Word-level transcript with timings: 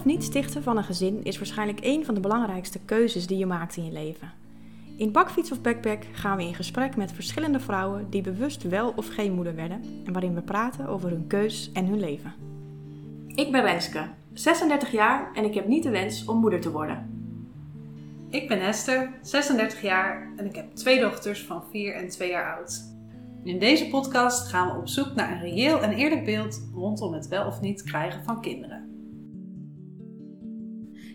Of 0.00 0.06
niet 0.06 0.24
stichten 0.24 0.62
van 0.62 0.76
een 0.76 0.84
gezin 0.84 1.24
is 1.24 1.38
waarschijnlijk 1.38 1.78
een 1.82 2.04
van 2.04 2.14
de 2.14 2.20
belangrijkste 2.20 2.78
keuzes 2.84 3.26
die 3.26 3.38
je 3.38 3.46
maakt 3.46 3.76
in 3.76 3.84
je 3.84 3.92
leven. 3.92 4.32
In 4.96 5.12
Bakfiets 5.12 5.52
of 5.52 5.60
Backpack 5.60 6.04
gaan 6.12 6.36
we 6.36 6.42
in 6.42 6.54
gesprek 6.54 6.96
met 6.96 7.12
verschillende 7.12 7.60
vrouwen 7.60 8.06
die 8.10 8.22
bewust 8.22 8.62
wel 8.62 8.92
of 8.96 9.08
geen 9.08 9.32
moeder 9.32 9.54
werden 9.54 10.02
en 10.04 10.12
waarin 10.12 10.34
we 10.34 10.40
praten 10.40 10.86
over 10.86 11.10
hun 11.10 11.26
keus 11.26 11.70
en 11.72 11.86
hun 11.86 12.00
leven. 12.00 12.34
Ik 13.34 13.52
ben 13.52 13.62
Renske, 13.62 14.08
36 14.32 14.92
jaar 14.92 15.30
en 15.34 15.44
ik 15.44 15.54
heb 15.54 15.66
niet 15.66 15.82
de 15.82 15.90
wens 15.90 16.24
om 16.24 16.38
moeder 16.38 16.60
te 16.60 16.70
worden. 16.70 17.10
Ik 18.30 18.48
ben 18.48 18.60
Esther, 18.60 19.10
36 19.22 19.82
jaar 19.82 20.32
en 20.36 20.46
ik 20.46 20.54
heb 20.54 20.74
twee 20.74 21.00
dochters 21.00 21.44
van 21.44 21.62
4 21.70 21.94
en 21.94 22.08
2 22.08 22.30
jaar 22.30 22.56
oud. 22.56 22.82
In 23.44 23.58
deze 23.58 23.88
podcast 23.88 24.48
gaan 24.48 24.72
we 24.72 24.78
op 24.78 24.88
zoek 24.88 25.14
naar 25.14 25.32
een 25.32 25.40
reëel 25.40 25.80
en 25.82 25.92
eerlijk 25.92 26.24
beeld 26.24 26.68
rondom 26.74 27.12
het 27.12 27.28
wel 27.28 27.46
of 27.46 27.60
niet 27.60 27.82
krijgen 27.82 28.24
van 28.24 28.40
kinderen. 28.40 28.89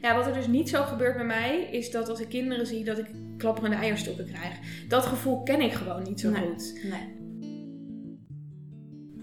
Ja, 0.06 0.16
wat 0.16 0.26
er 0.28 0.34
dus 0.34 0.48
niet 0.48 0.70
zo 0.70 0.84
gebeurt 0.84 1.16
bij 1.16 1.26
mij, 1.26 1.62
is 1.72 1.92
dat 1.92 2.10
als 2.10 2.20
ik 2.20 2.30
kinderen 2.30 2.68
zie, 2.68 2.84
dat 2.84 2.98
ik 2.98 3.06
klapperende 3.38 3.78
eierstokken 3.78 4.26
krijg. 4.26 4.54
Dat 4.88 5.06
gevoel 5.06 5.44
ken 5.44 5.62
ik 5.62 5.74
gewoon 5.74 6.04
niet 6.04 6.20
zo 6.20 6.30
Nee. 6.30 6.42
goed. 6.42 6.80
Nee. 6.84 7.16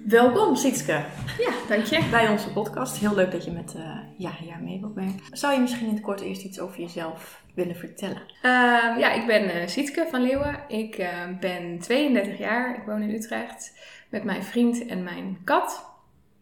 Welkom 0.07 0.57
Sietske 0.57 0.93
Ja, 1.39 1.53
dank 1.69 1.85
je. 1.85 2.09
bij 2.11 2.29
onze 2.29 2.53
podcast. 2.53 2.97
Heel 2.99 3.15
leuk 3.15 3.31
dat 3.31 3.45
je 3.45 3.51
met 3.51 3.75
eh 3.75 3.99
ja, 4.17 4.33
ja 4.45 4.57
mee 4.57 4.81
wilt 4.81 4.95
werken. 4.95 5.21
Zou 5.31 5.55
je 5.55 5.61
misschien 5.61 5.87
in 5.87 5.95
het 5.95 6.03
kort 6.03 6.21
eerst 6.21 6.45
iets 6.45 6.61
over 6.61 6.81
jezelf 6.81 7.43
willen 7.55 7.77
vertellen? 7.77 8.23
Ehm, 8.43 8.99
ja, 8.99 9.13
ik 9.13 9.27
ben 9.27 9.51
eh 9.51 9.67
Sietske 9.67 10.07
van 10.11 10.23
Leeuwen. 10.23 10.59
Ik 10.69 10.95
eh, 10.95 11.09
ben 11.41 11.79
32 11.79 12.39
jaar. 12.39 12.77
Ik 12.77 12.83
woon 12.87 13.03
in 13.03 13.15
Utrecht 13.15 13.73
met 14.09 14.25
mijn 14.25 14.43
vriend 14.43 14.87
en 14.87 15.03
mijn 15.03 15.39
kat. 15.45 15.91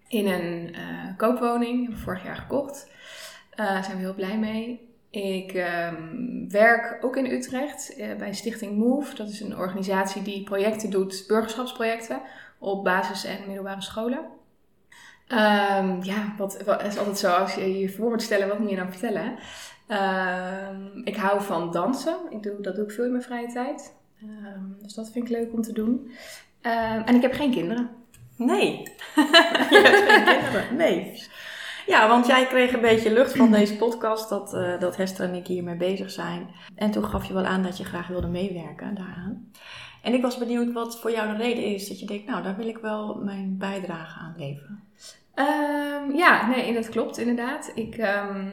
In 0.08 0.26
een 0.26 0.74
eh, 0.74 1.16
koopwoning. 1.16 1.88
We 1.88 1.96
vorig 1.96 2.24
jaar 2.24 2.36
gekocht. 2.36 2.88
Eh, 3.60 3.66
Daar 3.66 3.84
zijn 3.84 3.96
we 3.96 4.02
heel 4.02 4.14
blij 4.14 4.38
mee. 4.38 4.88
Ik 5.10 5.52
ehm, 5.52 6.48
werk 6.48 7.04
ook 7.04 7.16
in 7.16 7.30
Utrecht 7.30 7.96
eh, 7.96 8.16
bij 8.16 8.34
Stichting 8.34 8.76
Move. 8.76 9.14
Dat 9.14 9.28
is 9.28 9.40
een 9.40 9.56
organisatie 9.56 10.22
die 10.22 10.42
projecten 10.44 10.90
doet, 10.90 11.24
burgerschapsprojecten, 11.26 12.20
op 12.58 12.84
basis- 12.84 13.24
en 13.24 13.46
middelbare 13.46 13.82
scholen. 13.82 14.24
Ehm, 15.28 16.02
ja, 16.02 16.34
wat, 16.38 16.62
wat 16.62 16.82
is 16.84 16.98
altijd 16.98 17.18
zo, 17.18 17.30
als 17.30 17.54
je 17.54 17.78
je 17.78 17.88
voor 17.88 18.10
moet 18.10 18.22
stellen, 18.22 18.48
wat 18.48 18.58
moet 18.58 18.70
je 18.70 18.76
dan 18.76 18.90
vertellen? 18.92 19.38
Ehm, 19.86 21.00
ik 21.04 21.16
hou 21.16 21.42
van 21.42 21.72
dansen. 21.72 22.16
Ik 22.30 22.42
doe, 22.42 22.60
dat 22.60 22.74
doe 22.74 22.84
ik 22.84 22.90
veel 22.90 23.04
in 23.04 23.10
mijn 23.10 23.22
vrije 23.22 23.52
tijd. 23.52 23.94
Dus 24.82 24.94
dat 24.94 25.10
vind 25.10 25.24
ik 25.30 25.36
leuk 25.36 25.52
om 25.52 25.62
te 25.62 25.72
doen. 25.72 26.10
En 27.04 27.14
ik 27.14 27.22
heb 27.22 27.32
geen 27.32 27.50
kinderen. 27.50 27.90
Nee. 28.36 28.82
je 29.70 29.80
hebt 29.82 30.10
geen 30.10 30.24
kinderen. 30.24 30.76
Nee. 30.76 31.22
Ja, 31.90 32.08
want 32.08 32.26
jij 32.26 32.46
kreeg 32.46 32.72
een 32.72 32.80
beetje 32.80 33.12
lucht 33.12 33.36
van 33.36 33.50
deze 33.50 33.76
podcast 33.76 34.28
dat, 34.28 34.54
eh, 34.54 34.78
dat 34.78 34.96
Hester 34.96 35.24
en 35.28 35.34
ik 35.34 35.46
hiermee 35.46 35.76
bezig 35.76 36.10
zijn. 36.10 36.48
En 36.74 36.90
toen 36.90 37.04
gaf 37.04 37.24
je 37.24 37.34
wel 37.34 37.44
aan 37.44 37.62
dat 37.62 37.78
je 37.78 37.84
graag 37.84 38.06
wilde 38.06 38.26
meewerken 38.26 38.94
daaraan. 38.94 39.50
En 40.02 40.14
ik 40.14 40.22
was 40.22 40.38
benieuwd 40.38 40.72
wat 40.72 41.00
voor 41.00 41.10
jou 41.10 41.36
de 41.36 41.42
reden 41.42 41.64
is 41.64 41.88
dat 41.88 42.00
je 42.00 42.06
denkt, 42.06 42.26
nou, 42.26 42.42
daar 42.42 42.56
wil 42.56 42.68
ik 42.68 42.78
wel 42.78 43.20
mijn 43.24 43.56
bijdrage 43.58 44.18
aan 44.18 44.34
leveren. 44.36 44.82
Ehm, 45.34 46.16
ja, 46.16 46.48
nee, 46.48 46.74
dat 46.74 46.88
klopt 46.88 47.18
inderdaad. 47.18 47.72
Ik 47.74 47.96
ehm, 47.96 48.48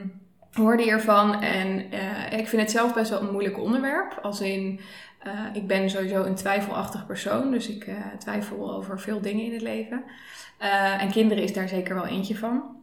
hoorde 0.54 0.84
hiervan 0.84 1.42
en 1.42 1.92
eh, 1.92 2.40
ik 2.40 2.48
vind 2.48 2.62
het 2.62 2.72
zelf 2.72 2.94
best 2.94 3.10
wel 3.10 3.22
een 3.22 3.32
moeilijk 3.32 3.60
onderwerp. 3.60 4.20
Als 4.22 4.42
in, 4.42 4.80
eh, 5.20 5.32
ik 5.54 5.68
ben 5.68 5.90
sowieso 5.90 6.24
een 6.24 6.36
twijfelachtig 6.36 7.06
persoon, 7.06 7.52
dus 7.52 7.70
ik 7.70 7.90
twijfel 8.20 8.76
over 8.76 9.00
veel 9.00 9.22
dingen 9.22 9.46
in 9.46 9.54
het 9.54 9.62
leven. 9.62 10.04
En 11.00 11.12
kinderen 11.12 11.44
is 11.44 11.54
daar 11.54 11.68
zeker 11.68 11.96
wel 11.96 12.06
eentje 12.06 12.38
van. 12.38 12.77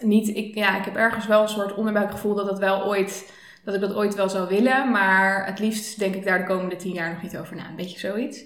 Niet, 0.00 0.28
ik, 0.36 0.54
ja, 0.54 0.78
ik 0.78 0.84
heb 0.84 0.96
ergens 0.96 1.26
wel 1.26 1.42
een 1.42 1.48
soort 1.48 1.74
onderbuikgevoel 1.74 2.34
dat, 2.34 2.46
dat, 2.46 2.58
wel 2.58 2.84
ooit, 2.84 3.32
dat 3.64 3.74
ik 3.74 3.80
dat 3.80 3.94
ooit 3.94 4.14
wel 4.14 4.28
zou 4.28 4.48
willen, 4.48 4.90
maar 4.90 5.46
het 5.46 5.58
liefst 5.58 5.98
denk 5.98 6.14
ik 6.14 6.24
daar 6.24 6.38
de 6.38 6.44
komende 6.44 6.76
tien 6.76 6.92
jaar 6.92 7.10
nog 7.10 7.22
niet 7.22 7.38
over 7.38 7.56
na. 7.56 7.68
Een 7.68 7.76
beetje 7.76 7.98
zoiets. 7.98 8.44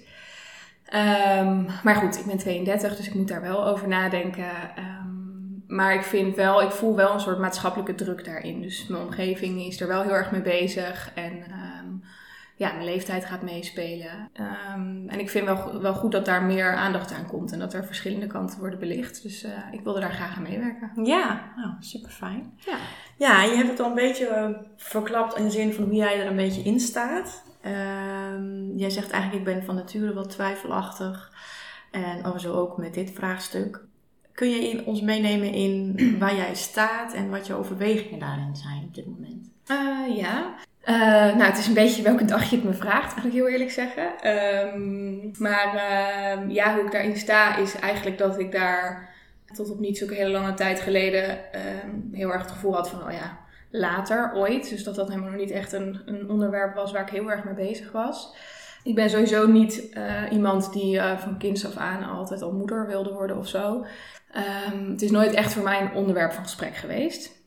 Ehm, 0.85 1.63
maar 1.83 1.95
goed, 1.95 2.19
ik 2.19 2.25
ben 2.25 2.37
32, 2.37 2.95
dus 2.95 3.07
ik 3.07 3.13
moet 3.13 3.27
daar 3.27 3.41
wel 3.41 3.67
over 3.67 3.87
nadenken. 3.87 4.51
Ehm, 4.75 5.75
maar 5.75 5.93
ik 5.93 6.03
vind 6.03 6.35
wel, 6.35 6.61
ik 6.61 6.71
voel 6.71 6.95
wel 6.95 7.13
een 7.13 7.19
soort 7.19 7.39
maatschappelijke 7.39 7.95
druk 7.95 8.25
daarin. 8.25 8.61
Dus 8.61 8.87
mijn 8.87 9.03
omgeving 9.03 9.61
is 9.65 9.81
er 9.81 9.87
wel 9.87 10.01
heel 10.01 10.11
erg 10.13 10.31
mee 10.31 10.41
bezig. 10.41 11.11
En 11.15 11.31
ehm, 11.31 11.82
ja, 12.55 12.71
mijn 12.73 12.85
leeftijd 12.85 13.25
gaat 13.25 13.41
meespelen. 13.41 14.29
Ehm, 14.33 15.07
en 15.07 15.19
ik 15.19 15.29
vind 15.29 15.45
wel, 15.45 15.81
wel 15.81 15.93
goed 15.93 16.11
dat 16.11 16.25
daar 16.25 16.43
meer 16.43 16.75
aandacht 16.75 17.13
aan 17.13 17.25
komt. 17.27 17.51
En 17.51 17.59
dat 17.59 17.73
er 17.73 17.85
verschillende 17.85 18.27
kanten 18.27 18.59
worden 18.59 18.79
belicht. 18.79 19.23
Dus 19.23 19.43
eh, 19.43 19.51
ik 19.71 19.81
wilde 19.83 19.99
daar 19.99 20.11
graag 20.13 20.35
aan 20.37 20.43
meewerken. 20.43 20.91
Ja, 21.03 21.53
nou, 21.55 21.69
super 21.79 22.09
fijn. 22.11 22.53
Ja. 22.65 22.77
Ja, 23.17 23.43
je 23.43 23.55
hebt 23.55 23.69
het 23.69 23.79
al 23.79 23.89
een 23.89 23.95
beetje 23.95 24.27
eh, 24.27 24.49
verklapt 24.75 25.37
in 25.37 25.43
de 25.43 25.49
zin 25.51 25.73
van 25.73 25.83
hoe 25.83 25.93
jij 25.95 26.19
er 26.19 26.27
een 26.27 26.35
beetje 26.35 26.61
in 26.61 26.79
staat. 26.79 27.43
Ehm, 27.61 28.75
jij 28.77 28.89
zegt 28.89 29.11
eigenlijk, 29.11 29.47
ik 29.47 29.53
ben 29.55 29.63
van 29.65 29.75
nature 29.75 30.13
wat 30.13 30.29
twijfelachtig. 30.29 31.31
En 31.91 32.25
oh, 32.25 32.37
zo 32.37 32.53
ook 32.53 32.77
met 32.77 32.93
dit 32.93 33.11
vraagstuk. 33.11 33.81
Kun 34.33 34.49
je 34.49 34.69
in- 34.69 34.85
ons 34.85 35.01
meenemen 35.01 35.53
in 35.53 35.95
waar 36.19 36.35
jij 36.35 36.55
staat 36.55 37.13
en 37.13 37.29
wat 37.29 37.47
je 37.47 37.53
overwegingen 37.53 38.19
daarin 38.19 38.55
zijn 38.55 38.83
op 38.83 38.95
dit 38.95 39.05
moment? 39.05 39.51
Eh, 39.67 40.15
ja. 40.17 40.53
Eh, 40.83 40.95
nou, 41.35 41.43
het 41.43 41.57
is 41.57 41.67
een 41.67 41.73
beetje 41.73 42.03
welke 42.03 42.25
dag 42.25 42.49
je 42.49 42.55
het 42.55 42.65
me 42.65 42.73
vraagt, 42.73 43.15
moet 43.15 43.25
ik 43.25 43.31
heel 43.31 43.47
eerlijk 43.47 43.71
zeggen. 43.71 44.19
Ehm, 44.19 45.41
maar 45.41 45.75
ehm, 45.75 46.49
ja, 46.49 46.73
hoe 46.73 46.85
ik 46.85 46.91
daarin 46.91 47.17
sta 47.17 47.57
is 47.57 47.75
eigenlijk 47.75 48.17
dat 48.17 48.39
ik 48.39 48.51
daar 48.51 49.13
tot 49.53 49.71
op 49.71 49.79
niet 49.79 49.97
zo'n 49.97 50.09
hele 50.09 50.29
lange 50.29 50.53
tijd 50.53 50.79
geleden 50.79 51.53
ehm, 51.53 51.89
heel 52.11 52.31
erg 52.31 52.41
het 52.41 52.51
gevoel 52.51 52.75
had 52.75 52.89
van, 52.89 53.03
oh 53.03 53.11
ja, 53.11 53.39
later, 53.69 54.31
ooit. 54.35 54.69
Dus 54.69 54.83
dat 54.83 54.95
dat 54.95 55.07
helemaal 55.07 55.29
nog 55.29 55.39
niet 55.39 55.51
echt 55.51 55.73
een, 55.73 56.01
een 56.05 56.29
onderwerp 56.29 56.75
was 56.75 56.91
waar 56.91 57.01
ik 57.01 57.09
heel 57.09 57.31
erg 57.31 57.43
mee 57.43 57.53
bezig 57.53 57.91
was. 57.91 58.35
Ik 58.83 58.95
ben 58.95 59.09
sowieso 59.09 59.47
niet 59.47 59.89
eh, 59.89 60.31
iemand 60.31 60.73
die 60.73 60.99
eh, 60.99 61.17
van 61.17 61.37
kinds 61.37 61.65
af 61.65 61.75
aan 61.75 62.03
altijd 62.03 62.41
al 62.41 62.53
moeder 62.53 62.87
wilde 62.87 63.13
worden 63.13 63.37
of 63.37 63.47
zo. 63.47 63.85
Het 64.87 65.01
is 65.01 65.11
nooit 65.11 65.33
echt 65.33 65.53
voor 65.53 65.63
mij 65.63 65.81
een 65.81 65.93
onderwerp 65.93 66.31
van 66.31 66.43
gesprek 66.43 66.75
geweest 66.75 67.42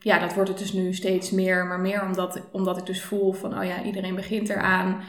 ja, 0.00 0.18
dat 0.18 0.34
wordt 0.34 0.48
het 0.48 0.58
dus 0.58 0.72
nu 0.72 0.94
steeds 0.94 1.30
meer, 1.30 1.66
maar 1.66 1.80
meer 1.80 2.02
omdat, 2.02 2.40
omdat 2.52 2.78
ik 2.78 2.86
dus 2.86 3.02
voel 3.02 3.32
van, 3.32 3.58
oh 3.58 3.64
ja, 3.64 3.82
iedereen 3.82 4.14
begint 4.14 4.48
eraan. 4.48 5.00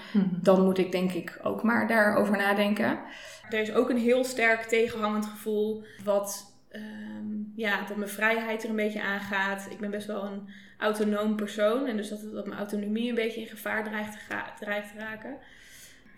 Dan 0.42 0.64
moet 0.64 0.78
ik 0.78 0.92
denk 0.92 1.12
ik 1.12 1.40
ook 1.44 1.64
maar 1.64 1.88
daarover 1.88 2.38
nadenken. 2.38 3.00
Er 3.50 3.60
is 3.60 3.74
ook 3.74 3.90
een 3.90 3.98
heel 3.98 4.24
sterk 4.24 4.62
tegenhangend 4.62 5.26
gevoel 5.26 5.84
wat, 6.04 6.54
ehm, 6.70 7.26
ja, 7.56 7.86
dat 7.88 7.98
mijn 7.98 8.10
vrijheid 8.10 8.64
er 8.64 8.70
een 8.70 8.76
beetje 8.76 9.02
aangaat. 9.02 9.68
Ik 9.70 9.80
ben 9.80 9.92
best 9.92 10.08
wel 10.08 10.24
een 10.24 10.50
autonoom 10.78 11.36
persoon 11.36 11.86
en 11.88 11.98
dus 11.98 12.10
dat, 12.10 12.20
dat 12.34 12.46
mijn 12.46 12.60
autonomie 12.60 13.10
een 13.10 13.16
beetje 13.16 13.42
in 13.42 13.48
gevaar 13.48 13.84
dreigt 13.84 14.12
te, 14.12 14.18
ga- 14.30 14.54
dreigt 14.60 14.92
te 14.92 15.00
raken. 15.00 15.38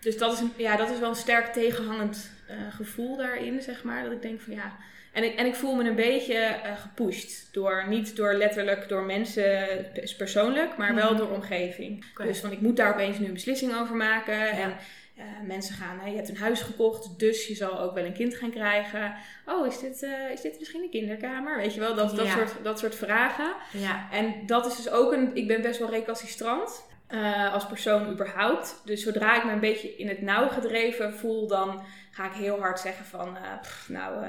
Dus 0.00 0.18
dat 0.18 0.32
is, 0.32 0.40
een, 0.40 0.52
ja, 0.56 0.76
dat 0.76 0.90
is 0.90 0.98
wel 0.98 1.08
een 1.08 1.14
sterk 1.14 1.46
tegenhangend 1.52 2.30
eh, 2.48 2.56
gevoel 2.70 3.16
daarin, 3.16 3.62
zeg 3.62 3.84
maar. 3.84 4.02
Dat 4.02 4.12
ik 4.12 4.22
denk 4.22 4.40
van 4.40 4.54
ja, 4.54 4.72
en 5.12 5.24
ik, 5.24 5.34
en 5.38 5.46
ik 5.46 5.54
voel 5.54 5.74
me 5.74 5.84
een 5.88 5.94
beetje 5.94 6.34
eh, 6.34 6.76
gepusht. 6.80 7.48
Door, 7.54 7.84
niet 7.88 8.16
door 8.16 8.34
letterlijk 8.34 8.88
door 8.88 9.02
mensen 9.02 9.66
pers- 9.94 10.16
persoonlijk, 10.16 10.76
maar 10.76 10.94
wel 10.94 11.08
Mhm. 11.10 11.16
door 11.18 11.30
omgeving. 11.30 12.04
Dus 12.16 12.40
van 12.40 12.52
ik 12.52 12.60
moet 12.60 12.76
daar 12.76 12.92
opeens 12.92 13.18
nu 13.18 13.26
een 13.26 13.32
beslissing 13.32 13.74
over 13.80 13.96
maken. 13.96 14.50
En 14.50 14.76
eh, 15.16 15.24
mensen 15.46 15.74
gaan, 15.74 15.98
hè, 16.00 16.08
je 16.10 16.16
hebt 16.16 16.28
een 16.28 16.36
huis 16.36 16.60
gekocht, 16.60 17.18
dus 17.18 17.46
je 17.46 17.54
zal 17.54 17.80
ook 17.80 17.94
wel 17.94 18.04
een 18.04 18.12
kind 18.12 18.34
gaan 18.34 18.50
krijgen. 18.50 19.14
Oh, 19.46 19.66
is 19.66 19.78
dit, 19.78 20.02
eh, 20.02 20.30
is 20.32 20.40
dit 20.40 20.58
misschien 20.58 20.82
een 20.82 20.90
kinderkamer? 20.90 21.56
Weet 21.56 21.74
je 21.74 21.80
wel, 21.80 21.94
dat, 21.94 22.16
dat, 22.16 22.26
Ja. 22.26 22.32
soort, 22.32 22.52
dat 22.62 22.78
soort 22.78 22.94
vragen. 22.94 23.52
Ja. 23.72 24.08
En 24.12 24.34
dat 24.46 24.66
is 24.66 24.76
dus 24.76 24.90
ook 24.90 25.12
een. 25.12 25.30
Ik 25.34 25.46
ben 25.46 25.62
best 25.62 25.78
wel 25.78 25.90
recalcitrant. 25.90 26.90
eh, 27.06 27.52
als 27.52 27.66
persoon 27.66 28.10
überhaupt. 28.10 28.82
Dus 28.84 29.02
zodra 29.02 29.36
ik 29.36 29.44
me 29.44 29.52
een 29.52 29.60
beetje 29.60 29.96
in 29.96 30.08
het 30.08 30.22
nauw 30.22 30.48
gedreven 30.48 31.14
voel, 31.14 31.46
dan 31.46 31.82
ga 32.10 32.26
ik 32.26 32.32
heel 32.32 32.58
hard 32.60 32.80
zeggen 32.80 33.04
van, 33.04 33.36
pff, 33.60 33.88
nou, 33.88 34.24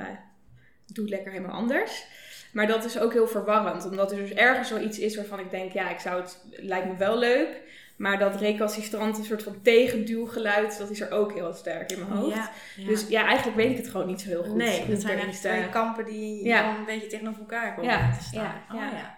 doe 0.87 1.03
het 1.05 1.13
lekker 1.13 1.31
helemaal 1.31 1.55
anders. 1.55 2.05
Maar 2.51 2.67
dat 2.67 2.85
is 2.85 2.99
ook 2.99 3.13
heel 3.13 3.27
verwarrend, 3.27 3.85
omdat 3.85 4.11
er 4.11 4.17
dus 4.17 4.33
ergens 4.33 4.69
wel 4.69 4.81
iets 4.81 4.99
is 4.99 5.15
waarvan 5.15 5.39
ik 5.39 5.51
denk, 5.51 5.71
ja, 5.71 5.89
ik 5.89 5.99
zou 5.99 6.21
het, 6.21 6.39
lijkt 6.51 6.87
me 6.87 6.95
wel 6.97 7.17
leuk. 7.17 7.61
Maar 7.95 8.19
dat 8.19 8.35
recalcitrant, 8.35 9.17
een 9.17 9.23
soort 9.23 9.43
van 9.43 9.61
tegenduwgeluid, 9.61 10.77
dat 10.77 10.89
is 10.89 11.01
er 11.01 11.11
ook 11.11 11.33
heel 11.33 11.53
sterk 11.53 11.91
in 11.91 11.99
mijn 11.99 12.11
hoofd. 12.11 12.35
Ja, 12.35 12.51
ja. 12.77 12.85
Dus 12.87 13.07
ja, 13.07 13.25
eigenlijk 13.25 13.57
weet 13.57 13.71
ik 13.71 13.77
het 13.77 13.89
gewoon 13.89 14.07
niet 14.07 14.21
zo 14.21 14.27
heel 14.27 14.43
goed. 14.43 14.55
nee, 14.55 14.79
dat 14.87 15.01
zijn 15.01 15.17
eigenlijk 15.17 15.39
twee 15.39 15.61
sta. 15.61 15.67
kampen 15.71 16.05
die 16.05 16.43
Ja. 16.45 16.77
een 16.77 16.85
beetje 16.85 17.07
tegenover 17.07 17.39
elkaar 17.39 17.75
komen 17.75 17.91
Ja, 17.91 18.11
te 18.17 18.23
staan. 18.23 18.43
ja, 18.43 18.63
Oh, 18.75 18.79
ja. 18.81 18.89
ja. 18.97 19.17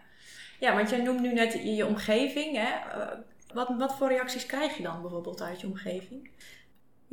ja, 0.60 0.76
want 0.76 0.90
jij 0.90 1.02
noemt 1.02 1.20
nu 1.20 1.34
net 1.34 1.54
je, 1.54 1.76
je 1.76 1.86
omgeving. 1.86 2.56
Hè? 2.56 3.00
Eh, 3.02 3.08
wat, 3.54 3.70
wat 3.78 3.96
voor 3.98 4.08
reacties 4.08 4.46
krijg 4.46 4.78
je 4.78 4.84
dan 4.84 5.02
bijvoorbeeld 5.02 5.42
uit 5.42 5.62
je 5.62 5.68
omgeving? 5.68 6.30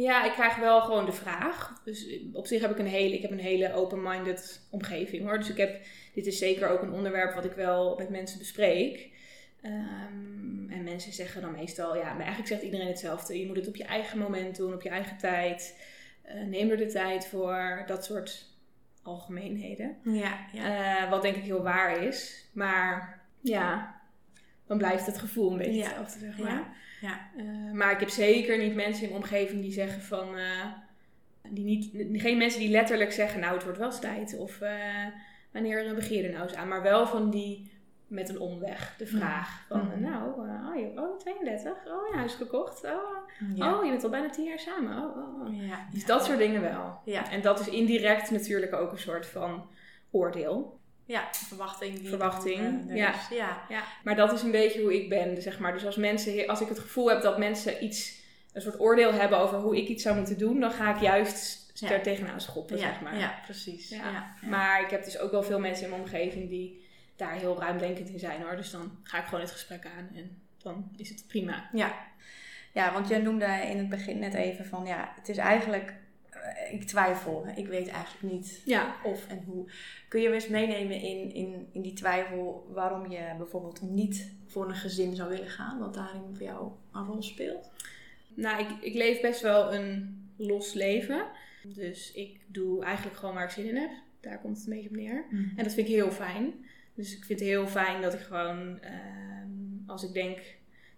Ja, 0.03 0.25
ik 0.25 0.33
krijg 0.33 0.57
wel 0.57 0.81
gewoon 0.81 1.05
de 1.05 1.13
vraag. 1.13 1.81
Dus 1.85 2.07
op 2.33 2.47
zich 2.47 2.61
heb 2.61 2.71
ik 2.71 2.79
een 2.79 2.87
hele, 2.87 3.15
ik 3.15 3.23
heb 3.23 3.31
een 3.31 3.39
hele 3.39 3.73
open-minded 3.75 4.61
omgeving 4.71 5.23
hoor. 5.25 5.39
Dus 5.39 5.51
ik 5.51 5.57
heb, 5.57 5.81
dit 6.15 6.27
is 6.27 6.39
zeker 6.39 6.69
ook 6.69 6.83
een 6.83 6.93
onderwerp 6.93 7.35
wat 7.35 7.45
ik 7.45 7.53
wel 7.53 7.97
met 7.97 8.09
mensen 8.09 8.39
bespreek. 8.39 9.11
Ehm, 9.63 10.71
en 10.71 10.85
mensen 10.85 11.13
zeggen 11.13 11.41
dan 11.43 11.53
meestal, 11.53 11.97
ja, 11.97 12.05
maar 12.09 12.17
eigenlijk 12.19 12.49
zegt 12.49 12.63
iedereen 12.63 12.87
hetzelfde. 12.87 13.39
Je 13.41 13.47
moet 13.47 13.57
het 13.57 13.69
op 13.69 13.77
je 13.77 13.85
eigen 13.85 14.19
moment 14.19 14.57
doen, 14.57 14.75
op 14.75 14.83
je 14.83 14.89
eigen 14.89 15.17
tijd. 15.19 15.81
Eh, 16.23 16.43
neem 16.43 16.71
er 16.71 16.77
de 16.77 16.87
tijd 16.87 17.27
voor. 17.27 17.83
Dat 17.87 18.05
soort 18.05 18.47
algemeenheden. 19.03 19.97
Ja, 20.05 20.47
ja. 20.53 21.03
Eh, 21.05 21.11
wat 21.11 21.23
denk 21.23 21.37
ik 21.37 21.43
heel 21.43 21.63
waar 21.63 22.03
is. 22.03 22.49
Maar 22.53 23.21
ja, 23.41 24.01
dan 24.67 24.79
blijft 24.79 25.07
het 25.07 25.19
gevoel 25.19 25.51
een 25.51 25.59
beetje 25.59 25.73
Ja. 25.73 25.85
hetzelfde, 25.87 26.19
zeg 26.19 26.39
maar. 26.39 26.51
Ja, 26.53 26.73
ja. 27.03 27.31
Eh, 27.37 27.73
maar 27.73 27.93
ik 27.93 28.01
heb 28.01 28.09
zeker 28.09 28.59
niet 28.59 28.75
mensen 28.75 29.03
in 29.03 29.09
mijn 29.11 29.23
omgeving 29.23 29.61
die 29.63 29.73
zeggen 29.73 30.03
van... 30.03 30.37
eh, 30.37 30.67
die 31.49 31.65
niet, 31.65 32.21
geen 32.23 32.39
mensen 32.39 32.61
die 32.61 32.71
letterlijk 32.71 33.13
zeggen, 33.13 33.41
nou 33.41 33.55
het 33.55 33.63
wordt 33.63 33.79
wel 33.79 33.87
eens 33.87 34.01
tijd. 34.01 34.37
Of 34.39 34.61
eh, 34.61 35.07
wanneer 35.53 35.95
begin 35.95 36.17
je 36.17 36.23
er 36.27 36.33
nou 36.33 36.43
eens 36.43 36.55
aan. 36.55 36.69
Maar 36.69 36.83
wel 36.83 37.07
van 37.07 37.31
die 37.31 37.71
met 38.07 38.29
een 38.29 38.41
omweg, 38.41 38.95
de 38.99 39.07
vraag. 39.07 39.65
Van 39.69 39.87
Mhm. 39.87 40.01
nou, 40.01 40.41
oh, 40.41 40.77
je, 40.77 40.93
oh 41.01 41.19
32, 41.19 41.73
oh 41.73 42.09
je 42.11 42.17
huis 42.17 42.35
gekocht. 42.35 42.85
Oh, 42.85 43.29
Ja. 43.55 43.75
oh 43.79 43.85
je 43.85 43.91
bent 43.91 44.05
al 44.05 44.11
bijna 44.11 44.31
tien 44.31 44.45
jaar 44.45 44.59
samen. 44.59 44.97
Oh, 44.97 45.17
oh, 45.17 45.47
oh. 45.47 45.67
Ja, 45.69 45.87
Dus 45.93 46.07
dat 46.07 46.25
soort 46.25 46.39
dingen 46.39 46.61
wel. 46.61 47.01
Ja. 47.05 47.31
En 47.31 47.43
dat 47.43 47.61
is 47.61 47.69
indirect 47.69 48.31
natuurlijk 48.31 48.75
ook 48.75 48.93
een 48.93 48.99
soort 48.99 49.27
van 49.27 49.67
oordeel. 50.11 50.81
Ja, 51.13 51.29
verwachting. 51.33 51.99
Die 51.99 52.09
Verwachting, 52.09 52.63
dan, 52.63 52.89
eh, 52.89 52.97
ja. 52.97 53.15
is. 53.15 53.29
ja. 53.31 53.63
Ja, 53.69 53.83
maar 54.05 54.17
dat 54.17 54.33
is 54.33 54.43
een 54.43 54.51
beetje 54.51 54.81
hoe 54.83 54.95
ik 55.03 55.09
ben, 55.09 55.43
zeg 55.43 55.59
maar. 55.59 55.73
Dus 55.73 55.85
als 55.87 55.97
mensen, 55.97 56.47
als 56.49 56.61
ik 56.61 56.69
het 56.69 56.79
gevoel 56.79 57.09
heb 57.11 57.23
dat 57.23 57.39
mensen 57.39 57.85
iets, 57.85 58.21
een 58.53 58.63
soort 58.63 58.81
oordeel 58.81 59.13
hebben 59.13 59.39
over 59.39 59.59
hoe 59.59 59.77
ik 59.77 59.89
iets 59.89 60.03
zou 60.03 60.17
moeten 60.17 60.39
doen, 60.39 60.61
dan 60.61 60.71
ga 60.71 60.95
ik 60.95 61.01
juist 61.01 61.61
Ja. 61.75 61.91
er 61.91 62.03
tegenaan 62.03 62.41
schoppen, 62.41 62.77
Ja, 62.77 62.83
zeg 62.83 63.01
maar. 63.01 63.19
ja, 63.19 63.39
precies. 63.45 63.89
Ja. 63.89 64.35
Maar 64.49 64.83
ik 64.83 64.91
heb 64.91 65.05
dus 65.05 65.19
ook 65.19 65.31
wel 65.31 65.43
veel 65.43 65.59
mensen 65.61 65.85
in 65.85 65.91
mijn 65.91 66.03
omgeving 66.03 66.49
die 66.49 66.85
daar 67.17 67.33
heel 67.35 67.59
ruimdenkend 67.61 68.09
in 68.09 68.19
zijn 68.19 68.43
hoor. 68.43 68.57
Dus 68.57 68.71
dan 68.71 68.99
ga 69.03 69.19
ik 69.19 69.25
gewoon 69.25 69.41
het 69.41 69.51
gesprek 69.51 69.87
aan 69.87 70.09
en 70.17 70.43
dan 70.63 70.91
is 70.97 71.09
het 71.09 71.25
prima. 71.29 71.69
Ja. 71.73 71.95
ja, 72.73 72.93
want 72.93 73.09
jij 73.09 73.19
noemde 73.19 73.47
in 73.47 73.79
het 73.79 73.89
begin 73.89 74.19
net 74.19 74.35
even 74.35 74.67
van 74.67 74.87
ja, 74.87 75.13
het 75.17 75.29
is 75.29 75.37
eigenlijk, 75.37 75.95
ik 76.71 76.83
twijfel. 76.83 77.47
Ik 77.57 77.67
weet 77.67 77.89
eigenlijk 77.89 78.35
niet 78.35 78.63
Ja, 78.65 78.95
of 79.05 79.29
en 79.29 79.43
hoe. 79.47 79.71
Kun 80.09 80.21
je 80.21 80.29
me 80.29 80.35
eens 80.35 80.49
meenemen 80.49 81.01
in, 81.01 81.33
in, 81.35 81.69
in 81.73 81.83
die 81.83 81.93
twijfel 81.93 82.67
waarom 82.73 83.11
je 83.11 83.35
bijvoorbeeld 83.37 83.83
niet 83.83 84.35
voor 84.47 84.69
een 84.69 84.75
gezin 84.75 85.15
zou 85.17 85.29
willen 85.31 85.51
gaan, 85.51 85.79
wat 85.79 85.95
daarin 85.95 86.23
voor 86.33 86.47
jou 86.47 86.71
een 86.93 87.07
rol 87.07 87.23
speelt? 87.23 87.71
nou 88.35 88.61
ik, 88.61 88.69
ik 88.81 88.95
leef 88.95 89.21
best 89.21 89.41
wel 89.41 89.75
een 89.75 90.21
los 90.37 90.73
leven. 90.73 91.27
Dus 91.63 92.13
ik 92.13 92.41
doe 92.47 92.85
eigenlijk 92.85 93.17
gewoon 93.17 93.35
waar 93.35 93.45
ik 93.45 93.51
zin 93.51 93.69
in 93.69 93.77
heb. 93.77 93.91
Daar 94.21 94.41
komt 94.41 94.57
het 94.57 94.67
een 94.67 94.73
beetje 94.73 94.89
op 94.89 94.97
neer. 94.97 95.25
En 95.31 95.65
dat 95.65 95.75
vind 95.75 95.89
ik 95.89 95.95
heel 95.95 96.11
fijn. 96.11 96.53
Dus 96.95 97.17
ik 97.17 97.25
vind 97.25 97.41
het 97.41 97.49
heel 97.49 97.67
fijn 97.67 98.03
dat 98.03 98.15
ik 98.15 98.21
gewoon, 98.21 98.81
ehm, 98.81 99.51
als 99.87 100.03
ik 100.03 100.13
denk, 100.13 100.39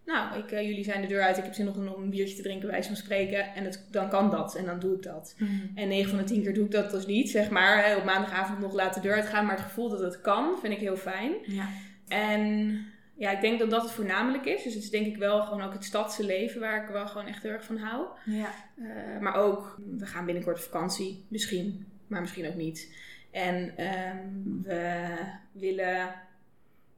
nou, 0.07 0.39
ik, 0.39 0.51
eh, 0.51 0.67
jullie 0.67 0.85
zijn 0.85 1.01
de 1.01 1.07
deur 1.07 1.23
uit, 1.23 1.39
ik 1.39 1.45
heb 1.45 1.55
zin 1.55 1.65
nog 1.65 1.77
om 1.77 2.03
een 2.03 2.11
biertje 2.11 2.37
te 2.37 2.43
drinken, 2.43 2.71
bij 2.71 2.85
van 2.85 2.97
spreken. 2.97 3.55
En 3.55 3.65
het, 3.65 3.87
dan 3.91 4.09
kan 4.09 4.31
dat 4.31 4.55
en 4.55 4.65
dan 4.65 4.81
doe 4.81 4.95
ik 4.97 5.03
dat. 5.03 5.35
Mhm. 5.39 5.51
En 5.75 5.89
9 5.89 6.11
van 6.11 6.19
de 6.19 6.25
10 6.25 6.43
keer 6.43 6.55
doe 6.55 6.65
ik 6.65 6.71
dat 6.71 6.91
dus 6.91 7.07
niet, 7.07 7.31
zeg 7.31 7.51
maar. 7.51 7.85
hè, 7.85 7.97
Op 7.97 8.05
maandagavond 8.05 8.59
nog 8.61 8.73
laat 8.73 8.95
de 8.95 9.01
deur 9.01 9.15
uitgaan, 9.15 9.47
maar 9.47 9.57
het 9.57 9.65
gevoel 9.65 9.89
dat 9.89 10.01
het 10.01 10.21
kan, 10.21 10.59
vind 10.61 10.73
ik 10.73 10.79
heel 10.79 10.97
fijn. 10.97 11.33
Ja. 11.47 11.69
En 12.09 12.79
ja, 13.17 13.31
ik 13.31 13.41
denk 13.41 13.59
dat 13.59 13.71
dat 13.71 13.83
het 13.83 13.91
voornamelijk 13.91 14.45
is. 14.45 14.63
Dus 14.63 14.75
het 14.75 14.83
is 14.83 14.91
denk 14.91 15.07
ik 15.07 15.17
wel 15.17 15.43
gewoon 15.43 15.63
ook 15.63 15.73
het 15.73 15.85
stadse 15.85 16.25
leven 16.25 16.61
waar 16.61 16.83
ik 16.83 16.89
wel 16.89 17.07
gewoon 17.07 17.27
echt 17.27 17.43
heel 17.43 17.53
erg 17.53 17.65
van 17.65 17.77
hou. 17.77 18.07
Ja. 18.25 18.51
Eh, 18.79 19.21
maar 19.21 19.35
ook, 19.35 19.79
we 19.99 20.07
gaan 20.07 20.25
binnenkort 20.25 20.57
op 20.57 20.63
vakantie, 20.63 21.25
misschien, 21.29 21.87
maar 22.07 22.21
misschien 22.21 22.47
ook 22.47 22.55
niet. 22.55 22.95
En 23.31 23.77
ehm, 23.77 24.29
we 24.63 25.15
willen 25.53 26.15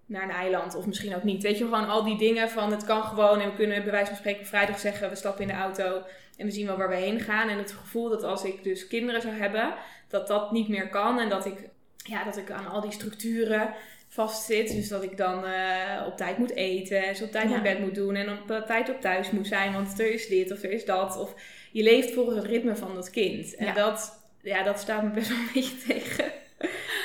naar 0.06 0.22
een 0.22 0.30
eiland 0.30 0.74
of 0.74 0.86
misschien 0.86 1.14
ook 1.16 1.22
niet. 1.22 1.42
Weet 1.42 1.58
je, 1.58 1.64
gewoon 1.64 1.88
al 1.88 2.04
die 2.04 2.18
dingen 2.18 2.50
van 2.50 2.70
het 2.70 2.84
kan 2.84 3.02
gewoon 3.02 3.40
en 3.40 3.50
we 3.50 3.56
kunnen 3.56 3.82
bij 3.82 3.92
wijze 3.92 4.06
van 4.10 4.16
spreken 4.16 4.46
vrijdag 4.46 4.78
zeggen 4.78 5.08
we 5.10 5.14
stappen 5.16 5.42
in 5.42 5.48
de 5.48 5.54
auto 5.54 6.02
en 6.36 6.46
we 6.46 6.52
zien 6.52 6.66
wel 6.66 6.76
waar 6.76 6.88
we 6.88 6.94
heen 6.96 7.20
gaan. 7.20 7.48
En 7.48 7.58
het 7.58 7.72
gevoel 7.72 8.08
dat 8.08 8.22
als 8.22 8.44
ik 8.44 8.62
dus 8.64 8.86
kinderen 8.86 9.22
zou 9.22 9.34
hebben, 9.34 9.74
dat 10.08 10.26
dat 10.26 10.52
niet 10.52 10.68
meer 10.68 10.88
kan 10.88 11.18
en 11.20 11.28
dat 11.28 11.46
ik, 11.46 11.68
ja, 11.96 12.24
dat 12.24 12.36
ik 12.36 12.50
aan 12.50 12.66
al 12.66 12.80
die 12.80 12.92
structuren 12.92 13.74
vastzit. 14.08 14.72
Dus 14.72 14.88
dat 14.88 15.02
ik 15.02 15.16
dan 15.16 15.44
eh, 15.46 16.06
op 16.06 16.16
tijd 16.16 16.38
moet 16.38 16.54
eten, 16.54 17.04
en 17.04 17.16
zo 17.16 17.24
op 17.24 17.30
tijd 17.30 17.44
Ja. 17.44 17.50
mijn 17.50 17.62
bed 17.62 17.78
moet 17.78 17.94
doen 17.94 18.14
en 18.14 18.38
op 18.38 18.50
eh, 18.50 18.62
tijd 18.62 18.88
op 18.90 19.00
thuis 19.00 19.30
moet 19.30 19.46
zijn, 19.46 19.72
want 19.72 20.00
er 20.00 20.12
is 20.12 20.26
dit 20.28 20.52
of 20.52 20.62
er 20.62 20.70
is 20.70 20.84
dat. 20.84 21.18
Of 21.18 21.34
je 21.72 21.82
leeft 21.82 22.12
volgens 22.12 22.36
het 22.36 22.46
ritme 22.46 22.76
van 22.76 22.94
dat 22.94 23.10
kind. 23.10 23.54
En 23.54 23.66
Ja. 23.66 23.72
dat, 23.72 24.24
ja, 24.42 24.62
dat 24.62 24.78
staat 24.80 25.02
me 25.02 25.10
best 25.10 25.28
wel 25.28 25.38
een 25.38 25.50
beetje 25.54 25.76
tegen. 25.92 26.32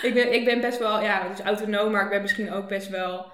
Ik, 0.02 0.14
ben, 0.14 0.34
ik 0.34 0.46
ben 0.46 0.62
best 0.62 0.80
wel, 0.80 1.02
ja, 1.02 1.30
dus 1.30 1.40
autonoom, 1.40 1.92
maar 1.92 2.04
ik 2.04 2.10
ben 2.10 2.22
misschien 2.22 2.52
ook 2.52 2.68
best 2.68 2.90
wel 2.90 3.32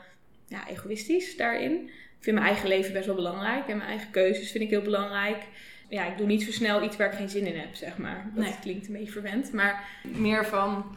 ja, 0.48 0.68
egoïstisch 0.68 1.38
daarin. 1.38 1.74
Ik 2.18 2.24
vind 2.24 2.36
mijn 2.36 2.48
eigen 2.48 2.68
leven 2.68 2.94
best 2.94 3.06
wel 3.06 3.16
belangrijk 3.16 3.68
en 3.68 3.78
mijn 3.78 3.90
eigen 3.90 4.12
keuzes 4.12 4.52
vind 4.52 4.64
ik 4.64 4.70
heel 4.70 4.82
belangrijk. 4.82 5.44
Ja, 5.90 6.06
ik 6.06 6.18
doe 6.18 6.28
niet 6.28 6.44
zo 6.44 6.52
snel 6.52 6.84
iets 6.84 6.98
waar 6.98 7.08
ik 7.12 7.18
geen 7.18 7.30
zin 7.30 7.46
in 7.46 7.60
heb, 7.60 7.76
zeg 7.76 7.98
maar. 7.98 8.32
Dat 8.36 8.44
Nee. 8.44 8.56
klinkt 8.62 8.88
een 8.88 8.94
beetje 8.94 9.12
verwend, 9.12 9.52
maar 9.54 9.84
meer 10.04 10.46
van, 10.46 10.96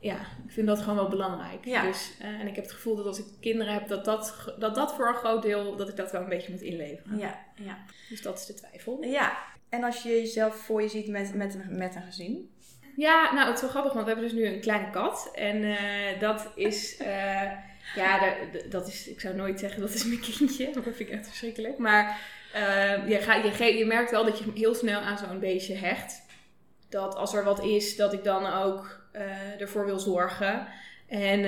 ja, 0.00 0.16
ik 0.46 0.52
vind 0.52 0.66
dat 0.66 0.78
gewoon 0.80 0.96
wel 0.96 1.08
belangrijk. 1.08 1.64
Ja. 1.64 1.82
Dus, 1.86 2.12
eh, 2.20 2.26
en 2.28 2.46
ik 2.46 2.54
heb 2.54 2.64
het 2.64 2.72
gevoel 2.72 2.96
dat 2.96 3.06
als 3.06 3.18
ik 3.18 3.24
kinderen 3.40 3.72
heb, 3.72 3.88
dat 3.88 4.04
dat, 4.04 4.54
dat 4.58 4.74
dat 4.74 4.94
voor 4.94 5.08
een 5.08 5.14
groot 5.14 5.42
deel, 5.42 5.76
dat 5.76 5.88
ik 5.88 5.96
dat 5.96 6.12
wel 6.12 6.20
een 6.22 6.28
beetje 6.28 6.52
moet 6.52 6.60
inleveren. 6.62 7.18
Ja. 7.18 7.38
Ja. 7.54 7.78
Dus 8.08 8.22
dat 8.22 8.38
is 8.38 8.46
de 8.46 8.54
twijfel. 8.54 9.02
ja. 9.04 9.36
En 9.68 9.84
als 9.84 10.02
je 10.02 10.08
jezelf 10.08 10.56
voor 10.56 10.82
je 10.82 10.88
ziet 10.88 11.08
met, 11.08 11.34
met, 11.34 11.56
met 11.70 11.94
een 11.94 12.02
gezin? 12.02 12.50
Ja, 12.96 13.32
nou, 13.32 13.46
het 13.46 13.54
is 13.54 13.60
wel 13.60 13.70
grappig, 13.70 13.92
want 13.92 14.04
we 14.06 14.12
hebben 14.12 14.30
dus 14.30 14.38
nu 14.38 14.46
een 14.46 14.60
kleine 14.60 14.90
kat. 14.90 15.30
En 15.34 15.64
eh, 15.64 16.20
dat 16.20 16.50
is, 16.54 16.96
eh, 16.96 17.50
ja, 17.94 18.34
dat 18.68 18.88
is, 18.88 19.08
ik 19.08 19.20
zou 19.20 19.34
nooit 19.34 19.60
zeggen 19.60 19.80
dat 19.80 19.94
is 19.94 20.04
mijn 20.04 20.20
kindje, 20.20 20.70
dat 20.74 20.82
vind 20.82 21.00
ik 21.00 21.10
echt 21.10 21.26
verschrikkelijk. 21.26 21.78
Maar 21.78 22.20
eh, 22.52 23.08
je, 23.08 23.18
ga, 23.18 23.34
je, 23.34 23.76
je 23.76 23.86
merkt 23.86 24.10
wel 24.10 24.24
dat 24.24 24.38
je 24.38 24.44
heel 24.54 24.74
snel 24.74 25.00
aan 25.00 25.18
zo'n 25.18 25.40
beestje 25.40 25.74
hecht. 25.74 26.22
Dat 26.88 27.14
als 27.14 27.34
er 27.34 27.44
wat 27.44 27.64
is, 27.64 27.96
dat 27.96 28.12
ik 28.12 28.24
dan 28.24 28.52
ook 28.52 29.00
ervoor 29.58 29.84
wil 29.84 29.98
zorgen. 29.98 30.66
En 31.08 31.42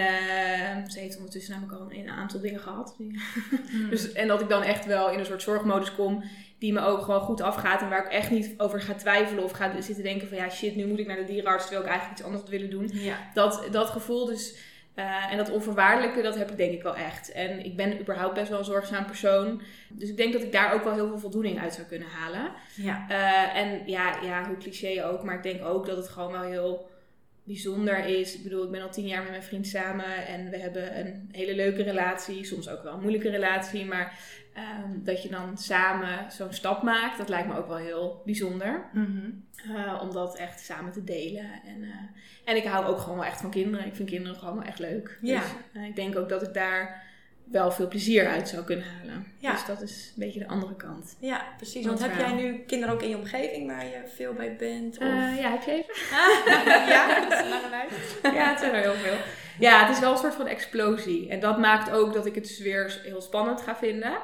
ze 0.90 0.98
heeft 0.98 1.16
ondertussen 1.16 1.52
namelijk 1.52 1.80
al 1.80 1.92
een 1.92 2.10
aantal 2.10 2.40
dingen 2.40 2.60
gehad. 2.60 2.96
Dus, 3.90 4.12
en 4.12 4.28
dat 4.28 4.40
ik 4.40 4.48
dan 4.48 4.62
echt 4.62 4.86
wel 4.86 5.10
in 5.10 5.18
een 5.18 5.26
soort 5.26 5.42
zorgmodus 5.42 5.94
kom 5.94 6.24
die 6.58 6.72
me 6.72 6.80
ook 6.80 7.02
gewoon 7.02 7.20
goed 7.20 7.40
afgaat. 7.40 7.82
En 7.82 7.88
waar 7.88 8.04
ik 8.04 8.12
echt 8.12 8.30
niet 8.30 8.54
over 8.56 8.80
ga 8.80 8.94
twijfelen 8.94 9.44
of 9.44 9.52
ga 9.52 9.80
zitten 9.80 10.04
denken 10.04 10.28
van 10.28 10.36
ja 10.36 10.50
shit, 10.50 10.76
nu 10.76 10.86
moet 10.86 10.98
ik 10.98 11.06
naar 11.06 11.16
de 11.16 11.24
dierenarts 11.24 11.62
terwijl 11.64 11.84
ik 11.84 11.90
eigenlijk 11.90 12.18
iets 12.18 12.26
anders 12.26 12.42
had 12.42 12.52
willen 12.52 12.70
doen. 12.70 12.90
ja. 12.92 13.16
Dat, 13.34 13.68
dat 13.70 13.90
gevoel 13.90 14.26
dus 14.26 14.72
eh, 14.94 15.30
en 15.30 15.36
dat 15.36 15.50
onvoorwaardelijke, 15.50 16.22
dat 16.22 16.36
heb 16.36 16.50
ik 16.50 16.56
denk 16.56 16.72
ik 16.72 16.82
wel 16.82 16.96
echt. 16.96 17.32
En 17.32 17.64
ik 17.64 17.76
ben 17.76 18.00
überhaupt 18.00 18.34
best 18.34 18.48
wel 18.48 18.58
een 18.58 18.64
zorgzaam 18.64 19.06
persoon. 19.06 19.62
Dus 19.88 20.08
ik 20.08 20.16
denk 20.16 20.32
dat 20.32 20.42
ik 20.42 20.52
daar 20.52 20.74
ook 20.74 20.84
wel 20.84 20.94
heel 20.94 21.08
veel 21.08 21.18
voldoening 21.18 21.60
uit 21.60 21.74
zou 21.74 21.86
kunnen 21.86 22.08
halen. 22.08 22.52
Ja. 22.74 23.06
Eh, 23.08 23.60
en 23.60 23.82
ja, 23.86 24.22
ja, 24.22 24.46
hoe 24.46 24.56
cliché 24.56 25.04
ook, 25.04 25.22
maar 25.22 25.34
ik 25.34 25.42
denk 25.42 25.64
ook 25.64 25.86
dat 25.86 25.96
het 25.96 26.08
gewoon 26.08 26.32
wel 26.32 26.42
heel 26.42 26.90
bijzonder 27.44 28.06
is. 28.06 28.34
Ik 28.34 28.42
bedoel, 28.42 28.64
ik 28.64 28.70
ben 28.70 28.82
al 28.82 28.90
tien 28.90 29.06
jaar 29.06 29.22
met 29.22 29.30
mijn 29.30 29.42
vriend 29.42 29.66
samen 29.66 30.26
en 30.26 30.50
we 30.50 30.58
hebben 30.58 30.98
een 30.98 31.28
hele 31.32 31.54
leuke 31.54 31.82
relatie. 31.82 32.44
Soms 32.44 32.68
ook 32.68 32.82
wel 32.82 32.92
een 32.92 33.00
moeilijke 33.00 33.30
relatie, 33.30 33.84
maar 33.84 34.18
ehm, 34.54 35.04
dat 35.04 35.22
je 35.22 35.28
dan 35.28 35.58
samen 35.58 36.32
zo'n 36.32 36.52
stap 36.52 36.82
maakt, 36.82 37.18
dat 37.18 37.28
lijkt 37.28 37.48
me 37.48 37.56
ook 37.56 37.68
wel 37.68 37.76
heel 37.76 38.22
bijzonder. 38.24 38.88
Mhm. 38.92 39.30
Eh, 39.76 40.00
om 40.02 40.12
dat 40.12 40.36
echt 40.36 40.60
samen 40.60 40.92
te 40.92 41.04
delen. 41.04 41.50
En, 41.64 41.82
eh, 41.82 41.88
en 42.44 42.56
ik 42.56 42.64
hou 42.64 42.86
ook 42.86 42.98
gewoon 42.98 43.18
wel 43.18 43.26
echt 43.26 43.40
van 43.40 43.50
kinderen. 43.50 43.86
Ik 43.86 43.94
vind 43.94 44.08
kinderen 44.10 44.38
gewoon 44.38 44.54
wel 44.54 44.64
echt 44.64 44.78
leuk. 44.78 45.18
Ja. 45.20 45.40
Dus 45.40 45.50
eh, 45.72 45.84
ik 45.84 45.96
denk 45.96 46.16
ook 46.16 46.28
dat 46.28 46.42
ik 46.42 46.54
daar 46.54 47.02
wel 47.44 47.70
veel 47.70 47.88
plezier 47.88 48.28
uit 48.28 48.48
zou 48.48 48.64
kunnen 48.64 48.84
halen. 48.98 49.26
Ja. 49.38 49.52
Dus 49.52 49.66
dat 49.66 49.82
is 49.82 50.12
een 50.16 50.24
beetje 50.24 50.38
de 50.38 50.48
andere 50.48 50.76
kant. 50.76 51.16
Ja, 51.18 51.44
precies. 51.56 51.86
Want 51.86 51.98
heb 51.98 52.16
jij 52.16 52.32
nu 52.32 52.58
kinderen 52.66 52.94
ook 52.94 53.02
in 53.02 53.08
je 53.08 53.16
omgeving 53.16 53.66
waar 53.66 53.84
je 53.84 54.02
veel 54.14 54.32
bij 54.32 54.56
bent? 54.56 54.98
Of... 54.98 55.04
Ja, 55.38 55.50
heb 55.50 55.62
je 55.62 55.70
even? 55.70 55.94
ja, 56.94 57.20
dat 57.20 57.32
is 57.32 57.44
een 57.44 57.48
lange 57.48 57.68
lijst. 57.70 58.18
ja, 58.22 58.50
het 58.50 58.58
zijn 58.58 58.74
er 58.74 58.80
heel 58.80 58.94
veel. 58.94 59.16
Ja, 59.58 59.86
het 59.86 59.96
is 59.96 60.00
wel 60.00 60.12
een 60.12 60.18
soort 60.18 60.34
van 60.34 60.46
explosie. 60.46 61.28
En 61.28 61.40
dat 61.40 61.58
maakt 61.58 61.90
ook 61.90 62.12
dat 62.12 62.26
ik 62.26 62.34
het 62.34 62.44
dus 62.46 62.58
weer 62.58 63.00
heel 63.04 63.20
spannend 63.20 63.60
ga 63.60 63.76
vinden. 63.76 64.18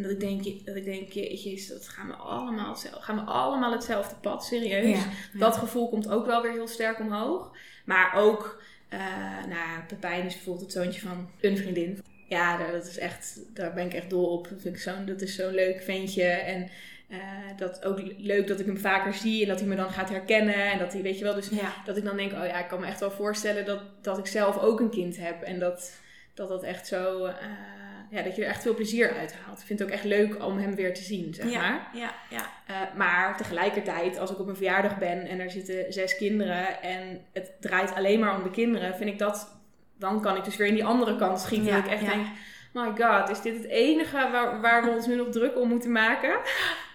En 0.00 0.06
dat 0.06 0.14
ik 0.14 0.20
denk, 0.20 0.66
dat 0.66 0.76
ik 0.76 0.84
denk 0.84 1.12
jezus, 1.12 1.68
dat 1.68 1.88
gaan 1.88 2.06
we 2.06 2.14
allemaal 2.14 2.76
gaan 2.76 3.16
we 3.16 3.22
allemaal 3.22 3.72
hetzelfde 3.72 4.14
pad, 4.20 4.44
serieus. 4.44 4.98
Ja. 4.98 5.38
Dat 5.38 5.56
gevoel 5.56 5.88
komt 5.88 6.08
ook 6.08 6.26
wel 6.26 6.42
weer 6.42 6.52
heel 6.52 6.68
sterk 6.68 7.00
omhoog. 7.00 7.56
Maar 7.84 8.14
ook, 8.14 8.62
eh 8.88 8.98
nou, 9.48 9.82
Pepijn 9.86 10.26
is 10.26 10.34
bijvoorbeeld 10.34 10.64
het 10.64 10.82
zoontje 10.82 11.00
van 11.00 11.30
een 11.40 11.56
vriendin. 11.56 12.02
Ja, 12.28 12.56
daar, 12.56 12.72
dat 12.72 12.86
is 12.86 12.98
echt, 12.98 13.40
daar 13.54 13.74
ben 13.74 13.86
ik 13.86 13.94
echt 13.94 14.10
dol 14.10 14.26
op. 14.26 14.48
Dat, 14.48 14.60
vind 14.60 14.74
ik 14.74 14.82
zo'n, 14.82 15.06
dat 15.06 15.20
is 15.20 15.34
zo'n 15.34 15.54
leuk 15.54 15.82
ventje. 15.82 16.24
En 16.24 16.70
eh, 17.08 17.18
dat 17.56 17.84
ook 17.84 18.02
leuk 18.18 18.46
dat 18.46 18.60
ik 18.60 18.66
hem 18.66 18.78
vaker 18.78 19.14
zie 19.14 19.42
en 19.42 19.48
dat 19.48 19.58
hij 19.58 19.68
me 19.68 19.76
dan 19.76 19.90
gaat 19.90 20.08
herkennen. 20.08 20.70
En 20.72 20.78
dat 20.78 20.92
hij, 20.92 21.02
weet 21.02 21.18
je 21.18 21.24
wel, 21.24 21.34
dus 21.34 21.48
Ja. 21.48 21.74
dat 21.84 21.96
ik 21.96 22.04
dan 22.04 22.16
denk, 22.16 22.32
oh 22.32 22.46
ja, 22.46 22.58
ik 22.58 22.68
kan 22.68 22.80
me 22.80 22.86
echt 22.86 23.00
wel 23.00 23.10
voorstellen 23.10 23.64
dat, 23.64 23.80
dat 24.02 24.18
ik 24.18 24.26
zelf 24.26 24.58
ook 24.58 24.80
een 24.80 24.90
kind 24.90 25.16
heb. 25.16 25.42
En 25.42 25.58
dat 25.58 25.92
dat, 26.34 26.48
dat 26.48 26.62
echt 26.62 26.86
zo, 26.86 27.24
eh, 27.24 27.34
ja, 28.10 28.22
dat 28.22 28.36
je 28.36 28.42
er 28.42 28.48
echt 28.48 28.62
veel 28.62 28.74
plezier 28.74 29.16
uit 29.18 29.34
haalt. 29.44 29.60
Ik 29.60 29.66
vind 29.66 29.78
het 29.78 29.88
ook 29.88 29.94
echt 29.94 30.04
leuk 30.04 30.44
om 30.44 30.58
hem 30.58 30.74
weer 30.74 30.94
te 30.94 31.02
zien, 31.02 31.34
zeg 31.34 31.50
ja. 31.50 31.60
maar. 31.60 31.90
Ja, 31.92 32.14
ja. 32.30 32.50
Eh, 32.66 32.96
maar 32.96 33.36
tegelijkertijd, 33.36 34.18
als 34.18 34.30
ik 34.30 34.38
op 34.38 34.48
een 34.48 34.56
verjaardag 34.56 34.98
ben 34.98 35.26
en 35.26 35.40
er 35.40 35.50
zitten 35.50 35.92
zes 35.92 36.16
kinderen 36.16 36.82
en 36.82 37.24
het 37.32 37.52
draait 37.60 37.94
alleen 37.94 38.20
maar 38.20 38.36
om 38.36 38.42
de 38.42 38.50
kinderen, 38.50 38.96
vind 38.96 39.10
ik 39.10 39.18
dat, 39.18 39.60
dan 39.98 40.20
kan 40.20 40.36
ik 40.36 40.44
dus 40.44 40.56
weer 40.56 40.66
in 40.66 40.74
die 40.74 40.84
andere 40.84 41.16
kant 41.16 41.40
schieten. 41.40 41.68
Ja, 41.68 41.76
dat 41.76 41.84
ik 41.84 41.90
echt 41.90 42.04
ja. 42.04 42.08
denk, 42.08 42.26
my 42.72 43.04
god, 43.04 43.30
is 43.30 43.40
dit 43.40 43.56
het 43.56 43.66
enige 43.66 44.28
waar, 44.32 44.60
waar 44.60 44.84
we 44.84 44.90
ons 44.90 45.06
nu 45.06 45.16
nog 45.16 45.28
druk 45.28 45.58
om 45.58 45.68
moeten 45.68 45.92
maken? 45.92 46.38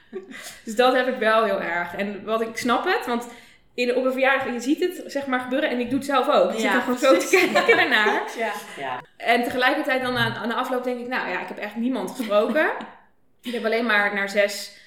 dus 0.65 0.75
dat 0.75 0.93
heb 0.93 1.07
ik 1.07 1.17
wel 1.17 1.43
heel 1.43 1.61
erg. 1.61 1.95
En 1.95 2.23
wat 2.23 2.41
ik 2.41 2.57
snap 2.57 2.85
het, 2.85 3.05
want 3.05 3.27
in, 3.75 3.95
op 3.95 4.05
een 4.05 4.11
verjaardag, 4.11 4.53
je 4.53 4.59
ziet 4.59 4.79
het 4.79 5.03
zeg 5.05 5.25
maar 5.25 5.39
gebeuren 5.39 5.69
en 5.69 5.79
ik 5.79 5.89
doe 5.89 5.97
het 5.97 6.07
zelf 6.07 6.29
ook. 6.29 6.51
Ik 6.51 6.59
Ja, 6.59 6.61
zit 6.61 6.71
dan 6.71 6.81
gewoon 6.81 6.97
zo 6.97 7.17
te 7.17 7.51
kijken 7.51 7.79
ernaar. 7.83 8.23
Ja. 8.37 8.51
ja. 8.77 9.01
En 9.17 9.43
tegelijkertijd 9.43 10.01
dan 10.01 10.17
aan, 10.17 10.33
aan 10.33 10.47
de 10.49 10.55
afloop 10.55 10.83
denk 10.83 10.99
ik, 10.99 11.07
nou 11.07 11.29
ja, 11.29 11.41
ik 11.41 11.47
heb 11.47 11.57
echt 11.57 11.75
niemand 11.75 12.11
gesproken. 12.11 12.69
ik 13.41 13.53
heb 13.53 13.65
alleen 13.65 13.85
maar 13.85 14.13
naar 14.13 14.29
zes 14.29 14.77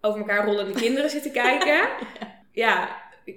over 0.00 0.18
elkaar 0.20 0.44
rollende 0.44 0.72
kinderen 0.80 1.10
zitten 1.10 1.32
kijken. 1.32 1.80
Ja, 2.52 2.88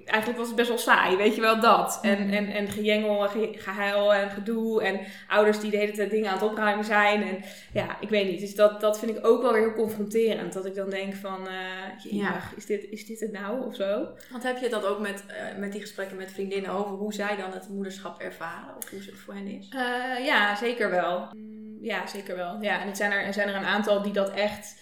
eigenlijk 0.04 0.38
was 0.38 0.46
het 0.46 0.56
best 0.56 0.68
wel 0.68 0.78
saai, 0.78 1.16
weet 1.16 1.34
je 1.34 1.40
wel, 1.40 1.60
dat. 1.60 1.98
En, 2.02 2.30
en, 2.30 2.46
en 2.48 2.68
gejengel 2.68 3.22
en 3.22 3.30
ge- 3.30 3.52
gehuil 3.58 4.14
en 4.14 4.30
gedoe 4.30 4.82
en 4.82 5.00
ouders 5.28 5.60
die 5.60 5.70
de 5.70 5.76
hele 5.76 5.92
tijd 5.92 6.10
dingen 6.10 6.28
aan 6.30 6.38
het 6.38 6.50
opruimen 6.50 6.84
zijn. 6.84 7.22
En 7.22 7.44
ja, 7.72 7.96
ik 8.00 8.08
weet 8.08 8.30
niet. 8.30 8.40
Dus 8.40 8.54
dat, 8.54 8.80
dat 8.80 8.98
vind 8.98 9.16
ik 9.16 9.26
ook 9.26 9.42
wel 9.42 9.52
weer 9.52 9.60
heel 9.62 9.72
confronterend. 9.74 10.52
Dat 10.52 10.66
ik 10.66 10.74
dan 10.74 10.90
denk 10.90 11.14
van, 11.14 11.48
eh 11.48 12.12
Ja. 12.12 12.40
is, 12.56 12.66
dit, 12.66 12.84
is 12.90 13.06
dit 13.06 13.20
het 13.20 13.32
nou 13.32 13.66
of 13.66 13.74
zo? 13.74 14.08
Want 14.30 14.42
heb 14.42 14.58
je 14.58 14.68
dat 14.68 14.84
ook 14.86 15.00
met, 15.00 15.24
eh, 15.26 15.58
met 15.58 15.72
die 15.72 15.80
gesprekken 15.80 16.16
met 16.16 16.32
vriendinnen 16.32 16.70
over 16.70 16.90
hoe 16.96 17.14
zij 17.14 17.36
dan 17.36 17.52
het 17.52 17.68
moederschap 17.68 18.20
ervaren? 18.20 18.76
Of 18.76 18.90
hoe 18.90 18.98
het 18.98 19.18
voor 19.24 19.34
hen 19.34 19.46
is? 19.46 19.68
Eh, 19.68 20.24
ja, 20.26 20.56
zeker 20.56 20.90
wel. 20.90 21.28
Mm, 21.32 21.60
Ja, 21.80 22.06
zeker 22.06 22.36
wel. 22.36 22.56
Ja, 22.60 22.80
en 22.80 22.86
het 22.86 22.96
zijn 22.96 23.12
er, 23.12 23.22
er 23.24 23.32
zijn 23.32 23.48
er 23.48 23.54
een 23.54 23.64
aantal 23.64 24.02
die 24.02 24.12
dat 24.12 24.30
echt 24.30 24.80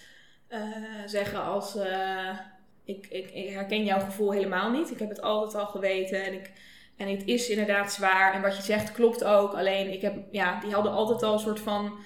zeggen 1.07 1.43
als... 1.45 1.76
ik, 2.90 3.06
ik, 3.11 3.30
ik 3.30 3.50
herken 3.50 3.85
jouw 3.85 4.00
gevoel 4.00 4.32
helemaal 4.32 4.70
niet. 4.70 4.90
Ik 4.90 4.99
heb 4.99 5.09
het 5.09 5.23
altijd 5.23 5.54
al 5.54 5.66
geweten 5.66 6.25
en, 6.25 6.32
ik, 6.32 6.50
en 6.97 7.09
het 7.09 7.23
is 7.25 7.49
inderdaad 7.49 7.92
zwaar. 7.92 8.35
En 8.35 8.42
wat 8.42 8.56
je 8.56 8.62
zegt 8.62 8.92
klopt 8.92 9.25
ook. 9.25 9.54
Alleen, 9.54 9.92
ik 9.92 10.02
heb, 10.02 10.14
ja, 10.30 10.61
die 10.61 10.73
hadden 10.73 10.92
altijd 10.92 11.23
al 11.23 11.32
een 11.32 11.38
soort 11.38 11.61
van... 11.61 11.99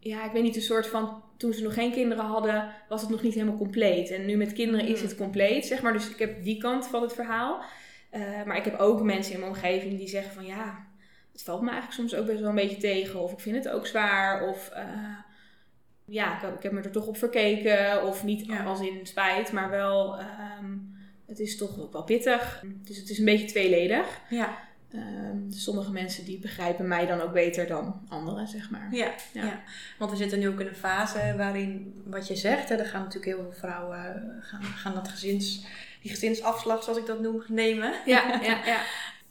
Ja, 0.00 0.24
ik 0.24 0.32
weet 0.32 0.42
niet, 0.42 0.56
een 0.56 0.62
soort 0.62 0.86
van... 0.86 1.24
Toen 1.36 1.52
ze 1.52 1.62
nog 1.62 1.74
geen 1.74 1.92
kinderen 1.92 2.24
hadden, 2.24 2.74
was 2.88 3.00
het 3.00 3.10
nog 3.10 3.22
niet 3.22 3.34
helemaal 3.34 3.56
compleet. 3.56 4.10
En 4.10 4.26
nu 4.26 4.36
met 4.36 4.52
kinderen 4.52 4.86
is 4.86 5.02
het 5.02 5.16
compleet, 5.16 5.66
zeg 5.66 5.82
maar. 5.82 5.92
Dus 5.92 6.10
ik 6.10 6.18
heb 6.18 6.44
die 6.44 6.58
kant 6.58 6.86
van 6.86 7.02
het 7.02 7.12
verhaal. 7.12 7.62
Eh, 8.10 8.42
maar 8.44 8.56
ik 8.56 8.64
heb 8.64 8.78
ook 8.78 9.02
mensen 9.02 9.32
in 9.32 9.40
mijn 9.40 9.52
omgeving 9.52 9.98
die 9.98 10.08
zeggen 10.08 10.32
van... 10.32 10.46
Ja, 10.46 10.86
het 11.32 11.42
valt 11.42 11.62
me 11.62 11.70
eigenlijk 11.70 12.00
soms 12.00 12.20
ook 12.20 12.26
best 12.26 12.40
wel 12.40 12.48
een 12.48 12.54
beetje 12.54 12.76
tegen. 12.76 13.20
Of 13.20 13.32
ik 13.32 13.40
vind 13.40 13.56
het 13.56 13.68
ook 13.68 13.86
zwaar. 13.86 14.48
Of 14.48 14.68
eh, 14.68 14.84
ja, 16.06 16.34
ik 16.36 16.40
heb, 16.42 16.56
ik 16.56 16.62
heb 16.62 16.72
me 16.72 16.80
er 16.80 16.90
toch 16.90 17.06
op 17.06 17.16
verkeken. 17.16 18.02
Of 18.06 18.24
niet 18.24 18.46
Ja. 18.46 18.64
als 18.64 18.80
in 18.80 19.00
spijt, 19.06 19.52
maar 19.52 19.70
wel... 19.70 20.18
ehm, 20.18 20.76
het 21.26 21.38
is 21.38 21.56
toch 21.56 21.80
ook 21.80 21.92
wel 21.92 22.02
pittig. 22.04 22.62
Dus 22.84 22.96
het 22.96 23.10
is 23.10 23.18
een 23.18 23.24
beetje 23.24 23.46
tweeledig. 23.46 24.20
Ja. 24.30 24.58
Ehm, 24.92 25.48
dus 25.48 25.62
sommige 25.62 25.92
mensen 25.92 26.24
die 26.24 26.38
begrijpen 26.38 26.88
mij 26.88 27.06
dan 27.06 27.20
ook 27.20 27.32
beter 27.32 27.66
dan 27.66 28.06
anderen, 28.08 28.48
zeg 28.48 28.70
maar. 28.70 28.88
Ja, 28.92 29.14
Ja. 29.32 29.44
ja. 29.44 29.62
want 29.98 30.10
we 30.10 30.16
zitten 30.16 30.38
nu 30.38 30.48
ook 30.48 30.60
in 30.60 30.66
een 30.66 30.74
fase 30.74 31.34
waarin, 31.36 32.02
wat 32.04 32.28
je 32.28 32.36
zegt, 32.36 32.68
hè, 32.68 32.74
er 32.74 32.86
gaan 32.86 33.02
natuurlijk 33.02 33.36
heel 33.36 33.42
veel 33.42 33.58
vrouwen 33.58 33.98
eh, 33.98 34.46
gaan, 34.48 34.62
gaan 34.62 34.94
dat 34.94 35.08
gezins, 35.08 35.66
die 36.02 36.10
gezinsafslag, 36.10 36.82
zoals 36.82 36.98
ik 36.98 37.06
dat 37.06 37.20
noem, 37.20 37.42
nemen. 37.48 37.92
Ja, 38.04 38.40
ja, 38.42 38.64
ja. 38.66 38.80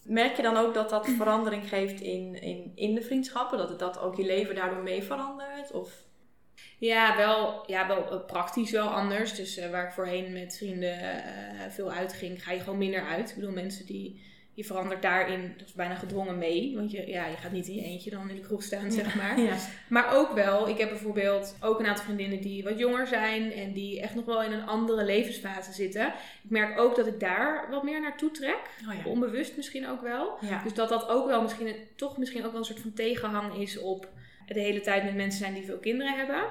Merk 0.03 0.36
je 0.36 0.41
dan 0.41 0.58
ook 0.58 0.74
dat 0.74 0.89
dat 0.89 1.08
verandering 1.17 1.70
geeft 1.70 2.01
in, 2.01 2.41
in, 2.41 2.72
in 2.75 2.96
de 2.96 3.01
vriendschappen? 3.01 3.58
Dat, 3.58 3.70
het, 3.70 3.79
dat 3.79 4.00
ook 4.00 4.15
je 4.15 4.25
leven 4.25 4.55
daardoor 4.55 4.84
mee 4.84 5.03
verandert? 5.03 5.72
Of... 5.72 6.03
Ja, 6.77 7.17
wel, 7.17 7.63
ja, 7.67 7.88
wel 7.88 8.12
eh, 8.12 8.25
praktisch 8.25 8.72
wel 8.72 8.88
anders. 8.88 9.36
Dus 9.36 9.58
eh, 9.58 9.70
waar 9.70 9.86
ik 9.86 9.94
voorheen 9.94 10.34
met 10.34 10.58
vrienden 10.58 11.00
eh, 11.01 11.70
veel 11.70 11.91
uitging, 11.91 12.44
ga 12.44 12.51
je 12.51 12.60
gewoon 12.60 12.77
minder 12.77 13.05
uit. 13.05 13.29
Ik 13.29 13.36
bedoel, 13.36 13.51
mensen 13.51 13.86
die... 13.86 14.34
Je 14.53 14.63
verandert 14.63 15.01
daarin, 15.01 15.53
dat 15.58 15.67
is 15.67 15.74
bijna 15.74 15.96
gedwongen 15.96 16.38
mee. 16.38 16.75
Want 16.75 16.91
je, 16.91 17.08
ja, 17.08 17.25
je 17.25 17.36
gaat 17.36 17.51
niet 17.51 17.67
in 17.67 17.75
je 17.75 17.82
eentje 17.82 18.10
dan 18.10 18.29
in 18.29 18.36
de 18.36 18.41
kroeg 18.41 18.63
staan, 18.63 18.91
zeg 18.91 19.15
maar. 19.15 19.39
Ja. 19.39 19.58
Maar 19.88 20.15
ook 20.15 20.34
wel, 20.34 20.67
ik 20.70 20.77
heb 20.77 20.89
bijvoorbeeld 20.89 21.55
ook 21.62 21.79
een 21.79 21.86
aantal 21.86 22.03
vriendinnen 22.03 22.41
die 22.41 22.63
wat 22.63 22.79
jonger 22.79 23.08
zijn 23.08 23.51
en 23.51 23.74
die 23.74 24.01
echt 24.01 24.15
nog 24.15 24.25
wel 24.25 24.44
in 24.44 24.51
een 24.51 24.67
andere 24.67 25.03
levensfase 25.03 25.74
zitten. 25.74 26.08
Ik 26.44 26.50
merk 26.50 26.79
ook 26.79 26.96
dat 26.96 27.08
ik 27.08 27.20
daar 27.20 27.67
wat 27.70 27.84
meer 27.84 28.01
naartoe 28.01 28.32
trek. 28.32 28.60
Oh 28.88 28.94
ja. 28.94 29.10
Onbewust 29.10 29.55
misschien 29.55 29.88
ook 29.88 30.01
wel. 30.01 30.38
Dus 30.63 30.74
dat 30.74 30.89
dat 30.89 31.08
ook 31.08 31.27
wel 31.27 31.41
misschien, 31.41 31.75
toch 31.96 32.17
misschien 32.17 32.46
ook 32.46 32.51
wel 32.51 32.60
een 32.60 32.65
soort 32.65 32.79
van 32.79 32.94
tegenhang 32.94 33.55
is 33.55 33.79
op 33.79 34.08
de 34.48 34.60
hele 34.60 34.82
tijd 34.82 35.03
met 35.03 35.15
mensen 35.15 35.39
zijn 35.39 35.53
die 35.53 35.65
veel 35.65 35.79
kinderen 35.79 36.17
hebben. 36.17 36.44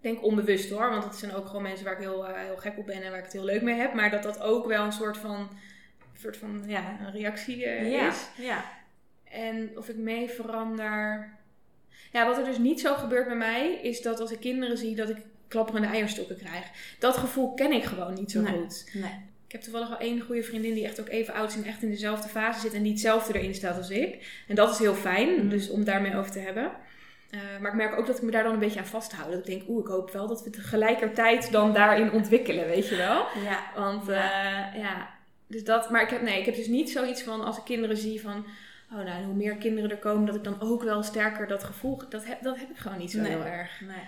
Denk 0.00 0.22
onbewust 0.24 0.70
hoor, 0.70 0.90
want 0.90 1.04
het 1.04 1.16
zijn 1.16 1.34
ook 1.34 1.46
gewoon 1.46 1.62
mensen 1.62 1.84
waar 1.84 1.94
ik 1.94 2.00
heel, 2.00 2.26
eh, 2.26 2.42
heel 2.44 2.56
gek 2.56 2.78
op 2.78 2.86
ben 2.86 3.02
en 3.02 3.08
waar 3.10 3.18
ik 3.18 3.24
het 3.24 3.32
heel 3.32 3.44
leuk 3.44 3.62
mee 3.62 3.74
heb. 3.74 3.94
Maar 3.94 4.10
dat 4.10 4.22
dat 4.22 4.40
ook 4.40 4.66
wel 4.66 4.84
een 4.84 4.92
soort 4.92 5.16
van, 5.16 5.34
een 5.40 6.20
soort 6.20 6.36
van 6.36 6.62
ja, 6.66 6.96
een 7.00 7.12
reactie 7.12 7.64
eh, 7.64 7.90
ja. 7.90 8.08
is. 8.08 8.26
ja. 8.36 8.64
En 9.24 9.70
of 9.76 9.88
ik 9.88 9.96
mee 9.96 10.28
verander. 10.30 11.28
Ja, 12.12 12.26
wat 12.26 12.38
er 12.38 12.44
dus 12.44 12.58
niet 12.58 12.80
zo 12.80 12.94
gebeurt 12.94 13.26
bij 13.26 13.36
mij, 13.36 13.74
is 13.82 14.02
dat 14.02 14.20
als 14.20 14.30
ik 14.30 14.40
kinderen 14.40 14.78
zie, 14.78 14.94
dat 14.96 15.08
ik 15.08 15.16
klapperende 15.48 15.88
eierstokken 15.88 16.36
krijg. 16.36 16.64
Dat 16.98 17.16
gevoel 17.16 17.54
ken 17.54 17.72
ik 17.72 17.84
gewoon 17.84 18.14
niet 18.14 18.30
zo 18.30 18.40
Nee. 18.40 18.52
goed. 18.52 18.90
Nee. 18.92 19.10
Ik 19.46 19.52
heb 19.52 19.60
toevallig 19.60 19.88
wel 19.88 19.98
één 19.98 20.20
goede 20.20 20.42
vriendin 20.42 20.74
die 20.74 20.84
echt 20.84 21.00
ook 21.00 21.08
even 21.08 21.34
oud 21.34 21.48
is 21.48 21.56
en 21.56 21.64
echt 21.64 21.82
in 21.82 21.90
dezelfde 21.90 22.28
fase 22.28 22.60
zit 22.60 22.72
en 22.74 22.82
die 22.82 22.92
hetzelfde 22.92 23.38
erin 23.38 23.54
staat 23.54 23.76
als 23.76 23.90
ik. 23.90 24.42
En 24.48 24.54
dat 24.54 24.70
is 24.70 24.78
heel 24.78 24.94
fijn, 24.94 25.34
Mhm. 25.34 25.48
dus 25.48 25.68
om 25.70 25.84
daarmee 25.84 26.16
over 26.16 26.30
te 26.30 26.38
hebben. 26.38 26.70
Eh, 27.30 27.40
maar 27.60 27.70
ik 27.70 27.76
merk 27.76 27.98
ook 27.98 28.06
dat 28.06 28.16
ik 28.16 28.22
me 28.22 28.30
daar 28.30 28.42
dan 28.42 28.52
een 28.52 28.58
beetje 28.58 28.78
aan 28.78 28.86
vasthoud. 28.86 29.30
Dat 29.30 29.38
ik 29.38 29.46
denk, 29.46 29.68
oeh, 29.68 29.80
ik 29.84 29.86
hoop 29.90 30.10
wel 30.10 30.26
dat 30.26 30.44
we 30.44 30.50
tegelijkertijd 30.50 31.52
dan 31.52 31.72
daarin 31.72 32.12
ontwikkelen, 32.12 32.66
weet 32.66 32.88
je 32.88 32.96
wel. 32.96 33.26
Ja. 33.44 33.60
Want 33.74 34.06
ja. 34.06 34.70
ja, 34.74 35.08
dus 35.46 35.64
dat, 35.64 35.90
maar 35.90 36.02
ik 36.02 36.10
heb, 36.10 36.22
nee, 36.22 36.38
ik 36.38 36.46
heb 36.46 36.54
dus 36.56 36.66
niet 36.66 36.90
zoiets 36.90 37.22
van 37.22 37.44
als 37.44 37.56
ik 37.56 37.64
kinderen 37.64 37.96
zie 37.96 38.20
van, 38.20 38.46
oh 38.92 39.04
nou, 39.04 39.24
hoe 39.24 39.34
meer 39.34 39.56
kinderen 39.56 39.90
er 39.90 39.96
komen, 39.96 40.26
dat 40.26 40.34
ik 40.34 40.44
dan 40.44 40.60
ook 40.60 40.82
wel 40.82 41.02
sterker 41.02 41.46
dat 41.46 41.64
gevoel, 41.64 42.02
dat 42.08 42.24
heb, 42.26 42.42
dat 42.42 42.58
heb 42.58 42.70
ik 42.70 42.76
gewoon 42.76 42.98
niet 42.98 43.10
zo 43.10 43.20
Nee. 43.20 43.30
heel 43.30 43.44
erg. 43.44 43.80
Nee. 43.80 44.04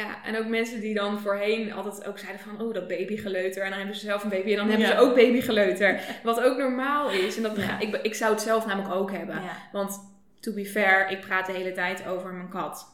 Ja, 0.00 0.24
en 0.24 0.38
ook 0.38 0.46
mensen 0.46 0.80
die 0.80 0.94
dan 0.94 1.20
voorheen 1.20 1.72
altijd 1.72 2.06
ook 2.06 2.18
zeiden 2.18 2.40
van, 2.40 2.60
oh, 2.60 2.74
dat 2.74 2.88
babygeleuter. 2.88 3.62
En 3.62 3.68
dan 3.70 3.78
hebben 3.78 3.96
ze 3.96 4.04
zelf 4.06 4.22
een 4.22 4.28
baby 4.28 4.50
en 4.50 4.56
dan 4.56 4.68
hebben 4.68 4.86
Ja. 4.86 4.92
ze 4.94 5.00
ook 5.00 5.14
babygeleuter. 5.14 6.00
Wat 6.22 6.40
ook 6.42 6.58
normaal 6.58 7.10
is. 7.10 7.36
En 7.36 7.42
dat, 7.42 7.56
Ja. 7.56 7.78
ik, 7.80 7.96
ik 7.96 8.14
zou 8.14 8.32
het 8.32 8.42
zelf 8.42 8.66
namelijk 8.66 8.94
ook 8.94 9.10
hebben. 9.10 9.34
Ja. 9.34 9.52
Want, 9.72 10.16
to 10.40 10.52
be 10.52 10.64
fair, 10.66 11.10
ik 11.10 11.20
praat 11.20 11.46
de 11.46 11.52
hele 11.52 11.72
tijd 11.72 12.06
over 12.06 12.32
mijn 12.32 12.48
kat. 12.48 12.86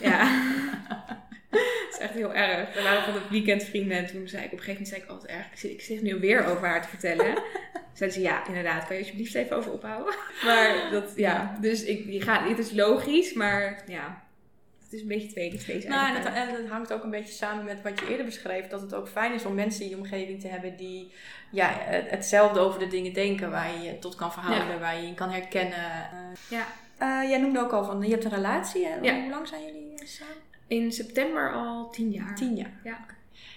Ja. 0.00 0.26
Het 1.50 1.92
is 1.92 1.98
echt 1.98 2.12
heel 2.12 2.34
erg. 2.34 2.74
We 2.74 2.82
waren 2.82 3.02
van 3.02 3.14
het 3.14 3.28
weekend 3.30 3.62
vrienden 3.64 3.96
en 3.96 4.06
toen 4.06 4.28
zei 4.28 4.44
ik 4.44 4.52
op 4.52 4.58
een 4.58 4.64
gegeven 4.64 4.82
moment, 4.82 4.88
zei 4.88 5.02
ik, 5.02 5.10
oh 5.10 5.16
wat 5.16 5.26
erg, 5.26 5.52
ik 5.52 5.58
zit, 5.58 5.70
ik 5.70 5.80
zit 5.80 6.02
nu 6.02 6.18
weer 6.20 6.46
over 6.46 6.66
haar 6.66 6.82
te 6.82 6.88
vertellen. 6.88 7.34
Zeiden 7.92 8.18
ze, 8.18 8.24
ja, 8.24 8.46
inderdaad, 8.46 8.86
kan 8.86 8.96
je 8.96 9.02
alsjeblieft 9.02 9.34
even 9.34 9.56
over 9.56 9.72
ophouden? 9.72 10.14
Maar 10.44 10.88
dat, 10.90 11.12
ja, 11.16 11.56
dus 11.60 11.84
ik, 11.84 12.06
je 12.06 12.20
gaat, 12.20 12.48
het 12.48 12.58
is 12.58 12.72
logisch, 12.72 13.32
maar 13.32 13.82
ja, 13.86 14.22
het 14.82 14.92
is 14.92 15.00
een 15.00 15.08
beetje 15.08 15.28
twee, 15.28 15.56
twee 15.56 15.86
Nou, 15.88 16.08
en 16.08 16.22
het, 16.22 16.34
en 16.34 16.48
het 16.48 16.68
hangt 16.68 16.92
ook 16.92 17.02
een 17.02 17.10
beetje 17.10 17.32
samen 17.32 17.64
met 17.64 17.82
wat 17.82 17.98
je 18.00 18.08
eerder 18.08 18.24
beschreef. 18.24 18.66
Dat 18.66 18.80
het 18.80 18.94
ook 18.94 19.08
fijn 19.08 19.32
is 19.32 19.44
om 19.44 19.54
mensen 19.54 19.84
in 19.84 19.90
je 19.90 19.96
omgeving 19.96 20.40
te 20.40 20.48
hebben 20.48 20.76
die 20.76 21.12
ja, 21.50 21.70
het- 21.78 22.10
hetzelfde 22.10 22.60
over 22.60 22.78
de 22.78 22.86
dingen 22.88 23.12
denken. 23.12 23.50
Waar 23.50 23.70
je 23.72 23.82
je 23.82 23.98
tot 23.98 24.14
kan 24.14 24.32
verhouden, 24.32 24.80
waar 24.80 24.94
je 24.96 25.00
je 25.02 25.06
in 25.08 25.14
kan 25.14 25.30
herkennen. 25.30 26.08
Ja. 26.48 26.66
Eh, 26.98 27.28
jij 27.28 27.38
noemde 27.38 27.60
ook 27.60 27.72
al 27.72 27.84
van, 27.84 28.02
je 28.02 28.10
hebt 28.10 28.24
een 28.24 28.30
relatie. 28.30 28.86
Hè? 28.86 28.94
Ja. 28.94 29.20
Hoe 29.20 29.30
lang 29.30 29.48
zijn 29.48 29.64
jullie 29.64 29.94
eh, 29.98 30.06
samen? 30.06 30.34
In 30.66 30.92
september 30.92 31.52
al 31.52 31.90
tien 31.90 32.10
jaar. 32.10 32.34
Tien 32.34 32.56
jaar. 32.56 32.80
Ja. 32.84 33.06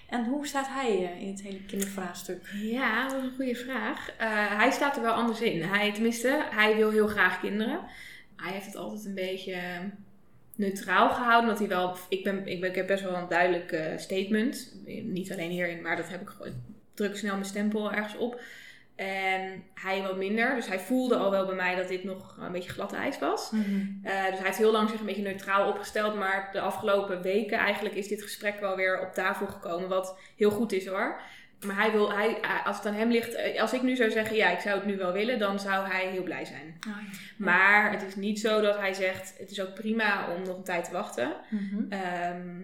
En 0.10 0.26
hoe 0.26 0.48
staat 0.48 0.68
hij 0.68 0.88
eh, 0.88 1.22
in 1.22 1.28
het 1.28 1.42
hele 1.42 1.66
kindervraagstuk? 1.66 2.50
Ja, 2.54 3.08
dat 3.08 3.18
is 3.18 3.24
een 3.24 3.36
goede 3.36 3.56
vraag. 3.56 4.14
Hij 4.58 4.72
staat 4.72 4.96
er 4.96 5.02
wel 5.02 5.14
anders 5.14 5.42
in. 5.42 5.62
Hij, 5.62 5.94
tenminste, 5.94 6.46
hij 6.50 6.76
wil 6.76 6.90
heel 6.90 7.08
graag 7.08 7.40
kinderen. 7.40 7.80
Hij 8.36 8.52
heeft 8.52 8.66
het 8.66 8.76
altijd 8.76 9.06
een 9.06 9.16
beetje 9.16 9.60
neutraal 10.56 11.10
gehouden. 11.10 11.42
Omdat 11.42 11.60
hij 11.60 11.68
wel, 11.68 11.96
ik, 12.10 12.24
ben, 12.24 12.48
ik, 12.48 12.60
ben, 12.60 12.70
ik 12.70 12.76
heb 12.76 12.88
best 12.88 13.04
wel 13.04 13.16
een 13.16 13.28
duidelijk 13.28 14.00
statement. 14.00 14.74
Niet 15.04 15.32
alleen 15.32 15.50
hierin, 15.52 15.82
maar 15.82 15.96
dat 15.96 16.10
heb 16.10 16.22
ik 16.22 16.28
gewoon. 16.28 16.48
Ik 16.48 16.54
druk 16.94 17.18
snel 17.18 17.34
mijn 17.34 17.46
stempel 17.46 17.92
ergens 17.92 18.18
op. 18.18 18.42
En 18.98 19.64
hij 19.74 20.02
wat 20.02 20.18
minder. 20.18 20.56
Dus 20.56 20.68
hij 20.68 20.80
voelde 20.80 21.16
al 21.16 21.32
wel 21.32 21.46
bij 21.46 21.56
mij 21.56 21.76
dat 21.76 21.88
dit 21.88 22.04
nog 22.04 22.38
een 22.40 22.52
beetje 22.52 22.70
glad 22.70 22.94
ijs 22.94 23.20
was. 23.20 23.52
Eh, 23.52 23.60
dus 24.02 24.38
hij 24.38 24.46
heeft 24.46 24.58
heel 24.58 24.72
lang 24.72 24.90
zich 24.90 25.00
een 25.00 25.06
beetje 25.06 25.22
neutraal 25.22 25.70
opgesteld. 25.70 26.16
Maar 26.16 26.50
de 26.52 26.60
afgelopen 26.60 27.22
weken 27.22 27.58
eigenlijk 27.58 27.96
is 27.96 28.08
dit 28.08 28.22
gesprek 28.22 28.60
wel 28.60 28.76
weer 28.76 29.02
op 29.02 29.14
tafel 29.14 29.48
gekomen. 29.48 29.90
Wat 29.90 30.18
heel 30.36 30.52
goed 30.52 30.72
is 30.72 30.88
hoor. 30.88 31.22
Maar 31.66 31.76
hij 31.76 31.92
wil, 31.92 32.12
hij, 32.14 32.38
als 32.64 32.78
het 32.78 32.86
aan 32.86 32.94
hem 32.94 33.10
ligt, 33.10 33.34
eh, 33.34 33.62
als 33.62 33.74
ik 33.74 33.82
nu 33.82 33.96
zou 33.96 34.12
zeggen, 34.12 34.36
ja, 34.36 34.50
ik 34.50 34.60
zou 34.60 34.76
het 34.76 34.86
nu 34.86 34.98
wel 34.98 35.12
willen, 35.12 35.40
dan 35.40 35.60
zou 35.60 35.88
hij 35.88 36.08
heel 36.08 36.24
blij 36.24 36.46
zijn. 36.46 36.78
Oh, 36.88 36.96
ja. 37.12 37.18
Maar 37.38 37.92
het 37.92 38.04
is 38.04 38.16
niet 38.16 38.40
zo 38.40 38.62
dat 38.62 38.78
hij 38.78 38.94
zegt, 38.94 39.38
het 39.38 39.52
is 39.52 39.62
ook 39.62 39.74
prima 39.74 40.36
om 40.36 40.44
nog 40.44 40.58
een 40.58 40.64
tijd 40.64 40.86
te 40.86 40.92
wachten. 40.92 41.36
Mhm. 41.50 41.86
Ehm, 41.90 42.60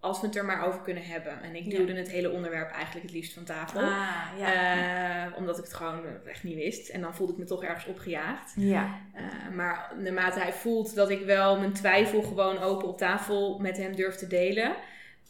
als 0.00 0.20
we 0.20 0.26
het 0.26 0.36
er 0.36 0.44
maar 0.44 0.66
over 0.66 0.80
kunnen 0.80 1.02
hebben. 1.04 1.42
En 1.42 1.54
ik 1.54 1.64
Ja. 1.64 1.70
duwde 1.78 1.94
het 1.94 2.10
hele 2.10 2.30
onderwerp 2.30 2.70
eigenlijk 2.70 3.04
het 3.06 3.14
liefst 3.14 3.32
van 3.34 3.44
tafel. 3.44 3.80
Ah, 3.80 4.26
ja. 4.38 5.26
Eh, 5.26 5.36
omdat 5.36 5.58
ik 5.58 5.64
het 5.64 5.74
gewoon 5.74 6.00
echt 6.26 6.42
niet 6.42 6.54
wist. 6.56 6.88
En 6.88 7.00
dan 7.00 7.14
voelde 7.14 7.32
ik 7.32 7.38
me 7.38 7.44
toch 7.44 7.64
ergens 7.64 7.86
opgejaagd. 7.86 8.52
ja. 8.56 8.98
Eh, 9.14 9.22
maar 9.54 9.92
naarmate 9.98 10.38
hij 10.38 10.52
voelt 10.52 10.94
dat 10.94 11.10
ik 11.10 11.24
wel 11.24 11.58
mijn 11.58 11.72
twijfel 11.72 12.22
gewoon 12.22 12.58
open 12.58 12.88
op 12.88 12.98
tafel 12.98 13.58
met 13.58 13.76
hem 13.76 13.96
durf 13.96 14.14
te 14.14 14.26
delen. 14.26 14.74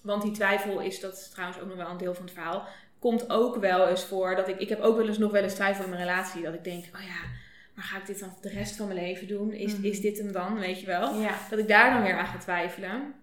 Want 0.03 0.23
die 0.23 0.33
twijfel 0.33 0.81
is, 0.81 1.01
dat 1.01 1.13
is 1.13 1.29
trouwens 1.29 1.61
ook 1.61 1.69
nog 1.69 1.77
wel 1.77 1.89
een 1.91 1.97
deel 1.97 2.15
van 2.15 2.25
het 2.25 2.33
verhaal. 2.35 2.67
Komt 2.99 3.31
ook 3.31 3.57
wel 3.57 3.89
eens 3.89 4.05
voor 4.05 4.37
dat 4.37 4.49
ik, 4.49 4.59
ik 4.59 4.69
heb 4.69 4.81
ook 4.81 4.97
wel 4.97 5.07
eens 5.09 5.19
nog 5.19 5.31
wel 5.33 5.43
eens 5.43 5.55
twijfel 5.55 5.85
in 5.85 5.91
mijn 5.91 6.03
relatie. 6.03 6.43
Dat 6.43 6.55
ik 6.55 6.65
denk, 6.65 6.85
oh 6.95 7.01
ja, 7.03 7.29
maar 7.75 7.85
ga 7.85 7.97
ik 7.99 8.07
dit 8.07 8.21
dan 8.21 8.33
de 8.41 8.49
rest 8.49 8.77
van 8.77 8.87
mijn 8.89 9.01
leven 9.01 9.27
doen? 9.29 9.53
Is, 9.53 9.73
Mhm. 9.77 9.85
is 9.85 10.01
dit 10.01 10.19
hem 10.19 10.33
dan, 10.33 10.59
weet 10.59 10.81
je 10.81 10.87
wel? 10.87 11.21
Ja. 11.21 11.35
Dat 11.51 11.59
ik 11.59 11.69
daar 11.69 11.93
dan 11.93 12.03
weer 12.03 12.17
aan 12.19 12.27
ga 12.27 12.39
twijfelen. 12.39 13.15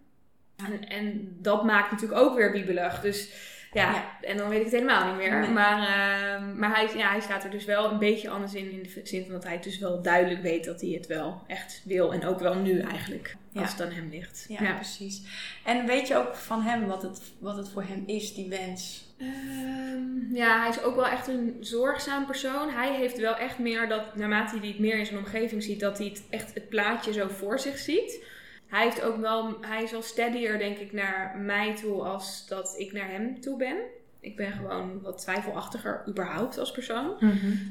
En, 0.56 0.88
en 0.90 1.36
dat 1.42 1.64
maakt 1.64 1.92
natuurlijk 1.92 2.20
ook 2.22 2.36
weer 2.36 2.52
wiebelig. 2.52 3.02
Dus 3.02 3.30
Ja, 3.74 3.92
Ja. 3.92 4.18
en 4.22 4.38
dan 4.38 4.50
weet 4.50 4.58
ik 4.58 4.64
het 4.66 4.74
helemaal 4.74 5.08
niet 5.08 5.16
meer. 5.18 5.40
Nee. 5.40 5.50
Maar, 5.50 5.80
ehm, 5.88 6.60
maar 6.60 6.76
hij, 6.76 6.90
ja, 6.98 7.10
hij 7.10 7.20
staat 7.20 7.44
er 7.44 7.50
dus 7.50 7.66
wel 7.66 7.92
een 7.92 8.00
beetje 8.00 8.30
anders 8.30 8.54
in. 8.54 8.72
In 8.72 8.84
de 8.84 9.02
zin 9.04 9.24
van 9.24 9.32
dat 9.34 9.44
hij 9.44 9.60
dus 9.60 9.80
wel 9.80 10.02
duidelijk 10.02 10.42
weet 10.42 10.66
dat 10.66 10.82
hij 10.82 10.90
het 10.90 11.08
wel 11.08 11.42
echt 11.48 11.82
wil. 11.86 12.14
En 12.14 12.26
ook 12.26 12.40
wel 12.40 12.56
nu 12.56 12.80
eigenlijk, 12.80 13.36
Ja. 13.52 13.62
als 13.62 13.72
het 13.72 13.82
aan 13.82 13.92
hem 13.92 14.10
ligt. 14.10 14.46
Ja, 14.48 14.74
precies. 14.74 15.22
En 15.66 15.86
weet 15.86 16.08
je 16.08 16.16
ook 16.16 16.36
van 16.36 16.62
hem 16.62 16.86
wat 16.88 17.02
het, 17.02 17.22
wat 17.40 17.58
het 17.58 17.70
voor 17.70 17.84
hem 17.84 18.04
is, 18.06 18.34
die 18.34 18.50
wens? 18.50 19.06
Ehm, 19.20 20.36
ja, 20.36 20.60
hij 20.60 20.70
is 20.70 20.82
ook 20.84 20.96
wel 20.96 21.08
echt 21.08 21.28
een 21.28 21.58
zorgzaam 21.60 22.26
persoon. 22.26 22.70
Hij 22.70 22.94
heeft 22.96 23.18
wel 23.20 23.36
echt 23.36 23.58
meer 23.60 23.88
dat, 23.88 24.16
naarmate 24.16 24.58
hij 24.60 24.68
het 24.68 24.80
meer 24.80 24.98
in 24.98 25.06
zijn 25.06 25.18
omgeving 25.20 25.64
ziet, 25.64 25.80
dat 25.80 25.98
hij 25.98 26.08
het 26.08 26.24
echt 26.30 26.54
het 26.54 26.70
plaatje 26.70 27.14
zo 27.14 27.28
voor 27.28 27.60
zich 27.60 27.78
ziet. 27.78 28.24
Hij, 28.68 28.84
heeft 28.84 29.02
ook 29.02 29.18
wel, 29.18 29.58
hij 29.62 29.84
is 29.84 29.92
wel 29.92 30.02
steadier, 30.02 30.58
denk 30.58 30.78
ik, 30.78 30.92
naar 30.94 31.38
mij 31.38 31.76
toe 31.76 32.02
als 32.02 32.48
dat 32.48 32.76
ik 32.78 32.94
naar 32.94 33.10
hem 33.10 33.40
toe 33.40 33.58
ben. 33.58 33.78
Ik 34.20 34.36
ben 34.36 34.52
gewoon 34.52 35.02
wat 35.02 35.18
twijfelachtiger 35.18 36.04
überhaupt 36.08 36.58
als 36.58 36.72
persoon. 36.72 37.16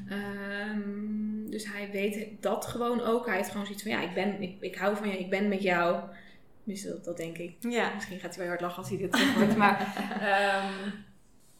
Ehm, 0.09 1.51
dus 1.51 1.73
hij 1.73 1.91
weet 1.93 2.29
dat 2.41 2.67
gewoon 2.67 3.01
ook. 3.01 3.27
Hij 3.27 3.37
heeft 3.37 3.51
gewoon 3.51 3.67
zoiets 3.67 3.83
van, 3.83 3.93
ja, 3.93 4.01
ik, 4.01 4.15
ben, 4.15 4.43
ik, 4.43 4.57
ik 4.61 4.77
hou 4.77 4.97
van 4.97 5.09
je, 5.09 5.19
ik 5.19 5.31
ben 5.31 5.49
met 5.49 5.63
jou. 5.63 6.01
Tenminste, 6.59 6.89
dat, 6.89 7.05
dat 7.05 7.17
denk 7.17 7.39
ik. 7.39 7.57
Ja. 7.61 7.95
Misschien 7.95 8.19
gaat 8.19 8.31
hij 8.35 8.39
wel 8.39 8.49
hard 8.49 8.61
lachen 8.61 8.79
als 8.79 8.89
hij 8.89 8.99
dit 8.99 9.13
terug 9.13 9.35
hoort. 9.35 9.57
Maar 9.63 9.95
ehm, 10.21 10.91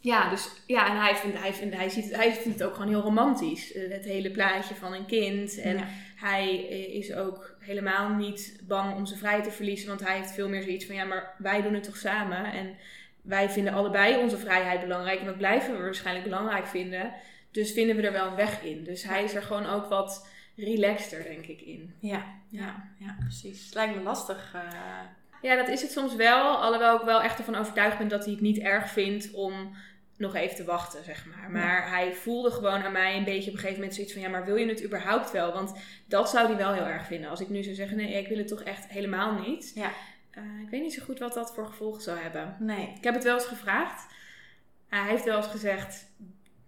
ja, 0.05 0.31
dus 0.31 0.49
ja, 0.67 0.89
en 0.91 0.97
hij 1.01 1.17
vindt, 1.17 1.39
hij, 1.39 1.55
vindt, 1.55 1.75
hij, 1.77 1.89
ziet, 1.89 2.17
hij 2.17 2.33
vindt 2.33 2.59
het 2.59 2.69
ook 2.69 2.75
gewoon 2.75 2.89
heel 2.89 3.01
romantisch. 3.01 3.73
eh, 3.73 3.91
Het 3.91 4.05
hele 4.05 4.31
plaatje 4.31 4.75
van 4.75 4.93
een 4.95 5.07
kind. 5.07 5.59
En 5.61 5.77
Ja. 5.77 5.87
hij 6.17 6.67
eh, 6.71 6.95
is 6.95 7.13
ook 7.15 7.57
helemaal 7.61 8.09
niet 8.09 8.61
bang 8.67 8.95
om 8.95 9.07
zijn 9.07 9.19
vrijheid 9.19 9.45
te 9.45 9.51
verliezen. 9.51 9.89
Want 9.89 10.01
hij 10.01 10.17
heeft 10.17 10.33
veel 10.33 10.49
meer 10.49 10.63
zoiets 10.63 10.85
van, 10.87 10.95
ja, 10.95 11.05
maar 11.05 11.35
wij 11.39 11.63
doen 11.63 11.75
het 11.75 11.85
toch 11.85 11.97
samen. 11.97 12.45
En 12.53 12.77
wij 13.23 13.51
vinden 13.51 13.73
allebei 13.73 14.17
onze 14.17 14.37
vrijheid 14.39 14.81
belangrijk. 14.81 15.21
En 15.21 15.27
dat 15.27 15.37
blijven 15.39 15.77
we 15.77 15.83
waarschijnlijk 15.83 16.25
belangrijk 16.29 16.67
vinden. 16.67 17.13
Dus 17.51 17.73
vinden 17.73 17.97
we 17.97 18.03
er 18.03 18.13
wel 18.13 18.27
een 18.27 18.35
weg 18.37 18.63
in. 18.63 18.85
Dus 18.85 19.03
hij 19.03 19.25
is 19.25 19.35
er 19.35 19.43
gewoon 19.43 19.67
ook 19.67 19.87
wat 19.89 20.27
relaxter, 20.57 21.23
denk 21.23 21.47
ik, 21.47 21.61
in. 21.61 21.95
Ja, 22.01 22.25
ja, 22.49 22.89
ja, 22.99 23.17
precies. 23.21 23.65
Het 23.65 23.75
lijkt 23.75 23.95
me 23.97 24.03
lastig. 24.03 24.51
eh, 24.55 24.61
Ja, 25.43 25.57
dat 25.57 25.69
is 25.69 25.83
het 25.83 25.91
soms 25.91 26.15
wel. 26.15 26.57
Alhoewel 26.57 26.97
ik 26.97 27.03
wel 27.05 27.23
echt 27.23 27.39
ervan 27.39 27.55
overtuigd 27.55 27.99
ben 27.99 28.09
dat 28.09 28.25
hij 28.25 28.33
het 28.33 28.43
niet 28.43 28.59
erg 28.59 28.89
vindt 28.89 29.33
om 29.33 29.77
nog 30.17 30.35
even 30.35 30.57
te 30.57 30.65
wachten, 30.65 31.05
zeg 31.05 31.27
maar. 31.27 31.51
Maar 31.51 31.91
hij 31.91 32.15
voelde 32.15 32.51
gewoon 32.51 32.83
aan 32.83 32.93
mij 32.93 33.17
een 33.17 33.25
beetje 33.25 33.49
op 33.51 33.53
een 33.57 33.61
gegeven 33.61 33.75
moment 33.79 33.95
zoiets 33.95 34.13
van... 34.13 34.23
Ja, 34.23 34.29
maar 34.29 34.45
wil 34.45 34.57
je 34.57 34.67
het 34.69 34.85
überhaupt 34.85 35.31
wel? 35.31 35.53
Want 35.53 35.73
dat 36.07 36.31
zou 36.31 36.47
hij 36.47 36.57
wel 36.57 36.73
heel 36.73 36.87
erg 36.87 37.07
vinden. 37.07 37.31
Als 37.31 37.41
ik 37.41 37.49
nu 37.49 37.63
zou 37.63 37.75
zeggen, 37.75 37.97
nee, 37.97 38.13
ik 38.23 38.29
wil 38.29 38.39
het 38.39 38.49
toch 38.49 38.63
echt 38.63 38.87
helemaal 38.89 39.39
niet. 39.41 39.73
Ja. 39.75 39.91
Eh, 40.31 40.43
ik 40.63 40.69
weet 40.71 40.83
niet 40.83 40.95
zo 40.95 41.03
goed 41.05 41.19
wat 41.19 41.35
dat 41.35 41.55
voor 41.55 41.67
gevolgen 41.67 42.03
zou 42.03 42.19
hebben. 42.19 42.57
nee. 42.59 42.93
Ik 42.97 43.05
heb 43.05 43.15
het 43.15 43.25
wel 43.25 43.35
eens 43.35 43.47
gevraagd. 43.47 44.07
Hij 44.89 45.09
heeft 45.11 45.25
wel 45.25 45.37
eens 45.37 45.47
gezegd... 45.47 46.07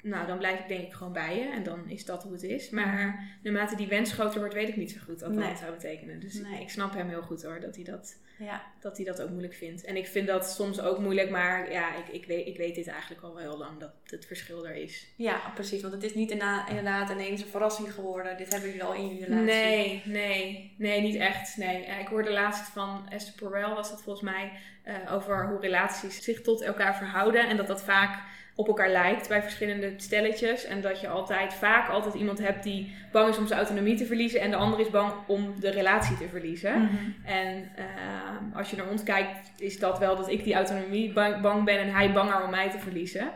Nou, 0.02 0.26
dan 0.26 0.38
blijf 0.38 0.58
ik 0.60 0.68
denk 0.68 0.82
ik 0.86 0.92
gewoon 0.92 1.12
bij 1.12 1.38
je. 1.38 1.48
En 1.48 1.62
dan 1.62 1.88
is 1.88 2.04
dat 2.04 2.22
hoe 2.22 2.32
het 2.32 2.42
is. 2.42 2.70
Maar 2.70 3.24
naarmate 3.42 3.76
die 3.76 3.86
wens 3.86 4.12
groter 4.12 4.38
wordt, 4.38 4.54
weet 4.54 4.68
ik 4.68 4.76
niet 4.76 4.90
zo 4.90 4.98
goed 5.04 5.20
wat 5.20 5.30
Nee. 5.30 5.48
dat 5.48 5.58
zou 5.58 5.72
betekenen. 5.72 6.20
Dus 6.20 6.34
Nee. 6.34 6.60
ik 6.60 6.70
snap 6.70 6.94
hem 6.94 7.08
heel 7.08 7.22
goed 7.22 7.42
hoor, 7.42 7.60
dat 7.60 7.74
hij 7.74 7.84
dat 7.84 8.16
Ja. 8.38 8.62
dat 8.80 8.96
hij 8.96 9.06
dat 9.06 9.22
ook 9.22 9.30
moeilijk 9.30 9.54
vindt. 9.54 9.84
En 9.84 9.96
ik 9.96 10.06
vind 10.06 10.26
dat 10.26 10.50
soms 10.50 10.80
ook 10.80 10.98
moeilijk, 10.98 11.30
maar 11.30 11.72
ja, 11.72 11.96
ik, 11.96 12.08
ik, 12.08 12.26
weet, 12.26 12.46
ik 12.46 12.56
weet 12.56 12.74
dit 12.74 12.86
eigenlijk 12.86 13.22
al 13.22 13.34
wel 13.34 13.42
heel 13.42 13.58
lang, 13.58 13.80
dat 13.80 13.90
het 14.04 14.26
verschil 14.26 14.66
er 14.66 14.74
is. 14.74 15.06
ja, 15.16 15.50
precies. 15.54 15.82
Want 15.82 15.94
het 15.94 16.02
is 16.02 16.14
niet 16.14 16.30
inderdaad, 16.30 17.10
ineens 17.10 17.40
een 17.42 17.48
verrassing 17.48 17.92
geworden. 17.92 18.36
Dit 18.36 18.52
hebben 18.52 18.68
jullie 18.68 18.84
al 18.84 18.94
in 18.94 19.08
jullie 19.08 19.24
relatie. 19.24 19.44
Nee, 19.44 20.02
nee, 20.04 20.74
nee, 20.78 21.00
niet 21.00 21.16
echt. 21.16 21.56
Nee. 21.56 21.84
Ik 21.84 22.08
hoorde 22.08 22.32
laatst 22.32 22.68
van 22.68 23.08
Esther 23.08 23.34
Perel, 23.34 23.74
was 23.74 23.90
dat 23.90 24.02
volgens 24.02 24.24
mij, 24.24 24.52
eh, 24.82 25.12
over 25.12 25.48
hoe 25.48 25.60
relaties 25.60 26.22
zich 26.22 26.40
tot 26.42 26.62
elkaar 26.62 26.96
verhouden. 26.96 27.48
En 27.48 27.56
dat 27.56 27.66
dat 27.66 27.82
vaak 27.82 28.24
op 28.56 28.66
elkaar 28.66 28.90
lijkt 28.90 29.28
bij 29.28 29.42
verschillende 29.42 29.92
stelletjes. 29.96 30.64
En 30.64 30.80
dat 30.80 31.00
je 31.00 31.08
altijd, 31.08 31.54
vaak 31.54 31.88
altijd 31.88 32.14
iemand 32.14 32.38
hebt 32.38 32.62
die 32.62 32.94
bang 33.12 33.28
is 33.28 33.38
om 33.38 33.46
zijn 33.46 33.58
autonomie 33.58 33.96
te 33.96 34.06
verliezen. 34.06 34.40
En 34.40 34.50
de 34.50 34.56
ander 34.56 34.80
is 34.80 34.90
bang 34.90 35.12
om 35.26 35.60
de 35.60 35.70
relatie 35.70 36.16
te 36.16 36.28
verliezen. 36.28 36.82
Mhm. 36.82 37.26
En 37.26 37.70
ehm, 37.76 38.52
als 38.54 38.70
je 38.70 38.76
naar 38.76 38.88
ons 38.88 39.02
kijkt, 39.02 39.50
is 39.58 39.78
dat 39.78 39.98
wel 39.98 40.16
dat 40.16 40.28
ik 40.28 40.44
die 40.44 40.54
autonomie 40.54 41.12
bang, 41.12 41.40
bang 41.40 41.64
ben 41.64 41.78
en 41.78 41.94
hij 41.94 42.12
banger 42.12 42.44
om 42.44 42.50
mij 42.50 42.70
te 42.70 42.78
verliezen. 42.78 43.32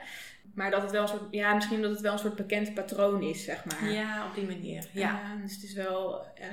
Maar 0.55 0.71
dat 0.71 0.83
het 0.83 0.91
wel 0.91 1.03
een 1.03 1.09
soort, 1.09 1.27
ja, 1.31 1.55
misschien 1.55 1.83
dat 1.83 1.91
het 1.91 2.01
wel 2.01 2.13
een 2.13 2.19
soort 2.19 2.37
bekend 2.37 2.75
patroon 2.75 3.23
is, 3.23 3.45
zeg 3.45 3.65
maar. 3.65 3.93
Ja, 3.93 4.27
op 4.27 4.35
die 4.35 4.47
manier. 4.47 4.85
Ja. 4.93 5.21
Ehm, 5.23 5.41
dus 5.43 5.55
het 5.55 5.63
is 5.63 5.73
wel 5.73 6.25
eh, 6.35 6.47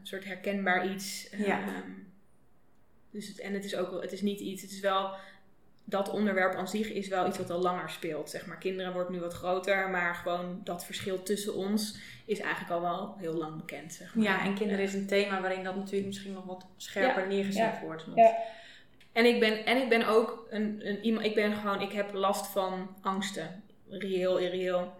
een 0.00 0.06
soort 0.06 0.24
herkenbaar 0.24 0.90
iets. 0.92 1.28
Ja. 1.36 1.60
Ehm, 1.60 1.90
dus 3.10 3.28
het, 3.28 3.40
en 3.40 3.54
het 3.54 3.64
is 3.64 3.76
ook 3.76 3.90
wel, 3.90 4.00
het 4.00 4.12
is 4.12 4.22
niet 4.22 4.40
iets, 4.40 4.62
het 4.62 4.70
is 4.70 4.80
wel, 4.80 5.14
dat 5.84 6.10
onderwerp 6.10 6.54
aan 6.54 6.68
zich 6.68 6.92
is 6.92 7.08
wel 7.08 7.26
iets 7.26 7.38
wat 7.38 7.50
al 7.50 7.60
langer 7.60 7.90
speelt. 7.90 8.30
Zeg 8.30 8.46
maar, 8.46 8.58
kinderen 8.58 8.92
wordt 8.92 9.10
nu 9.10 9.20
wat 9.20 9.32
groter, 9.34 9.90
maar 9.90 10.14
gewoon 10.14 10.60
dat 10.64 10.84
verschil 10.84 11.22
tussen 11.22 11.54
ons 11.54 11.98
is 12.24 12.40
eigenlijk 12.40 12.72
al 12.72 12.80
wel 12.80 13.14
heel 13.18 13.34
lang 13.34 13.56
bekend. 13.56 13.92
Zeg 13.92 14.14
maar. 14.14 14.24
ja, 14.24 14.44
en 14.44 14.54
kinderen 14.54 14.84
is 14.84 14.94
een 14.94 15.06
thema 15.06 15.40
waarin 15.40 15.64
dat 15.64 15.76
natuurlijk 15.76 16.06
misschien 16.06 16.32
nog 16.32 16.44
wat 16.44 16.66
scherper 16.76 17.22
Ja. 17.22 17.28
neergezet 17.28 17.74
Ja. 17.74 17.80
wordt. 17.82 18.04
Want- 18.06 18.18
Ja. 18.18 18.34
En 19.12 19.24
ik 19.24 19.40
ben, 19.40 19.64
en 19.66 19.82
ik 19.82 19.88
ben 19.88 20.06
ook 20.08 20.46
een, 20.50 20.80
een 20.88 21.00
iemand, 21.04 21.26
ik 21.26 21.34
ben 21.34 21.52
gewoon, 21.52 21.80
ik 21.80 21.92
heb 21.92 22.12
last 22.12 22.46
van 22.46 22.96
angsten. 23.02 23.62
Reëel, 23.88 24.38
irreëel. 24.38 24.92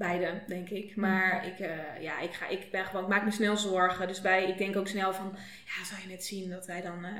Beide, 0.00 0.40
denk 0.46 0.68
ik. 0.68 0.96
Maar 0.96 1.46
ik, 1.46 1.58
eh, 1.58 2.02
ja, 2.02 2.20
ik, 2.20 2.32
ga, 2.32 2.48
ik 2.48 2.70
ben 2.70 2.84
gewoon, 2.84 3.02
ik 3.02 3.08
maak 3.08 3.24
me 3.24 3.30
snel 3.30 3.56
zorgen. 3.56 4.08
Dus 4.08 4.20
bij, 4.20 4.48
ik 4.48 4.58
denk 4.58 4.76
ook 4.76 4.88
snel 4.88 5.12
van, 5.12 5.32
ja, 5.66 5.84
zou 5.84 6.00
je 6.02 6.08
net 6.08 6.24
zien 6.24 6.50
dat 6.50 6.66
wij 6.66 6.82
dan 6.82 7.04
eh, 7.04 7.12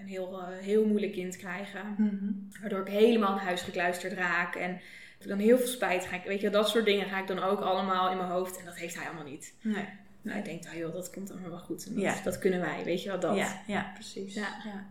een 0.00 0.06
heel, 0.06 0.40
eh, 0.40 0.58
heel 0.58 0.86
moeilijk 0.86 1.12
kind 1.12 1.36
krijgen. 1.36 1.94
Mhm. 1.98 2.60
Waardoor 2.60 2.80
ik 2.80 2.88
helemaal 2.92 3.32
in 3.38 3.44
huis 3.44 3.62
gekluisterd 3.62 4.12
raak. 4.12 4.54
En 4.54 4.80
ik 5.18 5.28
dan 5.28 5.38
heel 5.38 5.58
veel 5.58 5.66
spijt 5.66 6.06
ga 6.06 6.16
ik, 6.16 6.24
weet 6.24 6.40
je, 6.40 6.50
dat 6.50 6.68
soort 6.68 6.84
dingen 6.84 7.06
ga 7.06 7.20
ik 7.20 7.26
dan 7.26 7.42
ook 7.42 7.60
allemaal 7.60 8.10
in 8.10 8.16
mijn 8.16 8.30
hoofd. 8.30 8.58
En 8.58 8.64
dat 8.64 8.76
heeft 8.76 8.94
hij 8.94 9.06
allemaal 9.06 9.30
niet. 9.30 9.54
Nee. 9.60 9.88
Nou, 10.22 10.36
hij 10.36 10.42
denkt, 10.42 10.66
ah 10.66 10.74
joh, 10.74 10.92
dat 10.92 11.10
komt 11.10 11.30
allemaal 11.30 11.50
wel 11.50 11.58
goed. 11.58 11.86
En 11.86 11.94
dat, 11.94 12.02
Ja. 12.02 12.14
dat 12.24 12.38
kunnen 12.38 12.60
wij, 12.60 12.84
weet 12.84 13.02
je 13.02 13.08
wel, 13.08 13.20
dat. 13.20 13.36
Ja, 13.36 13.62
ja, 13.66 13.90
precies. 13.94 14.34
Ja. 14.34 14.48
Ja. 14.64 14.86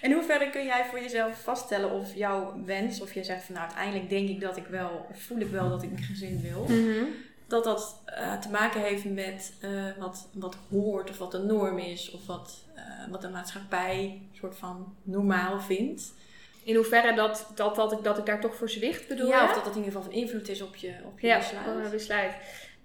In 0.00 0.12
hoeverre 0.12 0.50
kun 0.50 0.64
jij 0.64 0.84
voor 0.90 1.00
jezelf 1.00 1.42
vaststellen 1.42 1.90
of 1.90 2.14
jouw 2.14 2.62
wens, 2.64 3.00
of 3.00 3.14
je 3.14 3.24
zegt 3.24 3.44
van 3.44 3.54
nou 3.54 3.66
uiteindelijk 3.66 4.08
denk 4.10 4.28
ik 4.28 4.40
dat 4.40 4.56
ik 4.56 4.66
wel, 4.66 5.06
of 5.10 5.22
voel 5.22 5.38
ik 5.38 5.50
wel 5.50 5.68
dat 5.68 5.82
ik 5.82 5.90
een 5.90 5.98
gezin 6.02 6.40
wil, 6.42 6.64
Mhm. 6.68 7.04
dat 7.46 7.64
dat 7.64 8.02
eh, 8.04 8.38
te 8.38 8.48
maken 8.50 8.80
heeft 8.80 9.04
met 9.04 9.52
eh, 9.60 9.70
wat, 9.98 10.28
wat 10.32 10.56
hoort 10.70 11.10
of 11.10 11.18
wat 11.18 11.30
de 11.32 11.38
norm 11.38 11.78
is 11.78 12.10
of 12.10 12.26
wat, 12.26 12.64
eh, 12.74 12.82
wat 13.10 13.20
de 13.20 13.28
maatschappij 13.28 14.22
soort 14.32 14.56
van 14.56 14.94
normaal 15.02 15.60
vindt. 15.60 16.14
In 16.62 16.74
hoeverre 16.74 17.14
dat, 17.14 17.46
dat, 17.54 17.74
dat, 17.76 17.92
ik, 17.92 18.02
dat 18.04 18.18
ik 18.18 18.26
daar 18.26 18.40
toch 18.40 18.54
voor 18.54 18.68
zwicht 18.70 19.08
bedoel 19.08 19.28
ja, 19.28 19.44
of 19.44 19.54
dat 19.54 19.64
dat 19.64 19.76
in 19.76 19.82
ieder 19.84 19.92
geval 19.92 20.10
van 20.10 20.20
invloed 20.20 20.48
is 20.48 20.62
op 20.62 20.76
je, 20.76 20.94
op 21.04 21.20
je 21.20 21.26
ja, 21.26 21.38
besluit. 21.38 21.90
besluit. 21.90 22.32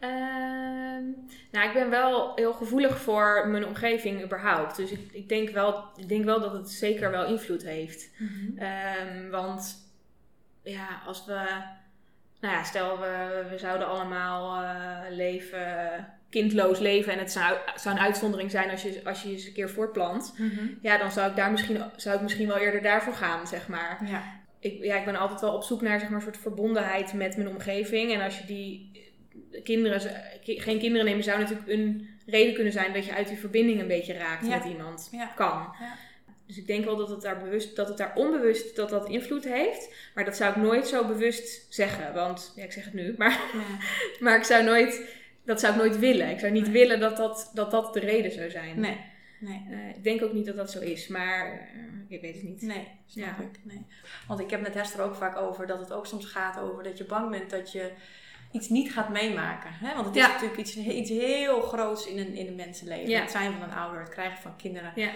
Ehm, 0.03 1.03
nou, 1.51 1.67
ik 1.67 1.73
ben 1.73 1.89
wel 1.89 2.31
heel 2.35 2.53
gevoelig 2.53 2.97
voor 2.97 3.47
mijn 3.47 3.65
omgeving 3.65 4.23
überhaupt. 4.23 4.75
Dus 4.75 4.91
ik, 4.91 4.99
ik, 5.11 5.29
denk 5.29 5.49
wel, 5.49 5.83
ik 5.95 6.09
denk 6.09 6.25
wel 6.25 6.39
dat 6.39 6.53
het 6.53 6.69
zeker 6.69 7.11
wel 7.11 7.25
invloed 7.25 7.63
heeft. 7.63 8.09
Mhm. 8.17 8.57
Ehm, 8.57 9.29
want 9.29 9.75
ja, 10.63 11.01
als 11.05 11.25
we... 11.25 11.47
Nou 12.39 12.55
ja, 12.55 12.63
stel 12.63 12.99
we, 12.99 13.45
we 13.49 13.57
zouden 13.57 13.87
allemaal 13.87 14.63
eh, 14.63 15.15
leven, 15.15 16.07
kindloos 16.29 16.79
leven... 16.79 17.13
en 17.13 17.19
het 17.19 17.31
zou, 17.31 17.57
zou 17.75 17.95
een 17.95 18.01
uitzondering 18.01 18.51
zijn 18.51 18.69
als 18.69 18.81
je, 18.81 19.01
als 19.03 19.23
je 19.23 19.31
eens 19.31 19.45
een 19.45 19.53
keer 19.53 19.69
voortplant... 19.69 20.33
Mhm. 20.37 20.67
ja, 20.81 20.97
dan 20.97 21.11
zou 21.11 21.29
ik, 21.29 21.35
daar 21.35 21.51
misschien, 21.51 21.81
zou 21.95 22.15
ik 22.15 22.21
misschien 22.21 22.47
wel 22.47 22.57
eerder 22.57 22.81
daarvoor 22.81 23.13
gaan, 23.13 23.47
zeg 23.47 23.67
maar. 23.67 23.99
Ja. 24.05 24.23
ik, 24.59 24.83
ja, 24.83 24.95
ik 24.95 25.05
ben 25.05 25.15
altijd 25.15 25.41
wel 25.41 25.53
op 25.53 25.63
zoek 25.63 25.81
naar 25.81 25.99
zeg 25.99 26.09
maar, 26.09 26.17
een 26.17 26.23
soort 26.23 26.37
verbondenheid 26.37 27.13
met 27.13 27.37
mijn 27.37 27.49
omgeving. 27.49 28.13
En 28.13 28.21
als 28.21 28.39
je 28.39 28.45
die 28.45 28.91
kinderen, 29.63 30.21
ki- 30.43 30.59
geen 30.59 30.79
kinderen 30.79 31.05
nemen, 31.05 31.23
zou 31.23 31.39
natuurlijk 31.39 31.69
een 31.69 32.07
reden 32.25 32.53
kunnen 32.53 32.73
zijn 32.73 32.93
dat 32.93 33.05
je 33.05 33.13
uit 33.15 33.27
die 33.27 33.37
verbinding 33.37 33.79
een 33.79 33.87
beetje 33.87 34.13
raakt 34.13 34.45
Ja. 34.47 34.57
met 34.57 34.65
iemand. 34.65 35.07
Ja. 35.11 35.25
Kan. 35.35 35.75
Ja. 35.79 35.95
Dus 36.47 36.57
ik 36.57 36.67
denk 36.67 36.85
wel 36.85 36.95
dat 36.95 37.09
het 37.09 37.21
daar 37.21 37.39
bewust, 37.39 37.75
dat 37.75 37.87
het 37.87 37.97
daar 37.97 38.15
onbewust 38.15 38.75
dat 38.75 38.89
dat 38.89 39.09
invloed 39.09 39.43
heeft. 39.43 39.93
Maar 40.15 40.25
dat 40.25 40.35
zou 40.35 40.49
ik 40.51 40.55
nooit 40.55 40.87
zo 40.87 41.07
bewust 41.07 41.73
zeggen. 41.73 42.13
Want 42.13 42.53
ja, 42.55 42.63
ik 42.63 42.71
zeg 42.71 42.83
het 42.85 42.93
nu, 42.93 43.13
maar, 43.17 43.39
maar 44.19 44.37
ik 44.37 44.43
zou 44.43 44.63
nooit, 44.63 45.15
dat 45.45 45.59
zou 45.59 45.73
ik 45.73 45.79
nooit 45.79 45.99
willen. 45.99 46.29
Ik 46.29 46.39
zou 46.39 46.51
niet 46.51 46.63
Nee. 46.63 46.71
willen 46.71 46.99
dat 46.99 47.17
dat, 47.17 47.51
dat 47.53 47.71
dat 47.71 47.93
de 47.93 47.99
reden 47.99 48.31
zou 48.31 48.49
zijn. 48.49 48.79
Nee. 48.79 48.97
Nee. 49.39 49.61
Eh, 49.71 49.89
ik 49.89 50.03
denk 50.03 50.21
ook 50.23 50.33
niet 50.33 50.45
dat 50.45 50.55
dat 50.55 50.71
zo 50.71 50.79
is, 50.79 51.07
maar 51.07 51.45
eh, 51.51 51.79
ik 52.07 52.21
weet 52.21 52.33
het 52.35 52.43
niet. 52.43 52.61
Nee, 52.61 52.87
snap 53.05 53.37
Ja. 53.37 53.43
ik. 53.43 53.59
Nee. 53.63 53.85
Want 54.27 54.39
ik 54.39 54.49
heb 54.49 54.61
met 54.61 54.73
Hester 54.73 55.01
ook 55.01 55.15
vaak 55.15 55.37
over 55.37 55.67
dat 55.67 55.79
het 55.79 55.91
ook 55.93 56.05
soms 56.07 56.25
gaat 56.25 56.59
over 56.59 56.83
dat 56.83 56.97
je 56.97 57.05
bang 57.05 57.29
bent 57.29 57.49
dat 57.49 57.71
je 57.71 57.91
iets 58.53 58.69
niet 58.69 58.91
gaat 58.93 59.09
meemaken. 59.09 59.69
Hè? 59.73 59.93
Want 59.93 60.05
het 60.05 60.15
is 60.15 60.21
Ja. 60.21 60.27
natuurlijk 60.27 60.59
iets, 60.59 60.77
iets 60.77 61.09
heel 61.09 61.61
groots 61.61 62.07
in 62.07 62.17
een, 62.17 62.35
in 62.35 62.47
een 62.47 62.55
mensenleven. 62.55 63.09
Ja. 63.09 63.21
Het 63.21 63.31
zijn 63.31 63.51
van 63.53 63.61
een 63.61 63.75
ouder, 63.75 63.99
het 63.99 64.09
krijgen 64.09 64.41
van 64.41 64.55
kinderen. 64.55 64.91
Ja. 64.95 65.09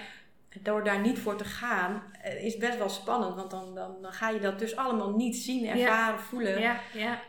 Door 0.61 0.83
daar 0.83 0.99
niet 0.99 1.19
voor 1.19 1.35
te 1.37 1.43
gaan 1.43 2.03
eh, 2.21 2.45
is 2.45 2.57
best 2.57 2.77
wel 2.77 2.89
spannend. 2.89 3.35
Want 3.35 3.51
dan, 3.51 3.75
dan, 3.75 3.95
dan 4.01 4.11
ga 4.11 4.29
je 4.29 4.39
dat 4.39 4.59
dus 4.59 4.75
allemaal 4.75 5.09
niet 5.15 5.35
zien, 5.35 5.67
ervaren, 5.67 6.19
voelen. 6.19 6.59
Ja, 6.59 6.79
ja. 6.93 7.19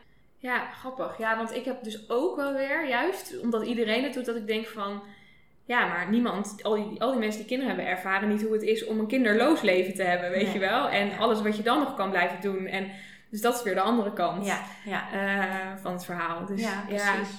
Ja, 0.40 0.66
grappig. 0.70 1.18
Ja, 1.18 1.36
want 1.36 1.54
ik 1.54 1.64
heb 1.64 1.82
dus 1.84 2.10
ook 2.10 2.36
wel 2.36 2.52
weer, 2.52 2.88
juist 2.88 3.40
omdat 3.42 3.66
iedereen 3.66 4.02
het 4.04 4.14
doet, 4.14 4.24
dat 4.26 4.36
ik 4.36 4.46
denk 4.46 4.66
van... 4.66 5.02
Ja, 5.64 5.86
maar 5.86 6.10
niemand, 6.10 6.58
al 6.62 6.74
die, 6.74 7.00
al 7.00 7.10
die 7.10 7.18
mensen 7.20 7.38
die 7.38 7.48
kinderen 7.48 7.74
hebben, 7.74 7.92
ervaren 7.94 8.28
niet 8.28 8.42
hoe 8.42 8.52
het 8.52 8.62
is 8.62 8.84
om 8.86 8.98
een 8.98 9.06
kinderloos 9.06 9.60
leven 9.60 9.94
te 9.94 10.02
hebben, 10.02 10.30
weet 10.30 10.42
Nee. 10.44 10.52
je 10.52 10.58
wel. 10.58 10.88
En 10.88 11.18
alles 11.18 11.42
wat 11.42 11.56
je 11.56 11.62
dan 11.62 11.78
nog 11.78 11.94
kan 11.94 12.10
blijven 12.10 12.40
doen. 12.40 12.66
En, 12.66 12.90
dus 13.30 13.40
dat 13.40 13.54
is 13.56 13.62
weer 13.62 13.74
de 13.74 13.80
andere 13.80 14.12
kant 14.12 14.46
Ja, 14.46 14.62
ja. 14.84 15.12
eh, 15.12 15.76
van 15.82 15.92
het 15.92 16.04
verhaal. 16.04 16.46
Dus, 16.46 16.60
ja, 16.60 16.84
ja, 16.88 17.14
precies. 17.14 17.34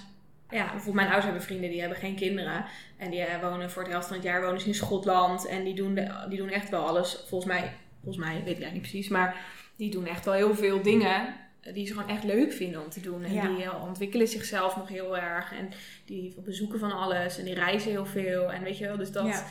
ja, 0.49 0.63
bijvoorbeeld 0.63 0.95
mijn 0.95 1.07
ouders 1.07 1.25
hebben 1.25 1.43
vrienden 1.43 1.69
die 1.69 1.79
hebben 1.79 1.97
geen 1.97 2.15
kinderen. 2.15 2.65
En 2.97 3.09
die 3.11 3.21
eh, 3.21 3.41
wonen 3.41 3.71
voor 3.71 3.83
de 3.83 3.89
helft 3.89 4.07
van 4.07 4.15
het 4.15 4.25
jaar 4.25 4.41
wonen 4.41 4.61
ze 4.61 4.67
in 4.67 4.73
Schotland. 4.75 5.45
En 5.47 5.63
die 5.63 5.73
doen, 5.75 5.93
de, 5.95 6.25
die 6.29 6.37
doen 6.37 6.49
echt 6.49 6.69
wel 6.69 6.87
alles. 6.87 7.23
Volgens 7.27 7.51
mij, 7.51 7.73
volgens 8.03 8.25
mij, 8.25 8.41
weet 8.43 8.59
ik 8.59 8.71
niet 8.71 8.81
precies. 8.81 9.07
Maar 9.07 9.35
die 9.75 9.91
doen 9.91 10.05
echt 10.05 10.25
wel 10.25 10.33
heel 10.33 10.55
veel 10.55 10.81
dingen 10.81 11.33
die 11.73 11.87
ze 11.87 11.93
gewoon 11.93 12.09
echt 12.09 12.23
leuk 12.23 12.53
vinden 12.53 12.83
om 12.83 12.89
te 12.89 13.01
doen. 13.01 13.23
En 13.23 13.33
Ja. 13.33 13.47
die 13.47 13.63
eh, 13.63 13.83
ontwikkelen 13.83 14.27
zichzelf 14.27 14.75
nog 14.77 14.87
heel 14.87 15.17
erg. 15.17 15.53
En 15.53 15.69
die 16.05 16.35
bezoeken 16.45 16.79
van 16.79 16.91
alles. 16.91 17.37
En 17.37 17.45
die 17.45 17.53
reizen 17.53 17.91
heel 17.91 18.05
veel. 18.05 18.51
En 18.53 18.63
weet 18.63 18.77
je 18.77 18.87
wel, 18.87 18.97
dus 18.97 19.11
dat, 19.11 19.25
Ja. 19.27 19.43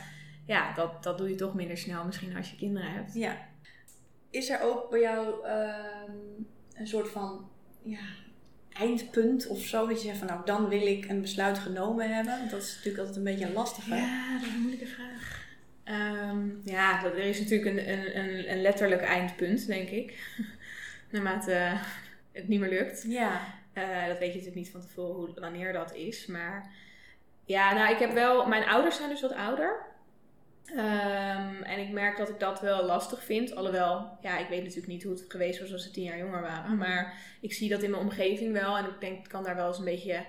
ja. 0.45 0.73
dat, 0.73 1.03
dat 1.03 1.17
doe 1.17 1.29
je 1.29 1.35
toch 1.35 1.53
minder 1.53 1.77
snel 1.77 2.05
misschien 2.05 2.37
als 2.37 2.49
je 2.49 2.55
kinderen 2.55 2.91
hebt. 2.91 3.13
Ja. 3.13 3.37
Is 4.29 4.49
er 4.49 4.61
ook 4.61 4.89
bij 4.89 4.99
jou 4.99 5.45
ehm, 5.45 6.11
een 6.79 6.87
soort 6.87 7.09
van 7.09 7.49
ja, 7.83 7.99
eindpunt 8.73 9.47
of 9.47 9.59
zo? 9.59 9.87
Dat 9.87 10.01
je 10.01 10.07
zegt 10.07 10.17
van 10.17 10.27
nou, 10.27 10.45
dan 10.45 10.67
wil 10.67 10.87
ik 10.87 11.09
een 11.09 11.21
besluit 11.21 11.59
genomen 11.59 12.15
hebben. 12.15 12.49
Dat 12.49 12.61
is 12.61 12.69
natuurlijk 12.69 12.97
altijd 12.97 13.17
een 13.17 13.23
beetje 13.23 13.45
een 13.45 13.53
lastige. 13.53 13.95
Ja, 13.95 14.33
dat 14.33 14.47
is 14.47 14.53
een 14.53 14.59
moeilijke 14.59 14.87
vraag. 14.87 15.47
Ehm, 15.83 16.47
ja, 16.63 17.03
er 17.03 17.17
is 17.17 17.39
natuurlijk 17.39 17.77
een, 17.77 17.91
een, 17.91 18.19
een, 18.19 18.51
een 18.51 18.61
letterlijk 18.61 19.01
eindpunt, 19.01 19.67
denk 19.67 19.89
ik. 19.89 20.37
Naarmate 21.11 21.53
eh, 21.53 21.81
het 22.31 22.47
niet 22.47 22.59
meer 22.59 22.69
lukt. 22.69 23.05
Ja. 23.07 23.41
Eh, 23.73 24.07
dat 24.07 24.17
weet 24.17 24.33
je 24.33 24.39
natuurlijk 24.39 24.55
niet 24.55 24.69
van 24.69 24.81
tevoren 24.81 25.15
hoe, 25.15 25.39
wanneer 25.39 25.73
dat 25.73 25.93
is. 25.93 26.25
Maar 26.25 26.71
ja, 27.45 27.73
nou, 27.73 27.93
ik 27.93 27.99
heb 27.99 28.13
wel... 28.13 28.47
Mijn 28.47 28.67
ouders 28.67 28.95
zijn 28.95 29.09
dus 29.09 29.21
wat 29.21 29.33
ouder. 29.33 29.88
Ehm, 30.75 31.63
en 31.63 31.79
ik 31.79 31.89
merk 31.91 32.17
dat 32.17 32.29
ik 32.29 32.39
dat 32.39 32.61
wel 32.61 32.85
lastig 32.85 33.23
vind. 33.23 33.55
Alhoewel, 33.55 34.17
ja, 34.21 34.37
ik 34.37 34.47
weet 34.47 34.61
natuurlijk 34.61 34.87
niet 34.87 35.03
hoe 35.03 35.13
het 35.13 35.25
geweest 35.27 35.59
was 35.59 35.71
als 35.71 35.83
ze 35.83 35.91
tien 35.91 36.03
jaar 36.03 36.17
jonger 36.17 36.41
waren. 36.41 36.77
Maar 36.77 37.13
ik 37.41 37.53
zie 37.53 37.69
dat 37.69 37.83
in 37.83 37.89
mijn 37.89 38.03
omgeving 38.03 38.53
wel. 38.53 38.77
En 38.77 38.85
ik 38.85 38.99
denk, 38.99 39.17
ik 39.17 39.29
kan 39.29 39.43
daar 39.43 39.55
wel 39.55 39.67
eens 39.67 39.77
een 39.77 39.85
beetje... 39.85 40.25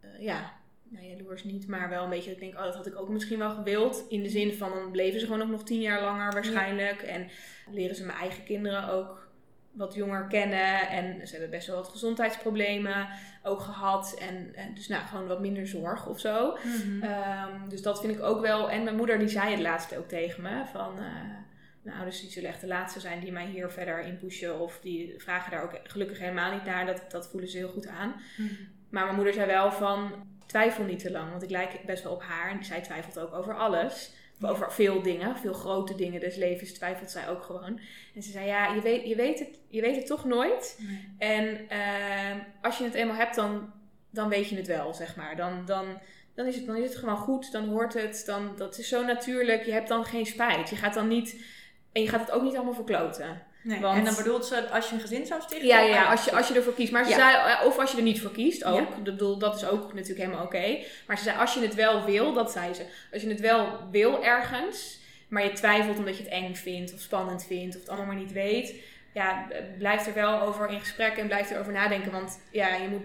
eh, 0.00 0.20
ja, 0.20 0.52
nou 0.88 1.06
jaloers 1.06 1.44
niet, 1.44 1.66
maar 1.66 1.88
wel 1.88 2.04
een 2.04 2.10
beetje 2.10 2.30
dat 2.32 2.40
ik 2.40 2.44
denk, 2.44 2.54
oh, 2.58 2.62
dat 2.64 2.74
had 2.74 2.86
ik 2.86 2.98
ook 3.00 3.08
misschien 3.08 3.38
wel 3.38 3.50
gewild. 3.50 4.04
In 4.08 4.22
de 4.22 4.28
zin 4.28 4.52
van, 4.52 4.70
dan 4.70 4.94
leven 4.94 5.20
ze 5.20 5.26
gewoon 5.26 5.42
ook 5.42 5.48
nog 5.48 5.64
tien 5.64 5.80
jaar 5.80 6.02
langer 6.02 6.32
waarschijnlijk. 6.32 7.02
En 7.02 7.28
leren 7.70 7.96
ze 7.96 8.04
mijn 8.04 8.18
eigen 8.18 8.44
kinderen 8.44 8.88
ook 8.88 9.28
wat 9.74 9.94
jonger 9.94 10.26
kennen. 10.26 10.88
En 10.88 11.26
ze 11.26 11.32
hebben 11.32 11.50
best 11.50 11.66
wel 11.66 11.76
wat 11.76 11.88
gezondheidsproblemen 11.88 13.08
ook 13.42 13.60
gehad. 13.60 14.14
En, 14.18 14.54
en 14.54 14.74
dus 14.74 14.88
nou, 14.88 15.06
gewoon 15.06 15.26
wat 15.26 15.40
minder 15.40 15.66
zorg 15.66 16.06
of 16.06 16.20
zo. 16.20 16.58
Mhm. 16.64 17.02
Ehm, 17.02 17.68
dus 17.68 17.82
dat 17.82 18.00
vind 18.00 18.14
ik 18.14 18.22
ook 18.22 18.40
wel. 18.40 18.70
En 18.70 18.84
mijn 18.84 18.96
moeder 18.96 19.18
die 19.18 19.28
zei 19.28 19.50
het 19.50 19.60
laatst 19.60 19.96
ook 19.96 20.08
tegen 20.08 20.42
me. 20.42 20.62
Van, 20.72 20.98
eh 20.98 21.42
mijn 21.84 21.96
ouders 21.96 22.20
die 22.20 22.30
zullen 22.30 22.50
echt 22.50 22.60
de 22.60 22.66
laatste 22.66 23.00
zijn 23.00 23.20
die 23.20 23.32
mij 23.32 23.46
hier 23.46 23.70
verder 23.70 24.00
in 24.00 24.18
pushen. 24.18 24.60
Of 24.60 24.78
die 24.80 25.14
vragen 25.18 25.50
daar 25.50 25.62
ook 25.62 25.80
gelukkig 25.82 26.18
helemaal 26.18 26.52
niet 26.52 26.64
naar. 26.64 26.86
Dat, 26.86 27.04
dat 27.08 27.28
voelen 27.28 27.50
ze 27.50 27.56
heel 27.56 27.68
goed 27.68 27.86
aan. 27.86 28.14
Mhm. 28.36 28.54
Maar 28.90 29.04
mijn 29.04 29.14
moeder 29.14 29.34
zei 29.34 29.46
wel 29.46 29.72
van, 29.72 30.12
twijfel 30.46 30.84
niet 30.84 30.98
te 30.98 31.10
lang. 31.10 31.30
Want 31.30 31.42
ik 31.42 31.50
lijk 31.50 31.80
best 31.86 32.02
wel 32.02 32.12
op 32.12 32.22
haar. 32.22 32.50
En 32.50 32.64
zij 32.64 32.80
twijfelt 32.80 33.18
ook 33.18 33.34
over 33.34 33.56
alles. 33.56 34.12
Over 34.40 34.72
veel 34.72 35.02
dingen, 35.02 35.36
veel 35.36 35.52
grote 35.52 35.94
dingen 35.94 36.20
des 36.20 36.36
levens 36.36 36.72
twijfelt 36.72 37.10
zij 37.10 37.28
ook 37.28 37.42
gewoon. 37.42 37.80
En 38.14 38.22
ze 38.22 38.30
zei, 38.30 38.46
ja, 38.46 38.74
je 38.74 38.80
weet, 38.80 39.08
je 39.08 39.16
weet, 39.16 39.38
het, 39.38 39.58
je 39.68 39.80
weet 39.80 39.96
het 39.96 40.06
toch 40.06 40.24
nooit. 40.24 40.80
Nee. 40.80 41.14
En 41.18 41.68
ehm, 41.68 42.38
als 42.62 42.78
je 42.78 42.84
het 42.84 42.94
eenmaal 42.94 43.16
hebt, 43.16 43.34
dan, 43.34 43.72
dan 44.10 44.28
weet 44.28 44.48
je 44.48 44.56
het 44.56 44.66
wel, 44.66 44.94
zeg 44.94 45.16
maar. 45.16 45.36
Dan, 45.36 45.64
dan, 45.64 46.00
dan, 46.34 46.46
is 46.46 46.56
het, 46.56 46.66
dan 46.66 46.76
is 46.76 46.88
het 46.88 46.98
gewoon 46.98 47.16
goed, 47.16 47.52
dan 47.52 47.68
hoort 47.68 47.94
het. 47.94 48.22
Dan, 48.26 48.56
dat 48.56 48.78
is 48.78 48.88
zo 48.88 49.04
natuurlijk, 49.04 49.64
je 49.64 49.72
hebt 49.72 49.88
dan 49.88 50.04
geen 50.04 50.26
spijt. 50.26 50.70
Je 50.70 50.76
gaat 50.76 50.94
dan 50.94 51.08
niet... 51.08 51.44
En 51.92 52.02
je 52.02 52.08
gaat 52.08 52.20
het 52.20 52.30
ook 52.30 52.42
niet 52.42 52.54
allemaal 52.54 52.74
verkloten. 52.74 53.42
Nee. 53.64 53.80
Want- 53.80 53.98
En 53.98 54.04
dan 54.04 54.14
bedoelt 54.16 54.46
ze 54.46 54.68
als 54.70 54.88
je 54.88 54.94
een 54.94 55.00
gezin 55.00 55.26
zou 55.26 55.40
stichten? 55.42 55.66
Ja, 55.68 55.80
ja, 55.80 56.04
als, 56.10 56.24
je, 56.24 56.32
als 56.36 56.48
je 56.48 56.54
ervoor 56.54 56.74
kiest. 56.74 56.92
Maar 56.92 57.04
ze 57.04 57.10
Ja. 57.10 57.16
zei, 57.16 57.52
eh, 57.52 57.66
of 57.66 57.78
als 57.78 57.90
je 57.90 57.96
er 57.96 58.02
niet 58.02 58.20
voor 58.20 58.30
kiest 58.32 58.64
ook. 58.64 58.78
Ja. 58.78 59.00
Bedoel, 59.02 59.38
dat 59.38 59.56
is 59.56 59.66
ook 59.66 59.92
natuurlijk 59.92 60.20
helemaal 60.20 60.44
oké. 60.44 60.78
Maar 61.06 61.18
ze 61.18 61.24
zei, 61.24 61.38
als 61.38 61.54
je 61.54 61.60
het 61.60 61.74
wel 61.74 62.04
wil, 62.04 62.32
dat 62.32 62.52
zei 62.52 62.74
ze. 62.74 62.84
Als 63.12 63.22
je 63.22 63.28
het 63.28 63.40
wel 63.40 63.78
wil 63.90 64.24
ergens, 64.24 64.98
maar 65.28 65.44
je 65.44 65.52
twijfelt 65.52 65.98
omdat 65.98 66.16
je 66.16 66.22
het 66.22 66.32
eng 66.32 66.54
vindt 66.54 66.94
of 66.94 67.00
spannend 67.00 67.44
vindt 67.46 67.74
of 67.74 67.80
het 67.80 67.90
allemaal 67.90 68.06
maar 68.06 68.16
niet 68.22 68.32
weet. 68.32 68.74
Ja, 69.12 69.46
blijf 69.78 70.06
er 70.06 70.14
wel 70.14 70.40
over 70.40 70.70
in 70.70 70.80
gesprek 70.80 71.16
en 71.16 71.26
blijf 71.26 71.50
erover 71.50 71.72
nadenken. 71.72 72.12
Want 72.12 72.40
ja, 72.50 72.74
je 72.74 72.88
moet, 72.88 73.02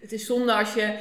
het 0.00 0.12
is 0.12 0.26
zonde 0.26 0.52
als 0.54 0.74
je 0.74 0.94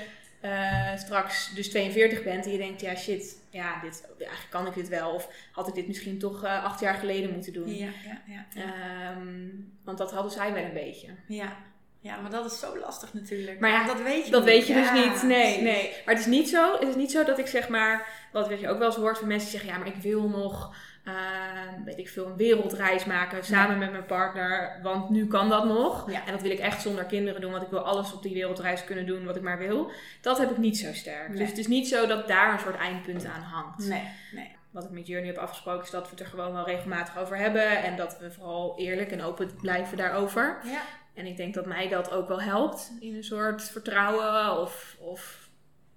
eh, 0.51 0.97
straks 0.97 1.53
dus 1.53 1.69
42 1.69 2.23
bent 2.23 2.45
en 2.45 2.51
je 2.51 2.57
denkt, 2.57 2.81
ja 2.81 2.95
shit, 2.95 3.37
ja, 3.49 3.79
dit, 3.81 4.05
eigenlijk 4.17 4.49
kan 4.49 4.67
ik 4.67 4.73
dit 4.73 4.87
wel. 4.87 5.13
Of 5.13 5.29
had 5.51 5.67
ik 5.67 5.73
dit 5.73 5.87
misschien 5.87 6.19
toch 6.19 6.43
eh, 6.43 6.63
acht 6.63 6.79
jaar 6.79 6.93
geleden 6.95 7.33
moeten 7.33 7.53
doen. 7.53 7.75
Ja, 7.75 7.85
ja, 8.05 8.21
ja. 8.27 8.45
Ja. 8.53 8.73
Ehm, 9.11 9.47
want 9.83 9.97
dat 9.97 10.11
hadden 10.11 10.31
zij 10.31 10.53
wel 10.53 10.63
een 10.63 10.73
beetje. 10.73 11.07
ja. 11.27 11.55
Ja, 11.99 12.17
maar 12.21 12.31
dat 12.31 12.51
is 12.51 12.59
zo 12.59 12.77
lastig 12.79 13.13
natuurlijk. 13.13 13.59
Maar 13.59 13.69
ja, 13.69 13.85
dat 13.85 14.01
weet 14.01 14.25
je 14.25 14.31
Dat 14.31 14.45
niet. 14.45 14.53
weet 14.53 14.67
je 14.67 14.73
dus 14.73 14.91
niet. 14.91 15.23
Nee, 15.23 15.41
precies. 15.41 15.61
nee. 15.61 15.91
Maar 16.05 16.13
het 16.15 16.23
is 16.23 16.29
niet 16.31 16.49
zo. 16.49 16.79
Het 16.79 16.87
is 16.87 16.95
niet 16.95 17.11
zo 17.11 17.23
dat 17.23 17.39
ik 17.39 17.47
zeg 17.47 17.67
maar. 17.69 18.07
Wat 18.31 18.47
weet 18.47 18.59
je 18.59 18.69
ook 18.69 18.77
wel 18.77 18.87
eens 18.87 18.95
hoort 18.95 19.17
van 19.17 19.27
mensen 19.27 19.49
die 19.49 19.59
zeggen: 19.59 19.77
ja, 19.77 19.83
maar 19.85 19.95
ik 19.95 20.01
wil 20.01 20.29
nog. 20.29 20.75
Ehm, 21.05 21.83
weet 21.83 21.97
ik 21.97 22.09
veel, 22.09 22.25
een 22.25 22.35
wereldreis 22.35 23.05
maken 23.05 23.43
samen 23.43 23.77
met 23.77 23.91
mijn 23.91 24.05
partner. 24.05 24.79
Want 24.83 25.09
nu 25.09 25.27
kan 25.27 25.49
dat 25.49 25.65
nog. 25.65 26.11
Ja. 26.11 26.25
En 26.25 26.31
dat 26.31 26.41
wil 26.41 26.51
ik 26.51 26.59
echt 26.59 26.81
zonder 26.81 27.05
kinderen 27.05 27.41
doen. 27.41 27.51
Want 27.51 27.63
ik 27.63 27.69
wil 27.69 27.79
alles 27.79 28.13
op 28.13 28.23
die 28.23 28.33
wereldreis 28.33 28.83
kunnen 28.83 29.05
doen 29.05 29.25
wat 29.25 29.35
ik 29.35 29.41
maar 29.41 29.57
wil. 29.57 29.91
Dat 30.21 30.37
heb 30.37 30.51
ik 30.51 30.57
niet 30.57 30.77
zo 30.77 30.93
sterk. 30.93 31.29
Nee. 31.29 31.37
Dus 31.37 31.49
het 31.49 31.57
is 31.57 31.67
niet 31.67 31.87
zo 31.87 32.07
dat 32.07 32.27
daar 32.27 32.53
een 32.53 32.59
soort 32.59 32.77
eindpunt 32.77 33.25
aan 33.25 33.41
hangt. 33.41 33.87
Nee, 33.87 34.09
nee. 34.31 34.55
Wat 34.71 34.83
ik 34.83 34.89
met 34.89 35.07
Journey 35.07 35.29
heb 35.29 35.37
afgesproken 35.41 35.83
is 35.83 35.89
dat 35.89 36.03
we 36.03 36.09
het 36.09 36.19
er 36.19 36.25
gewoon 36.25 36.53
wel 36.53 36.65
regelmatig 36.65 37.17
over 37.17 37.37
hebben. 37.37 37.83
En 37.83 37.95
dat 37.95 38.19
we 38.19 38.31
vooral 38.31 38.77
eerlijk 38.77 39.11
en 39.11 39.21
open 39.21 39.55
blijven 39.61 39.97
daarover. 39.97 40.57
Ja. 40.63 40.81
En 41.13 41.25
ik 41.25 41.37
denk 41.37 41.53
dat 41.53 41.65
mij 41.65 41.89
dat 41.89 42.11
ook 42.11 42.27
wel 42.27 42.41
helpt 42.41 42.91
in 42.99 43.15
een 43.15 43.23
soort 43.23 43.63
vertrouwen 43.63 44.61
of, 44.61 44.95
of 44.99 45.49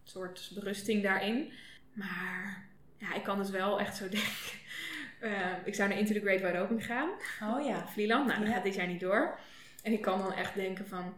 een 0.04 0.10
soort 0.10 0.50
berusting 0.54 1.02
daarin. 1.02 1.52
Maar 1.92 2.68
ja, 2.96 3.14
ik 3.14 3.22
kan 3.22 3.38
dus 3.38 3.50
wel 3.50 3.80
echt 3.80 3.96
zo 3.96 4.08
denken. 4.18 4.66
Eh, 5.20 5.30
ik 5.64 5.74
zou 5.74 5.88
naar 5.88 5.98
Into 5.98 6.12
the 6.12 6.20
Great 6.20 6.40
Wide 6.40 6.58
Open 6.60 6.80
gaan, 6.80 7.08
Oh 7.42 7.66
ja. 7.66 7.86
Vlieland. 7.92 8.26
Nou, 8.26 8.44
Ja. 8.46 8.52
gaat 8.52 8.62
dit 8.64 8.74
jaar 8.74 8.86
niet 8.86 9.00
door. 9.00 9.38
En 9.82 9.92
ik 9.92 10.00
kan 10.00 10.18
dan 10.18 10.32
echt 10.32 10.54
denken 10.54 10.86
van, 10.86 11.14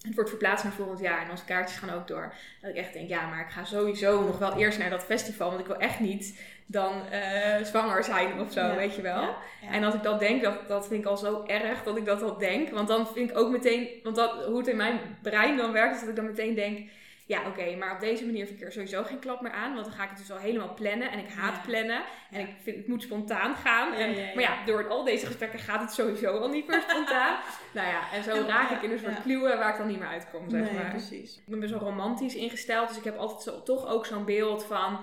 het 0.00 0.14
wordt 0.14 0.30
verplaatst 0.30 0.64
naar 0.64 0.72
volgend 0.72 1.00
jaar 1.00 1.22
en 1.24 1.30
onze 1.30 1.44
kaartjes 1.44 1.78
gaan 1.78 1.90
ook 1.90 2.08
door. 2.08 2.34
Dat 2.60 2.70
ik 2.70 2.76
echt 2.76 2.92
denk, 2.92 3.08
ja, 3.08 3.26
maar 3.26 3.40
ik 3.40 3.50
ga 3.50 3.64
sowieso 3.64 4.24
nog 4.24 4.38
wel 4.38 4.56
eerst 4.58 4.78
naar 4.78 4.90
dat 4.90 5.04
festival, 5.04 5.48
want 5.48 5.60
ik 5.60 5.66
wil 5.66 5.76
echt 5.76 6.00
niet 6.00 6.40
dan 6.66 7.06
eh, 7.08 7.64
zwanger 7.64 8.04
zijn 8.04 8.40
of 8.40 8.52
zo, 8.52 8.60
Ja. 8.60 8.74
weet 8.76 8.94
je 8.94 9.02
wel. 9.02 9.20
Ja. 9.22 9.36
En 9.70 9.84
als 9.84 9.94
ik 9.94 10.02
dat 10.02 10.18
denk, 10.20 10.42
dat, 10.42 10.68
dat 10.68 10.86
vind 10.88 11.00
ik 11.00 11.06
al 11.08 11.16
zo 11.16 11.44
erg 11.46 11.82
dat 11.82 11.96
ik 11.96 12.04
dat 12.04 12.22
al 12.22 12.38
denk. 12.38 12.70
Want 12.70 12.88
dan 12.88 13.06
vind 13.06 13.30
ik 13.30 13.38
ook 13.38 13.50
meteen, 13.50 13.88
want 14.02 14.16
dat, 14.16 14.44
hoe 14.44 14.58
het 14.58 14.66
in 14.68 14.76
mijn 14.76 14.98
brein 15.22 15.56
dan 15.56 15.72
werkt, 15.72 15.94
is 15.94 16.00
dat 16.00 16.08
ik 16.08 16.16
dan 16.16 16.26
meteen 16.26 16.54
denk: 16.54 16.90
ja, 17.30 17.46
oké, 17.46 17.76
maar 17.76 17.92
op 17.94 18.00
deze 18.00 18.24
manier 18.26 18.46
vind 18.46 18.60
ik 18.60 18.66
er 18.66 18.72
sowieso 18.72 19.02
geen 19.02 19.18
klap 19.18 19.40
meer 19.40 19.52
aan. 19.52 19.74
Want 19.74 19.84
dan 19.84 19.94
ga 19.94 20.02
ik 20.02 20.08
het 20.08 20.18
dus 20.18 20.30
al 20.30 20.36
helemaal 20.38 20.74
plannen. 20.74 21.10
En 21.10 21.18
ik 21.18 21.28
haat 21.30 21.54
Ja. 21.54 21.60
plannen. 21.66 22.00
En 22.30 22.40
ik 22.40 22.54
vind 22.62 22.76
het 22.76 22.86
moet 22.88 23.02
spontaan 23.02 23.54
gaan. 23.56 23.92
En, 23.92 24.14
Ja. 24.14 24.34
Maar 24.34 24.42
ja, 24.42 24.64
door 24.66 24.88
al 24.88 25.04
deze 25.04 25.26
gesprekken 25.26 25.58
gaat 25.58 25.80
het 25.80 25.92
sowieso 25.92 26.38
al 26.38 26.48
niet 26.48 26.66
meer 26.66 26.82
spontaan. 26.88 27.38
nou 27.74 27.88
ja, 27.88 28.00
en 28.12 28.22
zo 28.22 28.44
raak 28.46 28.70
ik 28.70 28.82
in 28.82 28.90
een 28.90 28.98
soort 28.98 29.22
kluwen 29.22 29.58
waar 29.58 29.70
ik 29.70 29.76
dan 29.78 29.86
niet 29.86 29.98
meer 29.98 30.08
uitkom, 30.08 30.50
zeg 30.50 30.60
nee, 30.62 30.72
maar. 30.72 30.90
precies. 30.90 31.36
Ik 31.36 31.42
ben 31.46 31.60
best 31.60 31.72
wel 31.72 31.80
romantisch 31.80 32.34
ingesteld, 32.34 32.88
dus 32.88 32.98
ik 32.98 33.04
heb 33.04 33.16
altijd 33.16 33.42
zo, 33.42 33.62
toch 33.62 33.86
ook 33.86 34.06
zo'n 34.06 34.24
beeld 34.24 34.64
van. 34.64 35.00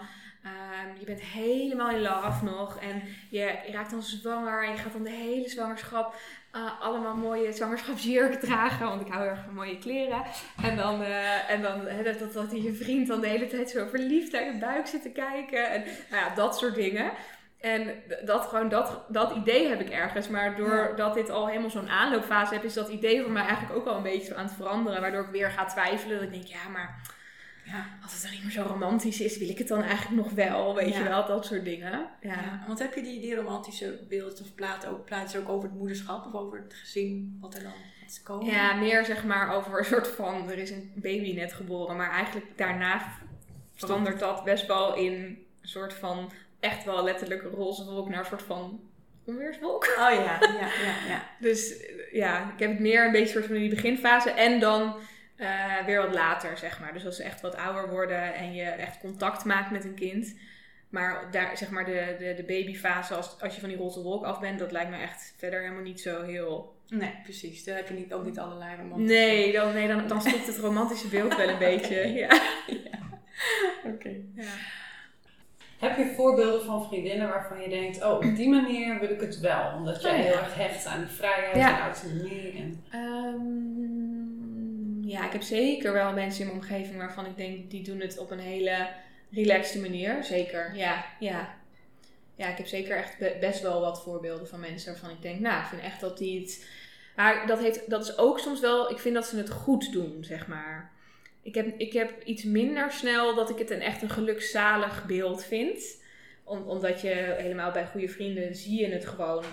Ehm, 0.48 1.00
je 1.00 1.06
bent 1.06 1.22
helemaal 1.22 1.90
in 1.90 2.02
love 2.02 2.46
nog 2.46 2.80
en 2.80 3.02
je, 3.30 3.56
raakt 3.72 3.92
dan 3.92 4.02
zwanger 4.02 4.64
en 4.64 4.72
je 4.72 4.78
gaat 4.78 4.94
dan 4.94 5.04
de 5.04 5.10
hele 5.10 5.50
zwangerschap 5.50 6.16
eh, 6.52 6.82
allemaal 6.82 7.16
mooie 7.16 7.54
zwangerschapsjurken 7.54 8.40
dragen, 8.50 8.88
want 8.88 9.02
ik 9.02 9.14
hou 9.14 9.28
erg 9.28 9.40
van 9.44 9.54
mooie 9.54 9.78
kleren. 9.78 10.24
En 10.64 10.76
dan, 10.76 11.02
eh, 11.02 11.50
en 11.50 11.62
dan 11.62 11.82
dat, 12.04 12.34
dat, 12.34 12.64
je 12.64 12.74
vriend 12.74 13.08
dan 13.08 13.22
de 13.22 13.28
hele 13.28 13.48
tijd 13.48 13.70
zo 13.70 13.88
verliefd 13.88 14.32
naar 14.32 14.46
je 14.46 14.58
buik 14.60 14.88
zit 14.88 15.02
te 15.02 15.12
kijken 15.12 15.70
en 15.70 15.84
nou 16.10 16.26
ja, 16.26 16.36
dat 16.36 16.58
soort 16.58 16.76
dingen. 16.76 17.12
En 17.60 18.04
dat, 18.26 18.46
gewoon 18.46 18.70
dat, 18.70 19.02
dat 19.08 19.36
idee 19.36 19.68
heb 19.68 19.80
ik 19.80 19.90
ergens. 19.90 20.28
Maar 20.28 20.56
doordat 20.56 21.14
dit 21.14 21.30
al 21.30 21.48
helemaal 21.48 21.70
zo'n 21.70 21.90
aanloopfase 21.90 22.54
heb, 22.54 22.64
is 22.64 22.74
dat 22.74 22.90
idee 22.90 23.22
voor 23.22 23.32
mij 23.32 23.44
eigenlijk 23.44 23.76
ook 23.76 23.86
al 23.86 23.96
een 23.96 24.04
beetje 24.04 24.36
aan 24.36 24.46
het 24.46 24.56
veranderen. 24.56 25.02
Waardoor 25.02 25.24
ik 25.24 25.32
weer 25.32 25.50
ga 25.50 25.66
twijfelen. 25.66 26.16
Dat 26.16 26.26
ik 26.26 26.32
denk, 26.32 26.46
ja, 26.46 26.70
maar 26.72 27.02
Ja. 27.71 27.86
als 28.03 28.13
het 28.13 28.21
dan 28.21 28.32
niet 28.32 28.43
meer 28.43 28.51
zo 28.51 28.62
romantisch 28.63 29.21
is, 29.21 29.38
wil 29.38 29.49
ik 29.49 29.58
het 29.58 29.67
dan 29.67 29.82
eigenlijk 29.82 30.23
nog 30.25 30.32
wel. 30.34 30.75
Weet 30.75 30.93
Ja. 30.93 30.97
je 31.03 31.10
wel, 31.10 31.25
dat 31.25 31.45
soort 31.45 31.63
dingen. 31.65 32.08
Ja. 32.21 32.63
Want 32.67 32.80
heb 32.80 32.93
je 32.93 33.01
die, 33.01 33.19
die 33.21 33.36
romantische 33.36 33.99
beeld 34.10 34.41
of 34.41 34.56
plaat 34.56 34.86
ook, 34.86 35.06
plaatjes 35.06 35.41
ook 35.41 35.49
over 35.49 35.69
het 35.69 35.77
moederschap 35.77 36.25
of 36.25 36.34
over 36.34 36.58
het 36.58 36.73
gezin, 36.73 37.38
wat 37.41 37.56
er 37.56 37.63
dan 37.63 37.71
gaat 38.01 38.21
komen? 38.23 38.45
Ja, 38.45 38.73
meer 38.73 39.06
zeg 39.06 39.23
maar 39.23 39.56
over 39.56 39.80
een 39.80 39.86
soort 39.86 40.08
van, 40.08 40.49
er 40.49 40.58
is 40.58 40.71
een 40.71 40.91
baby 40.95 41.34
net 41.34 41.53
geboren. 41.53 41.97
Maar 41.97 42.12
eigenlijk 42.12 42.45
daarna 42.56 43.01
verandert 43.75 44.19
dat 44.19 44.43
best 44.43 44.65
wel 44.67 44.95
in 44.95 45.13
een 45.13 45.45
soort 45.62 45.93
van, 45.93 46.32
echt 46.60 46.84
wel 46.86 47.03
letterlijk 47.03 47.43
roze 47.53 47.86
wolk 47.86 48.10
naar 48.10 48.19
een 48.19 48.25
soort 48.25 48.41
van 48.43 48.80
onweerswolk. 49.25 49.84
Oh 49.84 49.95
ja, 49.97 50.39
ja, 50.39 50.39
ja, 50.60 51.08
ja. 51.08 51.23
Dus 51.47 51.73
ja, 52.12 52.51
ik 52.53 52.60
heb 52.60 52.69
het 52.69 52.80
meer 52.80 53.06
een 53.06 53.12
beetje 53.12 53.34
soort 53.34 53.45
van 53.45 53.56
in 53.56 53.62
die 53.62 53.69
beginfase. 53.75 54.30
En 54.30 54.60
dan 54.60 54.95
Eh, 55.38 55.86
weer 55.86 56.02
wat 56.02 56.13
later, 56.13 56.58
zeg 56.58 56.80
maar. 56.80 56.93
Dus 56.93 57.06
als 57.06 57.15
ze 57.15 57.23
echt 57.23 57.41
wat 57.41 57.56
ouder 57.56 57.89
worden 57.89 58.34
en 58.34 58.54
je 58.54 58.63
echt 58.63 59.00
contact 59.00 59.45
maakt 59.45 59.71
met 59.71 59.84
een 59.84 59.95
kind. 59.95 60.36
Maar 60.89 61.28
daar, 61.32 61.58
zeg 61.58 61.69
maar, 61.69 61.86
de, 61.86 62.15
de, 62.19 62.34
de 62.36 62.43
babyfase, 62.43 63.13
als, 63.15 63.41
als 63.41 63.54
je 63.54 63.60
van 63.60 63.69
die 63.69 63.78
roze 63.78 64.02
wolk 64.02 64.23
af 64.23 64.39
bent, 64.39 64.60
dat 64.60 64.71
lijkt 64.71 64.89
me 64.89 64.97
echt 64.97 65.34
verder 65.38 65.62
helemaal 65.62 65.82
niet 65.82 66.02
zo 66.02 66.23
heel... 66.23 66.76
Nee, 66.88 67.13
precies. 67.23 67.63
Dan 67.63 67.76
heb 67.76 67.88
je 67.88 67.93
niet, 67.93 68.13
ook 68.13 68.26
niet 68.26 68.39
allerlei 68.39 68.76
romantische... 68.76 69.13
Nee, 69.15 69.52
dan, 69.52 69.73
nee 69.73 69.88
dan, 69.88 70.08
dan 70.08 70.21
stopt 70.21 70.47
het 70.47 70.58
romantische 70.58 71.08
beeld 71.08 71.36
wel 71.36 71.50
een 71.50 71.58
beetje. 71.69 72.13
Ja. 72.13 72.39
Oké. 73.86 74.15
Ja. 74.36 74.52
Heb 75.80 75.97
je 75.97 76.13
voorbeelden 76.15 76.65
van 76.65 76.88
vriendinnen 76.88 77.28
waarvan 77.30 77.62
je 77.62 77.69
denkt, 77.69 78.04
oh, 78.04 78.12
op 78.12 78.21
die 78.36 78.50
manier 78.50 79.00
wil 79.00 79.10
ik 79.10 79.21
het 79.21 79.39
wel. 79.39 79.73
Omdat 79.76 80.02
jij 80.02 80.12
Oh, 80.12 80.17
ja. 80.17 80.23
heel 80.23 80.34
erg 80.38 80.56
hecht 80.56 80.86
aan 80.86 81.00
die 81.00 81.15
vrijheid 81.15 81.56
Ja. 81.56 81.76
en 81.76 81.82
autonomie. 81.84 82.52
En... 82.58 82.84
Ehm, 82.91 84.37
ja, 85.08 85.26
ik 85.26 85.32
heb 85.32 85.41
zeker 85.41 85.93
wel 85.93 86.13
mensen 86.13 86.41
in 86.41 86.48
mijn 86.48 86.60
omgeving 86.62 86.98
waarvan 86.98 87.26
ik 87.26 87.38
denk, 87.38 87.72
die 87.72 87.84
doen 87.84 88.00
het 88.00 88.17
op 88.17 88.32
een 88.32 88.39
hele 88.39 88.88
relaxte 89.32 89.80
manier. 89.80 90.24
Zeker, 90.24 90.76
ja, 90.76 91.06
ja. 91.20 91.56
Ja, 92.36 92.48
ik 92.48 92.58
heb 92.58 92.67
zeker 92.67 92.98
echt 92.98 93.17
be- 93.17 93.38
best 93.39 93.62
wel 93.62 93.82
wat 93.82 94.04
voorbeelden 94.04 94.48
van 94.48 94.60
mensen 94.60 94.91
waarvan 94.91 95.10
ik 95.10 95.22
denk, 95.22 95.39
nou, 95.39 95.62
ik 95.62 95.67
vind 95.67 95.82
echt 95.82 96.00
dat 96.00 96.17
die 96.17 96.39
het... 96.41 96.65
Maar 97.15 97.48
dat, 97.48 97.60
heeft, 97.60 97.89
dat 97.89 98.04
is 98.04 98.17
ook 98.17 98.39
soms 98.39 98.60
wel, 98.60 98.91
ik 98.91 99.00
vind 99.00 99.15
dat 99.15 99.26
ze 99.26 99.38
het 99.38 99.50
goed 99.50 99.91
doen, 99.91 100.17
zeg 100.22 100.48
maar. 100.48 100.91
Ik 101.41 101.56
heb, 101.56 101.80
ik 101.80 101.93
heb 101.93 102.24
iets 102.24 102.43
minder 102.43 102.91
snel 102.91 103.36
dat 103.36 103.50
ik 103.50 103.58
het 103.58 103.70
een 103.70 103.82
echt 103.82 104.02
een 104.02 104.10
gelukzalig 104.10 105.06
beeld 105.06 105.43
vind. 105.43 106.02
Om, 106.48 106.62
omdat 106.68 107.02
je 107.02 107.36
helemaal 107.38 107.72
bij 107.72 107.86
goede 107.88 108.10
vrienden 108.10 108.56
zie 108.56 108.80
je 108.82 108.88
het 108.94 109.06
gewoon. 109.06 109.44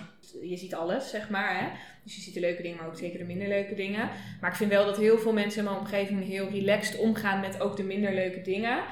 Je 0.41 0.57
ziet 0.57 0.75
alles, 0.75 1.09
zeg 1.09 1.29
maar. 1.29 1.59
Hè? 1.59 1.67
Dus 2.03 2.15
je 2.15 2.21
ziet 2.21 2.33
de 2.33 2.39
leuke 2.39 2.61
dingen, 2.61 2.77
maar 2.77 2.87
ook 2.87 2.97
zeker 2.97 3.19
de 3.19 3.25
minder 3.25 3.47
leuke 3.47 3.75
dingen. 3.75 4.09
Maar 4.41 4.49
ik 4.49 4.55
vind 4.55 4.71
wel 4.71 4.85
dat 4.85 4.97
heel 4.97 5.17
veel 5.17 5.33
mensen 5.33 5.59
in 5.59 5.65
mijn 5.65 5.79
omgeving 5.79 6.23
heel 6.25 6.49
relaxed 6.49 6.99
omgaan 6.99 7.39
met 7.39 7.61
ook 7.61 7.77
de 7.77 7.83
minder 7.83 8.13
leuke 8.13 8.41
dingen. 8.41 8.83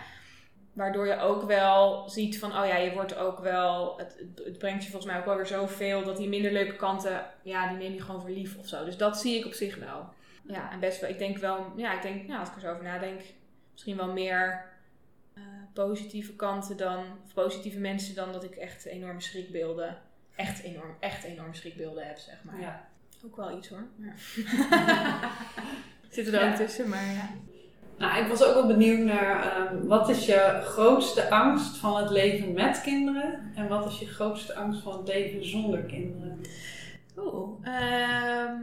Waardoor 0.74 1.08
je 1.08 1.20
ook 1.20 1.44
wel 1.44 2.10
ziet 2.10 2.40
van, 2.40 2.50
oh 2.58 2.66
ja, 2.66 2.78
je 2.78 2.92
wordt 2.92 3.16
ook 3.16 3.40
wel, 3.40 3.98
het, 3.98 4.26
het- 4.44 4.58
brengt 4.58 4.84
je 4.84 4.90
volgens 4.90 5.12
mij 5.12 5.20
ook 5.22 5.28
wel 5.28 5.36
weer 5.36 5.46
zoveel 5.46 6.04
dat 6.04 6.18
die 6.18 6.30
minder 6.30 6.52
leuke 6.52 6.76
kanten, 6.76 7.26
ja, 7.44 7.68
die 7.70 7.78
neem 7.78 7.94
je 7.94 8.02
gewoon 8.02 8.22
voor 8.22 8.30
lief 8.30 8.58
of 8.58 8.68
zo. 8.68 8.86
Dus 8.86 8.98
dat 8.98 9.18
zie 9.18 9.40
ik 9.40 9.46
op 9.46 9.54
zich 9.54 9.76
wel. 9.76 10.06
Ja, 10.48 10.72
en 10.72 10.80
best 10.80 11.02
wel, 11.02 11.10
ik 11.10 11.18
denk 11.18 11.38
wel, 11.38 11.66
ja, 11.76 11.96
ik 11.96 12.02
denk, 12.02 12.28
nou, 12.28 12.40
als 12.40 12.50
ik 12.50 12.56
er 12.56 12.62
zo 12.62 12.72
over 12.72 12.84
nadenk, 12.84 13.22
misschien 13.72 13.98
wel 13.98 14.12
meer 14.14 14.66
positieve 15.74 16.36
kanten 16.36 16.78
dan, 16.78 17.06
of 17.26 17.34
positieve 17.34 17.80
mensen 17.80 18.16
dan 18.16 18.32
dat 18.32 18.44
ik 18.44 18.56
echt 18.56 18.86
enorme 18.86 19.22
schrikbeelden, 19.22 19.98
echt 20.36 20.62
enorm, 20.62 20.96
echt 21.00 21.24
enorme 21.24 21.56
schrikbeelden 21.56 22.08
heb, 22.08 22.18
zeg 22.18 22.44
maar. 22.44 22.60
Ja. 22.62 22.88
Ook 23.26 23.36
wel 23.36 23.58
iets 23.58 23.70
hoor. 23.70 23.88
Maar... 23.96 24.16
Zitten 26.10 26.34
er 26.34 26.44
Ja. 26.46 26.50
ook 26.52 26.56
tussen, 26.58 26.90
maar 26.90 27.14
ja. 27.14 27.30
Nou, 27.98 28.22
ik 28.24 28.28
was 28.28 28.44
ook 28.44 28.54
wel 28.54 28.68
benieuwd 28.68 29.00
naar, 29.00 29.52
ehm, 29.56 29.86
wat 29.88 30.10
is 30.10 30.26
je 30.26 30.62
grootste 30.64 31.30
angst 31.30 31.78
van 31.78 31.98
het 31.98 32.10
leven 32.10 32.54
met 32.54 32.82
kinderen? 32.82 33.52
En 33.56 33.68
wat 33.68 33.86
is 33.86 34.00
je 34.00 34.06
grootste 34.06 34.56
angst 34.56 34.82
van 34.82 34.98
het 34.98 35.08
leven 35.08 35.46
zonder 35.48 35.80
kinderen? 35.84 36.42
Oeh, 37.18 37.68
ehm, 37.68 38.62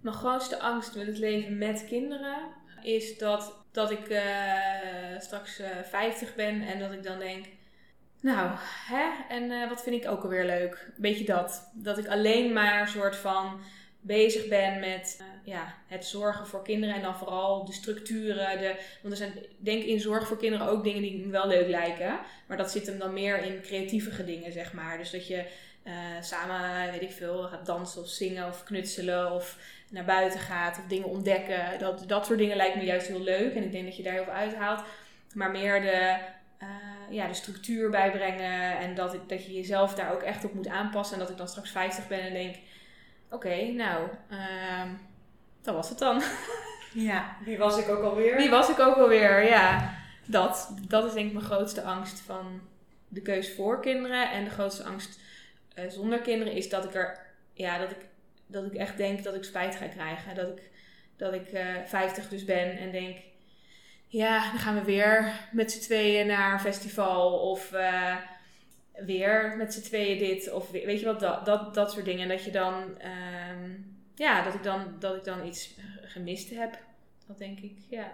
mijn 0.00 0.14
grootste 0.16 0.60
angst 0.60 0.96
met 0.96 1.06
het 1.06 1.18
leven 1.18 1.58
met 1.58 1.84
kinderen 1.88 2.38
is 2.82 3.18
dat, 3.18 3.59
dat 3.72 3.90
ik 3.90 4.08
eh, 4.08 4.24
straks 5.18 5.58
eh 5.58 5.68
50 5.82 6.34
ben 6.34 6.62
en 6.62 6.78
dat 6.78 6.92
ik 6.92 7.02
dan 7.02 7.18
denk, 7.18 7.46
nou, 8.20 8.50
hè, 8.86 9.34
en 9.34 9.50
eh, 9.50 9.68
wat 9.68 9.82
vind 9.82 10.04
ik 10.04 10.10
ook 10.10 10.22
alweer 10.22 10.44
leuk? 10.44 10.90
Beetje 10.96 11.24
dat. 11.24 11.70
Dat 11.74 11.98
ik 11.98 12.08
alleen 12.08 12.52
maar 12.52 12.88
soort 12.88 13.16
van 13.16 13.60
bezig 14.00 14.48
ben 14.48 14.80
met 14.80 15.16
eh, 15.20 15.52
ja, 15.52 15.74
het 15.86 16.04
zorgen 16.04 16.46
voor 16.46 16.62
kinderen 16.62 16.94
en 16.94 17.02
dan 17.02 17.16
vooral 17.16 17.64
de 17.64 17.72
structuren. 17.72 18.58
De, 18.58 18.74
want 19.02 19.14
er 19.14 19.16
zijn, 19.16 19.32
denk 19.58 19.82
in 19.82 20.00
zorg 20.00 20.26
voor 20.26 20.38
kinderen 20.38 20.66
ook 20.66 20.84
dingen 20.84 21.02
die 21.02 21.26
me 21.26 21.30
wel 21.30 21.46
leuk 21.46 21.68
lijken. 21.68 22.20
Maar 22.46 22.56
dat 22.56 22.70
zit 22.70 22.86
hem 22.86 22.98
dan 22.98 23.12
meer 23.12 23.44
in 23.44 23.60
creatievige 23.60 24.24
dingen, 24.24 24.52
zeg 24.52 24.72
maar. 24.72 24.98
Dus 24.98 25.10
dat 25.10 25.26
je 25.26 25.44
eh, 25.82 25.92
samen, 26.20 26.90
weet 26.90 27.02
ik 27.02 27.12
veel, 27.12 27.42
gaat 27.42 27.66
dansen 27.66 28.02
of 28.02 28.08
zingen 28.08 28.48
of 28.48 28.64
knutselen 28.64 29.32
of 29.32 29.56
naar 29.90 30.04
buiten 30.04 30.40
gaat 30.40 30.78
of 30.78 30.84
dingen 30.84 31.08
ontdekken. 31.08 31.78
Dat, 31.78 32.04
dat 32.06 32.26
soort 32.26 32.38
dingen 32.38 32.56
lijkt 32.56 32.76
me 32.76 32.84
juist 32.84 33.06
heel 33.06 33.20
leuk 33.20 33.54
en 33.54 33.62
ik 33.62 33.72
denk 33.72 33.84
dat 33.84 33.96
je 33.96 34.02
daar 34.02 34.12
heel 34.12 34.24
veel 34.24 34.32
uithaalt. 34.32 34.82
Maar 35.34 35.50
meer 35.50 35.80
de, 35.80 36.18
eh, 36.58 36.68
ja, 37.10 37.26
de 37.26 37.34
structuur 37.34 37.90
bijbrengen 37.90 38.78
en 38.78 38.94
dat, 38.94 39.16
dat 39.26 39.44
je 39.46 39.52
jezelf 39.52 39.94
daar 39.94 40.12
ook 40.12 40.22
echt 40.22 40.44
op 40.44 40.54
moet 40.54 40.68
aanpassen. 40.68 41.14
En 41.14 41.20
dat 41.20 41.30
ik 41.30 41.36
dan 41.36 41.48
straks 41.48 41.70
50 41.70 42.08
ben 42.08 42.20
en 42.20 42.32
denk, 42.32 42.56
oké, 43.30 43.64
nou, 43.64 44.08
ehm, 44.30 44.88
dat 45.62 45.74
was 45.74 45.88
het 45.88 45.98
dan. 45.98 46.22
Ja. 46.92 47.36
Wie 47.44 47.58
was 47.58 47.78
ik 47.78 47.88
ook 47.88 48.02
alweer? 48.02 48.36
Wie 48.36 48.50
was 48.50 48.68
ik 48.68 48.78
ook 48.78 48.96
alweer? 48.96 49.44
Ja, 49.44 49.94
dat. 50.24 50.72
Dat 50.88 51.04
is 51.04 51.12
denk 51.12 51.26
ik 51.26 51.32
mijn 51.32 51.44
grootste 51.44 51.82
angst 51.82 52.20
van 52.20 52.60
de 53.08 53.22
keus 53.22 53.54
voor 53.54 53.80
kinderen. 53.80 54.30
En 54.30 54.44
de 54.44 54.50
grootste 54.50 54.84
angst 54.84 55.19
eh, 55.74 55.88
zonder 55.88 56.20
kinderen 56.20 56.52
is 56.52 56.68
dat 56.68 56.84
ik 56.84 56.94
er, 56.94 57.18
ja, 57.52 57.78
dat 57.78 57.90
ik, 57.90 57.96
dat 58.46 58.64
ik 58.64 58.74
echt 58.74 58.96
denk 58.96 59.22
dat 59.24 59.34
ik 59.34 59.44
spijt 59.44 59.76
ga 59.76 59.86
krijgen. 59.88 60.34
Dat 60.34 60.48
ik, 60.48 60.70
dat 61.16 61.32
ik 61.34 61.48
eh 61.52 61.74
50 61.86 62.28
dus 62.28 62.44
ben 62.44 62.78
en 62.78 62.90
denk, 62.92 63.16
ja, 64.06 64.50
dan 64.50 64.58
gaan 64.60 64.74
we 64.74 64.84
weer 64.84 65.32
met 65.52 65.72
z'n 65.72 65.80
tweeën 65.80 66.26
naar 66.26 66.52
een 66.52 66.60
festival. 66.60 67.38
Of 67.50 67.72
eh, 67.72 68.16
weer 68.92 69.54
met 69.56 69.74
z'n 69.74 69.82
tweeën 69.82 70.18
dit. 70.18 70.52
Of 70.52 70.70
we- 70.70 70.84
weet 70.86 71.00
je 71.00 71.06
wat, 71.06 71.20
dat, 71.20 71.44
dat, 71.46 71.74
dat 71.74 71.92
soort 71.92 72.04
dingen. 72.04 72.22
En 72.22 72.28
dat 72.28 72.44
je 72.44 72.50
dan, 72.50 72.98
ehm, 72.98 73.70
ja, 74.14 74.42
dat 74.42 74.54
ik 74.54 74.62
dan, 74.62 74.94
dat 74.98 75.16
ik 75.16 75.24
dan 75.24 75.46
iets 75.46 75.74
gemist 76.02 76.50
heb. 76.50 76.78
Dat 77.26 77.38
denk 77.38 77.58
ik, 77.60 77.72
ja. 77.88 78.12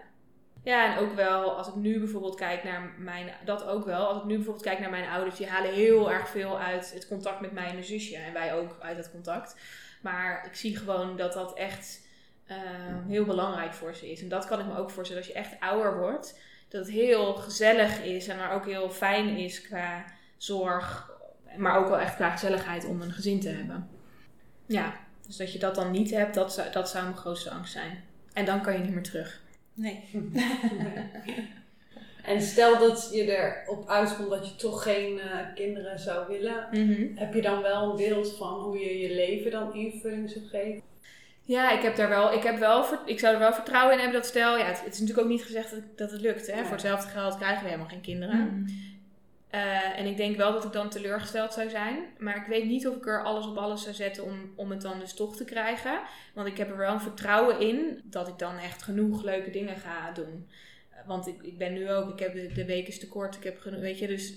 Ja, 0.66 0.92
en 0.92 0.98
ook 0.98 1.14
wel 1.14 1.56
als 1.56 1.68
ik 1.68 1.74
nu 1.74 1.98
bijvoorbeeld 1.98 2.34
kijk 2.34 2.64
naar 2.64 2.92
mijn, 2.98 3.30
dat 3.44 3.64
ook 3.64 3.84
wel, 3.84 4.06
als 4.06 4.18
ik 4.18 4.24
nu 4.24 4.34
bijvoorbeeld 4.34 4.64
kijk 4.64 4.78
naar 4.78 4.90
mijn 4.90 5.08
ouders, 5.08 5.36
die 5.36 5.46
halen 5.46 5.72
heel 5.72 6.12
erg 6.12 6.28
veel 6.28 6.60
uit 6.60 6.92
het 6.94 7.08
contact 7.08 7.40
met 7.40 7.52
mij 7.52 7.66
en 7.66 7.72
mijn 7.72 7.84
zusje. 7.84 8.16
En 8.16 8.32
wij 8.32 8.54
ook 8.54 8.76
uit 8.80 8.96
dat 8.96 9.10
contact. 9.10 9.56
Maar 10.02 10.46
ik 10.46 10.54
zie 10.54 10.76
gewoon 10.76 11.16
dat 11.16 11.32
dat 11.32 11.56
echt 11.56 12.00
ehm, 12.46 13.06
heel 13.08 13.24
belangrijk 13.24 13.74
voor 13.74 13.94
ze 13.94 14.10
is. 14.10 14.22
En 14.22 14.28
dat 14.28 14.46
kan 14.46 14.60
ik 14.60 14.66
me 14.66 14.78
ook 14.78 14.90
voorstellen 14.90 15.22
als 15.22 15.32
je 15.32 15.38
echt 15.38 15.60
ouder 15.60 15.98
wordt. 15.98 16.38
Dat 16.68 16.80
het 16.86 16.94
heel 16.94 17.34
gezellig 17.34 18.02
is 18.02 18.28
en 18.28 18.36
maar 18.36 18.52
ook 18.52 18.66
heel 18.66 18.90
fijn 18.90 19.28
is 19.36 19.62
qua 19.62 20.04
zorg. 20.36 21.10
Maar 21.56 21.78
ook 21.78 21.88
wel 21.88 21.98
echt 21.98 22.14
qua 22.14 22.30
gezelligheid 22.30 22.84
om 22.84 23.02
een 23.02 23.12
gezin 23.12 23.40
te 23.40 23.48
hebben. 23.48 23.88
Ja, 24.66 24.94
dus 25.26 25.36
dat 25.36 25.52
je 25.52 25.58
dat 25.58 25.74
dan 25.74 25.90
niet 25.90 26.10
hebt, 26.10 26.34
dat 26.34 26.68
dat 26.72 26.90
zou 26.90 27.04
mijn 27.04 27.16
grootste 27.16 27.50
angst 27.50 27.72
zijn. 27.72 28.04
En 28.32 28.44
dan 28.44 28.62
kan 28.62 28.72
je 28.72 28.78
niet 28.78 28.94
meer 28.94 29.02
terug. 29.02 29.44
Nee. 29.76 30.00
En 32.26 32.42
stel 32.42 32.78
dat 32.78 33.10
je 33.12 33.36
erop 33.36 33.88
uitkomt 33.88 34.30
dat 34.30 34.48
je 34.48 34.56
toch 34.56 34.82
geen 34.82 35.20
eh, 35.20 35.54
kinderen 35.54 35.98
zou 35.98 36.28
willen. 36.28 36.68
Heb 37.14 37.34
je 37.34 37.42
dan 37.42 37.62
wel 37.62 37.90
een 37.90 37.96
beeld 37.96 38.36
van 38.36 38.60
hoe 38.60 38.78
je 38.78 38.98
je 38.98 39.14
leven 39.14 39.50
dan 39.50 39.74
invulling 39.74 40.30
zou 40.30 40.44
geven? 40.44 40.82
Ja, 41.42 41.70
ik 41.70 41.82
heb 41.82 41.96
daar 41.96 42.08
wel, 42.08 42.32
ik 42.32 42.42
heb 42.42 42.58
wel, 42.58 42.84
ik 43.04 43.18
zou 43.18 43.34
er 43.34 43.40
wel 43.40 43.52
vertrouwen 43.52 43.92
in 43.92 44.00
hebben 44.00 44.20
dat 44.20 44.28
stel, 44.28 44.58
ja, 44.58 44.64
het, 44.64 44.84
het 44.84 44.92
is 44.92 45.00
natuurlijk 45.00 45.26
ook 45.26 45.32
niet 45.32 45.44
gezegd 45.44 45.70
dat, 45.70 45.80
dat 45.96 46.10
het 46.10 46.20
lukt. 46.20 46.46
Hè? 46.46 46.58
Ja. 46.58 46.62
Voor 46.62 46.72
hetzelfde 46.72 47.08
geld 47.08 47.36
krijgen 47.36 47.62
we 47.62 47.68
helemaal 47.68 47.88
geen 47.88 48.00
kinderen. 48.00 48.38
Mhm. 48.38 48.70
Eh, 49.50 49.98
en 49.98 50.06
ik 50.06 50.16
denk 50.16 50.36
wel 50.36 50.52
dat 50.52 50.64
ik 50.64 50.72
dan 50.72 50.90
teleurgesteld 50.90 51.52
zou 51.52 51.68
zijn. 51.68 52.04
Maar 52.18 52.36
ik 52.36 52.46
weet 52.46 52.64
niet 52.64 52.88
of 52.88 52.96
ik 52.96 53.06
er 53.06 53.22
alles 53.22 53.46
op 53.46 53.56
alles 53.56 53.82
zou 53.82 53.94
zetten 53.94 54.24
om, 54.24 54.52
om 54.56 54.70
het 54.70 54.82
dan 54.82 54.98
dus 54.98 55.14
toch 55.14 55.36
te 55.36 55.44
krijgen. 55.44 56.00
Want 56.34 56.48
ik 56.48 56.56
heb 56.56 56.70
er 56.70 56.76
wel 56.76 56.92
een 56.92 57.00
vertrouwen 57.00 57.60
in 57.60 58.00
dat 58.04 58.28
ik 58.28 58.38
dan 58.38 58.58
echt 58.58 58.82
genoeg 58.82 59.22
leuke 59.22 59.50
dingen 59.50 59.76
ga 59.76 60.12
doen. 60.12 60.48
Want 61.06 61.26
ik, 61.26 61.42
ik 61.42 61.58
ben 61.58 61.72
nu 61.72 61.90
ook, 61.90 62.12
ik 62.12 62.18
heb 62.18 62.32
de, 62.34 62.52
de 62.52 62.64
week 62.64 62.88
is 62.88 62.98
te 62.98 63.08
kort, 63.08 63.36
ik 63.36 63.44
heb 63.44 63.60
genoeg, 63.60 63.80
weet 63.80 63.98
je, 63.98 64.06
dus 64.06 64.34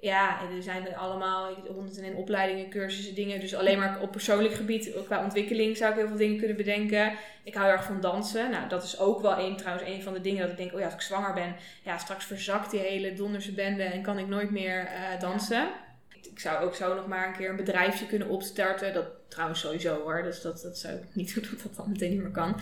ja, 0.00 0.40
er 0.56 0.62
zijn 0.62 0.86
er 0.86 0.94
allemaal 0.94 1.54
honderden 1.74 2.04
en 2.04 2.14
opleidingen, 2.14 2.70
cursussen, 2.70 3.14
dingen. 3.14 3.40
Dus 3.40 3.54
alleen 3.54 3.78
maar 3.78 4.00
op 4.00 4.10
persoonlijk 4.10 4.54
gebied, 4.54 4.90
qua 5.06 5.24
ontwikkeling 5.24 5.76
zou 5.76 5.90
ik 5.92 5.98
heel 5.98 6.08
veel 6.08 6.16
dingen 6.16 6.38
kunnen 6.38 6.56
bedenken. 6.56 7.12
Ik 7.42 7.54
hou 7.54 7.66
heel 7.66 7.76
erg 7.76 7.84
van 7.84 8.00
dansen. 8.00 8.50
Nou, 8.50 8.68
dat 8.68 8.84
is 8.84 8.98
ook 8.98 9.20
wel 9.20 9.38
een, 9.38 9.56
trouwens 9.56 9.88
een 9.88 10.02
van 10.02 10.12
de 10.12 10.20
dingen 10.20 10.42
dat 10.42 10.50
ik 10.50 10.56
denk, 10.56 10.72
oh 10.72 10.78
ja, 10.78 10.84
als 10.84 10.94
ik 10.94 11.00
zwanger 11.00 11.34
ben, 11.34 11.56
ja, 11.82 11.98
straks 11.98 12.24
verzakt 12.24 12.70
die 12.70 12.80
hele 12.80 13.12
donderse 13.12 13.52
bende 13.52 13.82
en 13.82 14.02
kan 14.02 14.18
ik 14.18 14.28
nooit 14.28 14.50
meer 14.50 14.86
eh, 14.86 15.20
dansen. 15.20 15.68
Ik, 16.08 16.26
ik 16.26 16.40
zou 16.40 16.64
ook 16.64 16.74
zo 16.74 16.94
nog 16.94 17.06
maar 17.06 17.26
een 17.26 17.36
keer 17.36 17.50
een 17.50 17.56
bedrijfje 17.56 18.06
kunnen 18.06 18.28
opstarten. 18.28 18.94
Dat 18.94 19.06
trouwens 19.28 19.60
sowieso 19.60 20.02
hoor, 20.02 20.22
dus 20.22 20.40
dat, 20.40 20.60
dat 20.62 20.78
zou 20.78 20.94
ik 20.94 21.02
niet 21.12 21.32
doen 21.34 21.44
dat 21.50 21.62
dat 21.62 21.76
dan 21.76 21.90
meteen 21.90 22.10
niet 22.10 22.22
meer 22.22 22.30
kan. 22.30 22.60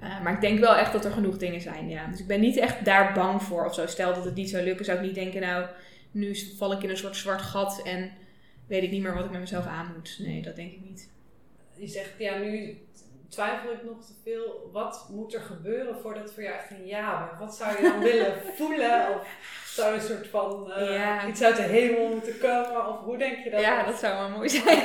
Eh, 0.00 0.22
maar 0.22 0.32
ik 0.32 0.40
denk 0.40 0.58
wel 0.60 0.76
echt 0.76 0.92
dat 0.92 1.04
er 1.04 1.12
genoeg 1.12 1.36
dingen 1.36 1.60
zijn, 1.60 1.88
ja. 1.88 2.06
Dus 2.06 2.20
ik 2.20 2.26
ben 2.26 2.40
niet 2.40 2.56
echt 2.56 2.84
daar 2.84 3.12
bang 3.12 3.42
voor 3.42 3.64
of 3.64 3.74
zo. 3.74 3.86
Stel 3.86 4.14
dat 4.14 4.24
het 4.24 4.34
niet 4.34 4.50
zou 4.50 4.64
lukken, 4.64 4.84
zou 4.84 4.98
ik 4.98 5.04
niet 5.04 5.14
denken, 5.14 5.40
nou, 5.40 5.66
nu 6.12 6.34
val 6.36 6.72
ik 6.72 6.82
in 6.82 6.90
een 6.90 6.96
soort 6.96 7.16
zwart 7.16 7.42
gat 7.42 7.82
en 7.82 8.12
weet 8.66 8.82
ik 8.82 8.90
niet 8.90 9.02
meer 9.02 9.14
wat 9.14 9.24
ik 9.24 9.30
met 9.30 9.40
mezelf 9.40 9.66
aan 9.66 9.92
moet. 9.96 10.16
Nee, 10.18 10.42
dat 10.42 10.56
denk 10.56 10.72
ik 10.72 10.84
niet. 10.84 11.10
Je 11.76 11.86
zegt, 11.86 12.10
ja, 12.18 12.38
nu 12.38 12.78
twijfel 13.32 13.72
ik 13.72 13.84
nog 13.84 14.04
te 14.06 14.12
veel. 14.24 14.70
Wat 14.72 15.06
moet 15.10 15.34
er 15.34 15.40
gebeuren 15.40 15.96
voordat 16.02 16.22
het 16.22 16.32
voor 16.32 16.42
jou 16.42 16.54
echt 16.56 16.70
een 16.70 16.86
ja 16.86 17.26
bent? 17.26 17.38
Wat 17.38 17.54
zou 17.54 17.76
je 17.76 17.82
dan 17.82 17.98
willen 18.10 18.34
voelen? 18.56 19.08
Of 19.14 19.26
zou 19.66 19.94
een 19.94 20.00
soort 20.00 20.26
van 20.26 20.72
Ja. 20.78 21.26
iets 21.26 21.42
uit 21.42 21.56
de 21.56 21.62
hemel 21.62 22.08
moeten 22.08 22.38
komen? 22.38 22.88
Of 22.88 22.98
hoe 23.04 23.16
denk 23.18 23.44
je 23.44 23.50
dat? 23.50 23.60
Ja, 23.60 23.82
dat 23.82 23.98
zou 23.98 24.14
wel 24.18 24.28
mooi 24.28 24.48
zijn. 24.58 24.82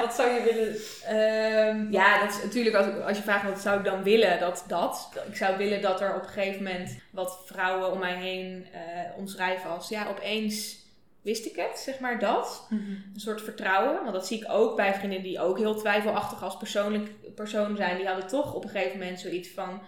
Wat 0.00 0.14
zou 0.14 0.30
je 0.30 0.42
willen? 0.42 0.76
Ehm, 1.04 1.92
ja, 1.92 2.20
dat 2.20 2.30
is 2.30 2.42
natuurlijk 2.42 2.76
als, 2.76 2.86
als 3.06 3.16
je 3.16 3.22
vraagt 3.22 3.44
wat 3.44 3.60
zou 3.60 3.78
ik 3.78 3.84
dan 3.84 4.02
willen, 4.02 4.40
dat 4.40 4.64
dat. 4.66 5.08
Ik 5.28 5.36
zou 5.36 5.56
willen 5.56 5.82
dat 5.82 6.00
er 6.00 6.14
op 6.14 6.22
een 6.22 6.28
gegeven 6.28 6.62
moment 6.62 6.98
wat 7.10 7.42
vrouwen 7.46 7.92
om 7.92 7.98
mij 7.98 8.14
heen 8.14 8.66
eh, 8.72 8.80
omschrijven 9.16 9.70
als 9.70 9.88
ja, 9.88 10.06
opeens 10.08 10.78
wist 11.22 11.46
ik 11.46 11.56
het, 11.56 11.78
zeg 11.78 11.98
maar 11.98 12.18
dat. 12.18 12.66
Een 13.14 13.20
soort 13.20 13.42
vertrouwen, 13.42 14.02
want 14.02 14.12
dat 14.12 14.26
zie 14.26 14.42
ik 14.42 14.50
ook 14.50 14.76
bij 14.76 14.94
vriendinnen 14.94 15.28
die 15.28 15.40
ook 15.40 15.58
heel 15.58 15.74
twijfelachtig 15.74 16.42
als 16.42 16.56
persoonlijk 16.56 17.34
persoon 17.34 17.76
zijn. 17.76 17.96
Die 17.96 18.06
hadden 18.06 18.26
toch 18.26 18.54
op 18.54 18.64
een 18.64 18.70
gegeven 18.70 18.98
moment 18.98 19.20
zoiets 19.20 19.48
van, 19.48 19.82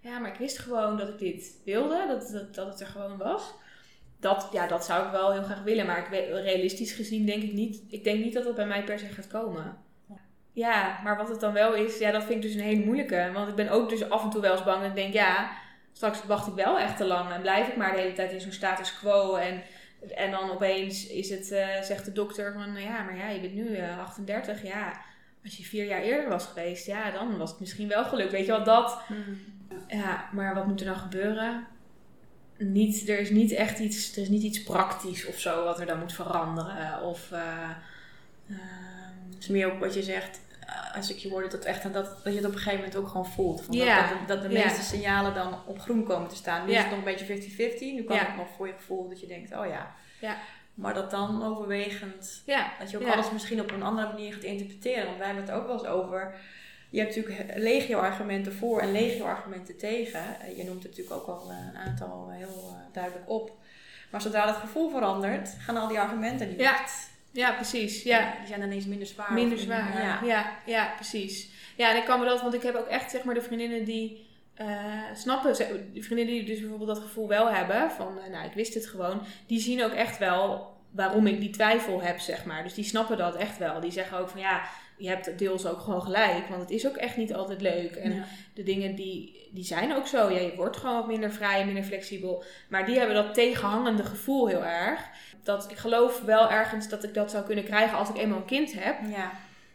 ja, 0.00 0.18
maar 0.18 0.30
ik 0.30 0.38
wist 0.38 0.58
gewoon 0.58 0.96
dat 0.96 1.08
ik 1.08 1.18
dit 1.18 1.60
wilde, 1.64 2.04
dat, 2.08 2.30
dat, 2.30 2.54
dat 2.54 2.66
het 2.66 2.80
er 2.80 2.86
gewoon 2.86 3.16
was. 3.16 3.54
Dat, 4.20 4.48
ja, 4.52 4.66
dat 4.66 4.84
zou 4.84 5.04
ik 5.04 5.10
wel 5.10 5.32
heel 5.32 5.42
graag 5.42 5.62
willen, 5.62 5.86
maar 5.86 5.98
ik 5.98 6.08
weet, 6.10 6.28
realistisch 6.30 6.92
gezien 6.92 7.26
denk 7.26 7.42
ik 7.42 7.52
niet, 7.52 7.82
ik 7.88 8.04
denk 8.04 8.24
niet 8.24 8.34
dat 8.34 8.44
dat 8.44 8.54
bij 8.54 8.66
mij 8.66 8.84
per 8.84 8.98
se 8.98 9.06
gaat 9.06 9.26
komen. 9.26 9.84
Ja, 10.52 11.00
maar 11.04 11.16
wat 11.16 11.28
het 11.28 11.40
dan 11.40 11.52
wel 11.52 11.74
is, 11.74 11.98
ja, 11.98 12.10
dat 12.10 12.24
vind 12.24 12.34
ik 12.34 12.50
dus 12.50 12.54
een 12.54 12.66
hele 12.66 12.84
moeilijke. 12.84 13.30
Want 13.32 13.48
ik 13.48 13.54
ben 13.54 13.68
ook 13.68 13.88
dus 13.88 14.10
af 14.10 14.22
en 14.22 14.30
toe 14.30 14.40
wel 14.40 14.52
eens 14.52 14.64
bang 14.64 14.82
en 14.82 14.94
denk, 14.94 15.12
ja, 15.12 15.50
straks 15.92 16.24
wacht 16.24 16.46
ik 16.46 16.54
wel 16.54 16.78
echt 16.78 16.96
te 16.96 17.04
lang 17.04 17.32
en 17.32 17.40
blijf 17.40 17.68
ik 17.68 17.76
maar 17.76 17.92
de 17.92 18.00
hele 18.00 18.12
tijd 18.12 18.32
in 18.32 18.40
zo'n 18.40 18.52
status 18.52 18.98
quo. 18.98 19.34
En, 19.34 19.62
en 20.12 20.30
dan 20.30 20.50
opeens 20.50 21.06
is 21.06 21.30
het, 21.30 21.50
eh, 21.50 21.82
zegt 21.82 22.04
de 22.04 22.12
dokter 22.12 22.52
van, 22.52 22.72
nou 22.72 22.84
ja, 22.84 23.02
maar 23.02 23.16
ja, 23.16 23.28
je 23.28 23.40
bent 23.40 23.54
nu 23.54 23.76
eh, 23.76 23.98
38, 23.98 24.62
ja. 24.62 25.00
Als 25.44 25.56
je 25.56 25.64
vier 25.64 25.84
jaar 25.84 26.02
eerder 26.02 26.28
was 26.28 26.46
geweest, 26.46 26.86
ja, 26.86 27.10
dan 27.10 27.38
was 27.38 27.50
het 27.50 27.60
misschien 27.60 27.88
wel 27.88 28.04
gelukt. 28.04 28.32
Weet 28.32 28.46
je 28.46 28.52
wel, 28.52 28.64
dat. 28.64 29.00
Ja, 29.88 30.28
maar 30.32 30.54
wat 30.54 30.66
moet 30.66 30.80
er 30.80 30.86
dan 30.86 30.96
gebeuren? 30.96 31.66
Niet, 32.58 33.08
er 33.08 33.18
is 33.18 33.30
niet 33.30 33.52
echt 33.52 33.78
iets, 33.78 34.16
er 34.16 34.22
is 34.22 34.28
niet 34.28 34.42
iets 34.42 34.62
praktisch 34.62 35.26
of 35.26 35.38
zo 35.38 35.64
wat 35.64 35.80
er 35.80 35.86
dan 35.86 35.98
moet 35.98 36.12
veranderen. 36.12 37.02
Of, 37.02 37.32
eh, 37.32 37.70
ehm, 38.48 39.16
Het 39.34 39.44
is 39.44 39.48
meer 39.48 39.72
ook 39.72 39.80
wat 39.80 39.94
je 39.94 40.02
zegt, 40.02 40.40
eh, 40.76 40.96
als 40.96 41.10
ik 41.10 41.16
je 41.18 41.28
woorden 41.28 41.50
tot 41.50 41.64
echt 41.64 41.84
en 41.84 41.92
dat, 41.92 42.06
dat 42.24 42.32
je 42.32 42.38
het 42.38 42.48
op 42.48 42.52
een 42.52 42.58
gegeven 42.58 42.78
moment 42.78 42.96
ook 42.96 43.08
gewoon 43.08 43.26
voelt. 43.26 43.62
Van 43.62 43.76
dat, 43.78 43.86
dat, 44.08 44.28
dat 44.28 44.42
de 44.42 44.48
meeste 44.48 44.82
signalen 44.82 45.34
dan 45.34 45.58
op 45.66 45.78
groen 45.80 46.04
komen 46.04 46.28
te 46.28 46.36
staan. 46.36 46.66
Nu 46.66 46.72
is 46.72 46.78
het 46.78 46.90
nog 46.90 46.98
een 46.98 47.04
beetje 47.04 47.72
50-50. 47.72 47.78
Nu 47.80 48.02
kan 48.02 48.16
het 48.24 48.36
nog 48.36 48.48
voor 48.56 48.66
je 48.66 48.72
gevoel 48.72 49.08
dat 49.08 49.20
je 49.20 49.26
denkt, 49.26 49.52
oh 49.56 49.66
ja. 49.66 49.94
Maar 50.74 50.94
dat 50.94 51.10
dan 51.10 51.44
overwegend, 51.44 52.42
dat 52.78 52.90
je 52.90 52.96
ook 52.98 53.08
alles 53.08 53.30
misschien 53.30 53.60
op 53.60 53.70
een 53.70 53.82
andere 53.82 54.08
manier 54.08 54.32
gaat 54.32 54.42
interpreteren. 54.42 55.04
Want 55.04 55.16
wij 55.16 55.26
hebben 55.26 55.44
het 55.44 55.54
ook 55.54 55.66
wel 55.66 55.78
eens 55.78 55.86
over, 55.86 56.34
je 56.90 57.00
hebt 57.00 57.16
natuurlijk 57.16 57.58
legio 57.58 57.98
argumenten 57.98 58.52
voor 58.52 58.80
en 58.80 58.92
legio 58.92 59.24
argumenten 59.24 59.76
tegen. 59.76 60.40
Eh, 60.40 60.56
Je 60.56 60.64
noemt 60.64 60.82
het 60.82 60.96
natuurlijk 60.96 61.16
ook 61.16 61.26
al 61.26 61.50
eh, 61.50 61.56
een 61.56 61.76
aantal 61.76 62.30
heel 62.30 62.76
eh, 62.76 62.94
duidelijk 62.94 63.30
op. 63.30 63.52
Maar 64.10 64.20
zodra 64.20 64.46
het 64.46 64.56
gevoel 64.56 64.90
verandert, 64.90 65.48
gaan 65.58 65.76
al 65.76 65.88
die 65.88 66.00
argumenten 66.00 66.48
niet. 66.48 66.60
Ja. 66.60 66.84
Ja, 67.36 67.52
precies. 67.52 68.02
Ja. 68.02 68.34
Die 68.38 68.46
zijn 68.46 68.62
ineens 68.62 68.86
minder 68.86 69.06
zwaar. 69.06 69.32
Minder 69.32 69.58
zwaar. 69.58 70.02
Ja. 70.02 70.20
Ja. 70.24 70.58
Ja, 70.66 70.92
precies. 70.94 71.48
Ja, 71.76 71.90
en 71.90 71.96
ik 71.96 72.04
kan 72.04 72.20
me 72.20 72.26
dat, 72.26 72.42
want 72.42 72.54
ik 72.54 72.62
heb 72.62 72.74
ook 72.74 72.86
echt 72.88 73.10
zeg 73.10 73.22
maar 73.24 73.34
de 73.34 73.42
vriendinnen 73.42 73.84
die 73.84 74.26
eh, 74.54 74.66
snappen, 75.14 75.52
de 75.92 76.02
vriendinnen 76.02 76.34
die 76.34 76.44
dus 76.44 76.60
bijvoorbeeld 76.60 76.88
dat 76.88 76.98
gevoel 76.98 77.28
wel 77.28 77.50
hebben 77.50 77.90
van, 77.90 78.18
eh, 78.20 78.30
nou, 78.30 78.46
ik 78.46 78.52
wist 78.52 78.74
het 78.74 78.86
gewoon, 78.86 79.20
die 79.46 79.60
zien 79.60 79.84
ook 79.84 79.92
echt 79.92 80.18
wel 80.18 80.74
waarom 80.90 81.26
ik 81.26 81.40
die 81.40 81.50
twijfel 81.50 82.02
heb, 82.02 82.18
zeg 82.18 82.44
maar. 82.44 82.62
Dus 82.62 82.74
die 82.74 82.84
snappen 82.84 83.16
dat 83.16 83.36
echt 83.36 83.58
wel. 83.58 83.80
Die 83.80 83.90
zeggen 83.90 84.18
ook 84.18 84.28
van, 84.28 84.40
ja, 84.40 84.62
je 84.96 85.08
hebt 85.08 85.38
deels 85.38 85.66
ook 85.66 85.80
gewoon 85.80 86.02
gelijk, 86.02 86.48
want 86.48 86.60
het 86.60 86.70
is 86.70 86.86
ook 86.86 86.96
echt 86.96 87.16
niet 87.16 87.34
altijd 87.34 87.60
leuk. 87.60 87.94
En 87.96 88.14
Ja. 88.14 88.24
de 88.54 88.62
dingen 88.62 88.94
die, 88.94 89.48
die 89.50 89.64
zijn 89.64 89.94
ook 89.94 90.06
zo. 90.06 90.30
Ja, 90.30 90.38
je 90.40 90.52
wordt 90.56 90.76
gewoon 90.76 90.96
wat 90.96 91.06
minder 91.06 91.32
vrij, 91.32 91.64
minder 91.64 91.82
flexibel. 91.84 92.44
Maar 92.68 92.86
die 92.86 92.98
hebben 92.98 93.14
dat 93.16 93.34
tegenhangende 93.34 94.04
gevoel 94.04 94.46
heel 94.46 94.64
erg. 94.64 95.00
Dat 95.46 95.70
ik 95.70 95.76
geloof 95.76 96.20
wel 96.20 96.50
ergens 96.50 96.88
dat 96.88 97.04
ik 97.04 97.14
dat 97.14 97.30
zou 97.30 97.44
kunnen 97.44 97.64
krijgen 97.64 97.98
als 97.98 98.08
ik 98.08 98.16
eenmaal 98.16 98.38
een 98.38 98.44
kind 98.44 98.72
heb. 98.74 98.96
Ja. 99.08 99.30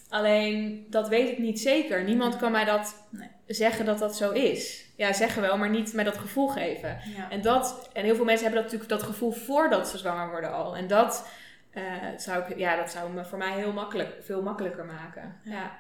Alleen 0.10 0.86
dat 0.90 1.08
weet 1.08 1.30
ik 1.30 1.38
niet 1.38 1.60
zeker. 1.60 2.04
Niemand 2.04 2.38
kan 2.38 2.52
mij 2.52 2.66
dat 2.66 3.06
Nee. 3.10 3.30
zeggen 3.48 3.86
dat 3.86 4.00
dat 4.00 4.16
zo 4.16 4.32
is. 4.32 4.86
Ja, 4.96 5.14
zeggen 5.14 5.42
wel, 5.42 5.58
maar 5.58 5.70
niet 5.70 5.94
mij 5.94 6.04
dat 6.04 6.18
gevoel 6.18 6.48
geven. 6.48 7.00
Ja. 7.16 7.30
En, 7.30 7.42
dat, 7.42 7.90
en 7.94 8.04
heel 8.04 8.16
veel 8.16 8.26
mensen 8.26 8.44
hebben 8.46 8.64
dat 8.64 8.72
natuurlijk 8.72 9.02
dat 9.02 9.10
gevoel 9.12 9.32
voordat 9.32 9.88
ze 9.88 9.98
zwanger 9.98 10.30
worden 10.30 10.54
al. 10.54 10.76
En 10.76 10.88
dat, 10.88 11.28
eh, 11.72 11.84
zou, 12.18 12.44
ik, 12.52 12.58
ja, 12.58 12.76
dat 12.76 12.92
zou 12.92 13.12
me 13.12 13.26
voor 13.26 13.38
mij 13.38 13.52
heel 13.52 13.74
makkelijk, 13.74 14.18
veel 14.22 14.42
makkelijker 14.42 14.86
maken. 14.86 15.40
Ja. 15.44 15.52
Ja. 15.52 15.80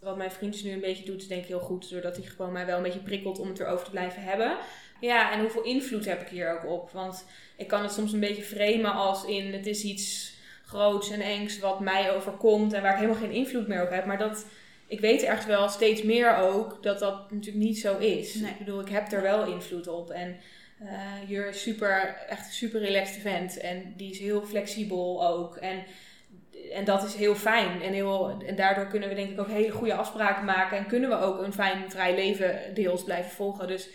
Wat 0.00 0.16
mijn 0.16 0.30
vriend 0.30 0.64
nu 0.64 0.70
een 0.72 0.80
beetje 0.80 1.04
doet, 1.04 1.20
is 1.20 1.28
denk 1.28 1.42
ik 1.42 1.48
heel 1.48 1.60
goed. 1.60 1.90
Doordat 1.90 2.16
hij 2.16 2.24
gewoon 2.26 2.52
mij 2.52 2.66
wel 2.66 2.76
een 2.76 2.82
beetje 2.82 2.98
prikkelt 3.02 3.38
om 3.38 3.48
het 3.48 3.60
erover 3.60 3.84
te 3.84 3.90
blijven 3.90 4.22
hebben. 4.22 4.56
Ja, 5.00 5.32
en 5.32 5.40
hoeveel 5.40 5.62
invloed 5.62 6.04
heb 6.04 6.20
ik 6.20 6.28
hier 6.28 6.52
ook 6.52 6.70
op? 6.70 6.90
Want 6.90 7.24
ik 7.56 7.66
kan 7.66 7.82
het 7.82 7.92
soms 7.92 8.12
een 8.12 8.20
beetje 8.20 8.42
framen 8.42 8.92
als 8.92 9.24
in 9.24 9.52
het 9.52 9.66
is 9.66 9.82
iets 9.82 10.34
groots 10.66 11.10
en 11.10 11.20
engs 11.20 11.58
wat 11.58 11.80
mij 11.80 12.12
overkomt 12.12 12.72
en 12.72 12.82
waar 12.82 12.92
ik 12.92 12.98
helemaal 12.98 13.20
geen 13.22 13.30
invloed 13.30 13.68
meer 13.68 13.82
op 13.82 13.90
heb. 13.90 14.04
Maar 14.04 14.18
dat, 14.18 14.46
ik 14.86 15.00
weet 15.00 15.22
ergens 15.22 15.46
wel 15.46 15.68
steeds 15.68 16.02
meer 16.02 16.36
ook 16.36 16.82
dat 16.82 16.98
dat 16.98 17.30
natuurlijk 17.30 17.64
niet 17.64 17.78
zo 17.78 17.98
is. 17.98 18.34
Nee. 18.34 18.50
Ik 18.50 18.58
bedoel, 18.58 18.80
ik 18.80 18.88
heb 18.88 19.12
er 19.12 19.22
wel 19.22 19.46
invloed 19.46 19.88
op. 19.88 20.10
En 20.10 20.36
eh 20.78 21.28
Jur 21.28 21.48
is 21.48 21.62
super, 21.62 22.16
echt 22.28 22.46
een 22.46 22.52
super 22.52 22.80
relaxed 22.80 23.22
vent. 23.22 23.58
En 23.58 23.94
die 23.96 24.10
is 24.10 24.18
heel 24.18 24.42
flexibel 24.42 25.26
ook. 25.28 25.56
En, 25.56 25.84
en 26.72 26.84
dat 26.84 27.02
is 27.02 27.14
heel 27.14 27.34
fijn. 27.34 27.82
En, 27.82 27.92
heel, 27.92 28.42
en 28.46 28.56
daardoor 28.56 28.86
kunnen 28.86 29.08
we 29.08 29.14
denk 29.14 29.30
ik 29.30 29.40
ook 29.40 29.48
hele 29.48 29.70
goede 29.70 29.94
afspraken 29.94 30.44
maken. 30.44 30.78
En 30.78 30.86
kunnen 30.86 31.10
we 31.10 31.16
ook 31.16 31.42
een 31.42 31.52
fijn, 31.52 31.90
vrij 31.90 32.14
leven 32.14 32.74
deels 32.74 33.04
blijven 33.04 33.30
volgen. 33.30 33.68
Dus 33.68 33.88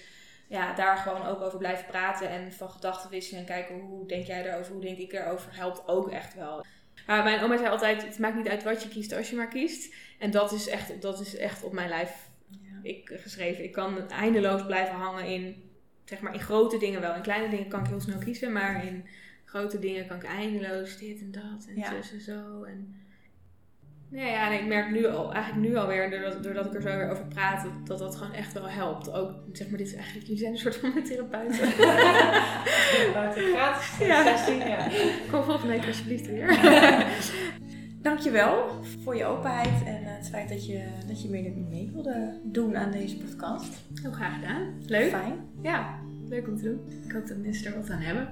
ja, 0.47 0.73
daar 0.73 0.97
gewoon 0.97 1.25
ook 1.25 1.41
over 1.41 1.57
blijven 1.57 1.85
praten. 1.85 2.29
En 2.29 2.51
van 2.53 2.69
gedachten 2.69 3.09
wisselen. 3.09 3.39
En 3.39 3.45
kijken 3.45 3.79
hoe 3.79 4.07
denk 4.07 4.25
jij 4.25 4.45
erover, 4.45 4.73
hoe 4.73 4.81
denk 4.81 4.97
ik 4.97 5.13
erover. 5.13 5.55
Helpt 5.55 5.87
ook 5.87 6.11
echt 6.11 6.35
wel. 6.35 6.65
Maar 7.07 7.23
mijn 7.23 7.41
oma 7.41 7.57
zei 7.57 7.69
altijd, 7.69 8.05
het 8.05 8.19
maakt 8.19 8.35
niet 8.35 8.47
uit 8.47 8.63
wat 8.63 8.83
je 8.83 8.89
kiest 8.89 9.13
als 9.13 9.29
je 9.29 9.35
maar 9.35 9.47
kiest. 9.47 9.93
En 10.19 10.31
dat 10.31 10.51
is 10.51 10.67
echt, 10.67 11.01
dat 11.01 11.19
is 11.19 11.37
echt 11.37 11.63
op 11.63 11.73
mijn 11.73 11.89
lijf 11.89 12.29
ik, 12.81 13.11
geschreven. 13.13 13.63
Ik 13.63 13.71
kan 13.71 14.09
eindeloos 14.09 14.65
blijven 14.65 14.95
hangen 14.95 15.25
in, 15.25 15.69
zeg 16.05 16.21
maar, 16.21 16.33
in 16.33 16.39
grote 16.39 16.77
dingen 16.77 17.01
wel. 17.01 17.15
In 17.15 17.21
kleine 17.21 17.49
dingen 17.49 17.67
kan 17.67 17.79
ik 17.79 17.87
heel 17.87 18.01
snel 18.01 18.19
kiezen, 18.19 18.51
maar 18.51 18.85
in 18.85 19.05
grote 19.45 19.79
dingen 19.79 20.07
kan 20.07 20.17
ik 20.17 20.23
eindeloos 20.23 20.97
dit 20.97 21.19
en 21.19 21.31
dat 21.31 21.65
en 21.67 21.75
Ja. 21.75 21.89
zus 21.89 22.11
en 22.11 22.21
zo. 22.21 22.63
En 22.63 22.95
ja, 24.15 24.25
ja, 24.25 24.51
en 24.51 24.59
ik 24.59 24.65
merk 24.67 24.91
nu 24.91 25.05
al, 25.07 25.33
eigenlijk 25.33 25.67
nu 25.67 25.75
alweer, 25.75 26.09
doordat, 26.09 26.43
doordat 26.43 26.65
ik 26.65 26.73
er 26.73 26.81
zo 26.81 26.97
weer 26.97 27.09
over 27.09 27.25
praat, 27.25 27.63
dat, 27.63 27.87
dat 27.87 27.99
dat 27.99 28.15
gewoon 28.15 28.33
echt 28.33 28.53
wel 28.53 28.69
helpt. 28.69 29.11
Ook, 29.13 29.31
zeg 29.51 29.69
maar, 29.69 29.77
dit 29.77 29.87
is 29.87 29.95
eigenlijk, 29.95 30.25
jullie 30.25 30.41
zijn 30.41 30.51
een 30.51 30.59
soort 30.59 30.75
van 30.75 30.91
mijn 30.93 31.05
therapeuten. 31.05 31.69
Buiten 33.13 33.43
gratis 33.43 33.97
Ja. 34.07 34.23
sessie, 34.37 34.57
ja. 34.57 34.87
Kom 35.31 35.43
volgende 35.43 35.73
week 35.73 35.87
alsjeblieft 35.87 36.27
weer. 36.27 36.47
Dankjewel 38.01 38.69
voor 39.03 39.15
je 39.15 39.25
openheid 39.25 39.83
en 39.85 40.03
eh, 40.03 40.15
het 40.15 40.29
feit 40.29 40.49
dat 40.49 40.65
je, 40.65 40.83
dat 41.07 41.21
je 41.21 41.29
meer 41.29 41.51
mee 41.69 41.89
wilde 41.93 42.39
doen 42.43 42.77
aan 42.77 42.91
deze 42.91 43.17
podcast. 43.17 43.83
Heel 44.01 44.11
graag 44.11 44.35
gedaan. 44.35 44.73
Leuk. 44.85 45.09
Fijn. 45.09 45.33
Ja, 45.61 45.99
leuk 46.29 46.47
om 46.47 46.57
te 46.57 46.63
doen. 46.63 46.79
Ik 47.05 47.11
hoop 47.11 47.27
dat 47.27 47.37
mensen 47.37 47.65
er 47.73 47.79
wat 47.79 47.89
aan 47.89 47.99
hebben. 47.99 48.29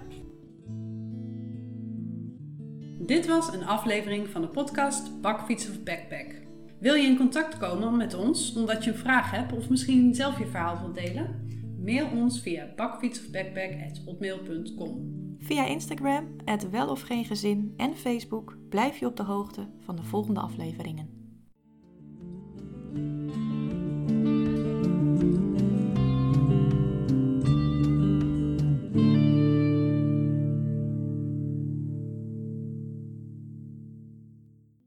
Dit 3.05 3.27
was 3.27 3.53
een 3.53 3.65
aflevering 3.65 4.29
van 4.29 4.41
de 4.41 4.47
podcast 4.47 5.21
Bakfiets 5.21 5.69
of 5.69 5.83
Backpack. 5.83 6.41
Wil 6.79 6.93
je 6.93 7.07
in 7.07 7.17
contact 7.17 7.57
komen 7.57 7.97
met 7.97 8.13
ons 8.13 8.55
omdat 8.55 8.83
je 8.83 8.91
een 8.91 8.97
vraag 8.97 9.31
hebt 9.31 9.53
of 9.53 9.69
misschien 9.69 10.15
zelf 10.15 10.39
je 10.39 10.45
verhaal 10.45 10.79
wilt 10.79 10.95
delen? 10.95 11.47
Mail 11.79 12.07
ons 12.13 12.41
via 12.41 12.73
bakfietsofbackpack.hotmail.com 12.75 15.21
Via 15.39 15.65
Instagram, 15.65 16.35
het 16.45 16.69
Wel 16.69 16.89
of 16.89 17.01
Geen 17.01 17.25
Gezin 17.25 17.73
en 17.77 17.95
Facebook 17.95 18.57
blijf 18.69 18.97
je 18.97 19.05
op 19.05 19.17
de 19.17 19.23
hoogte 19.23 19.67
van 19.79 19.95
de 19.95 20.03
volgende 20.03 20.39
afleveringen. 20.39 21.21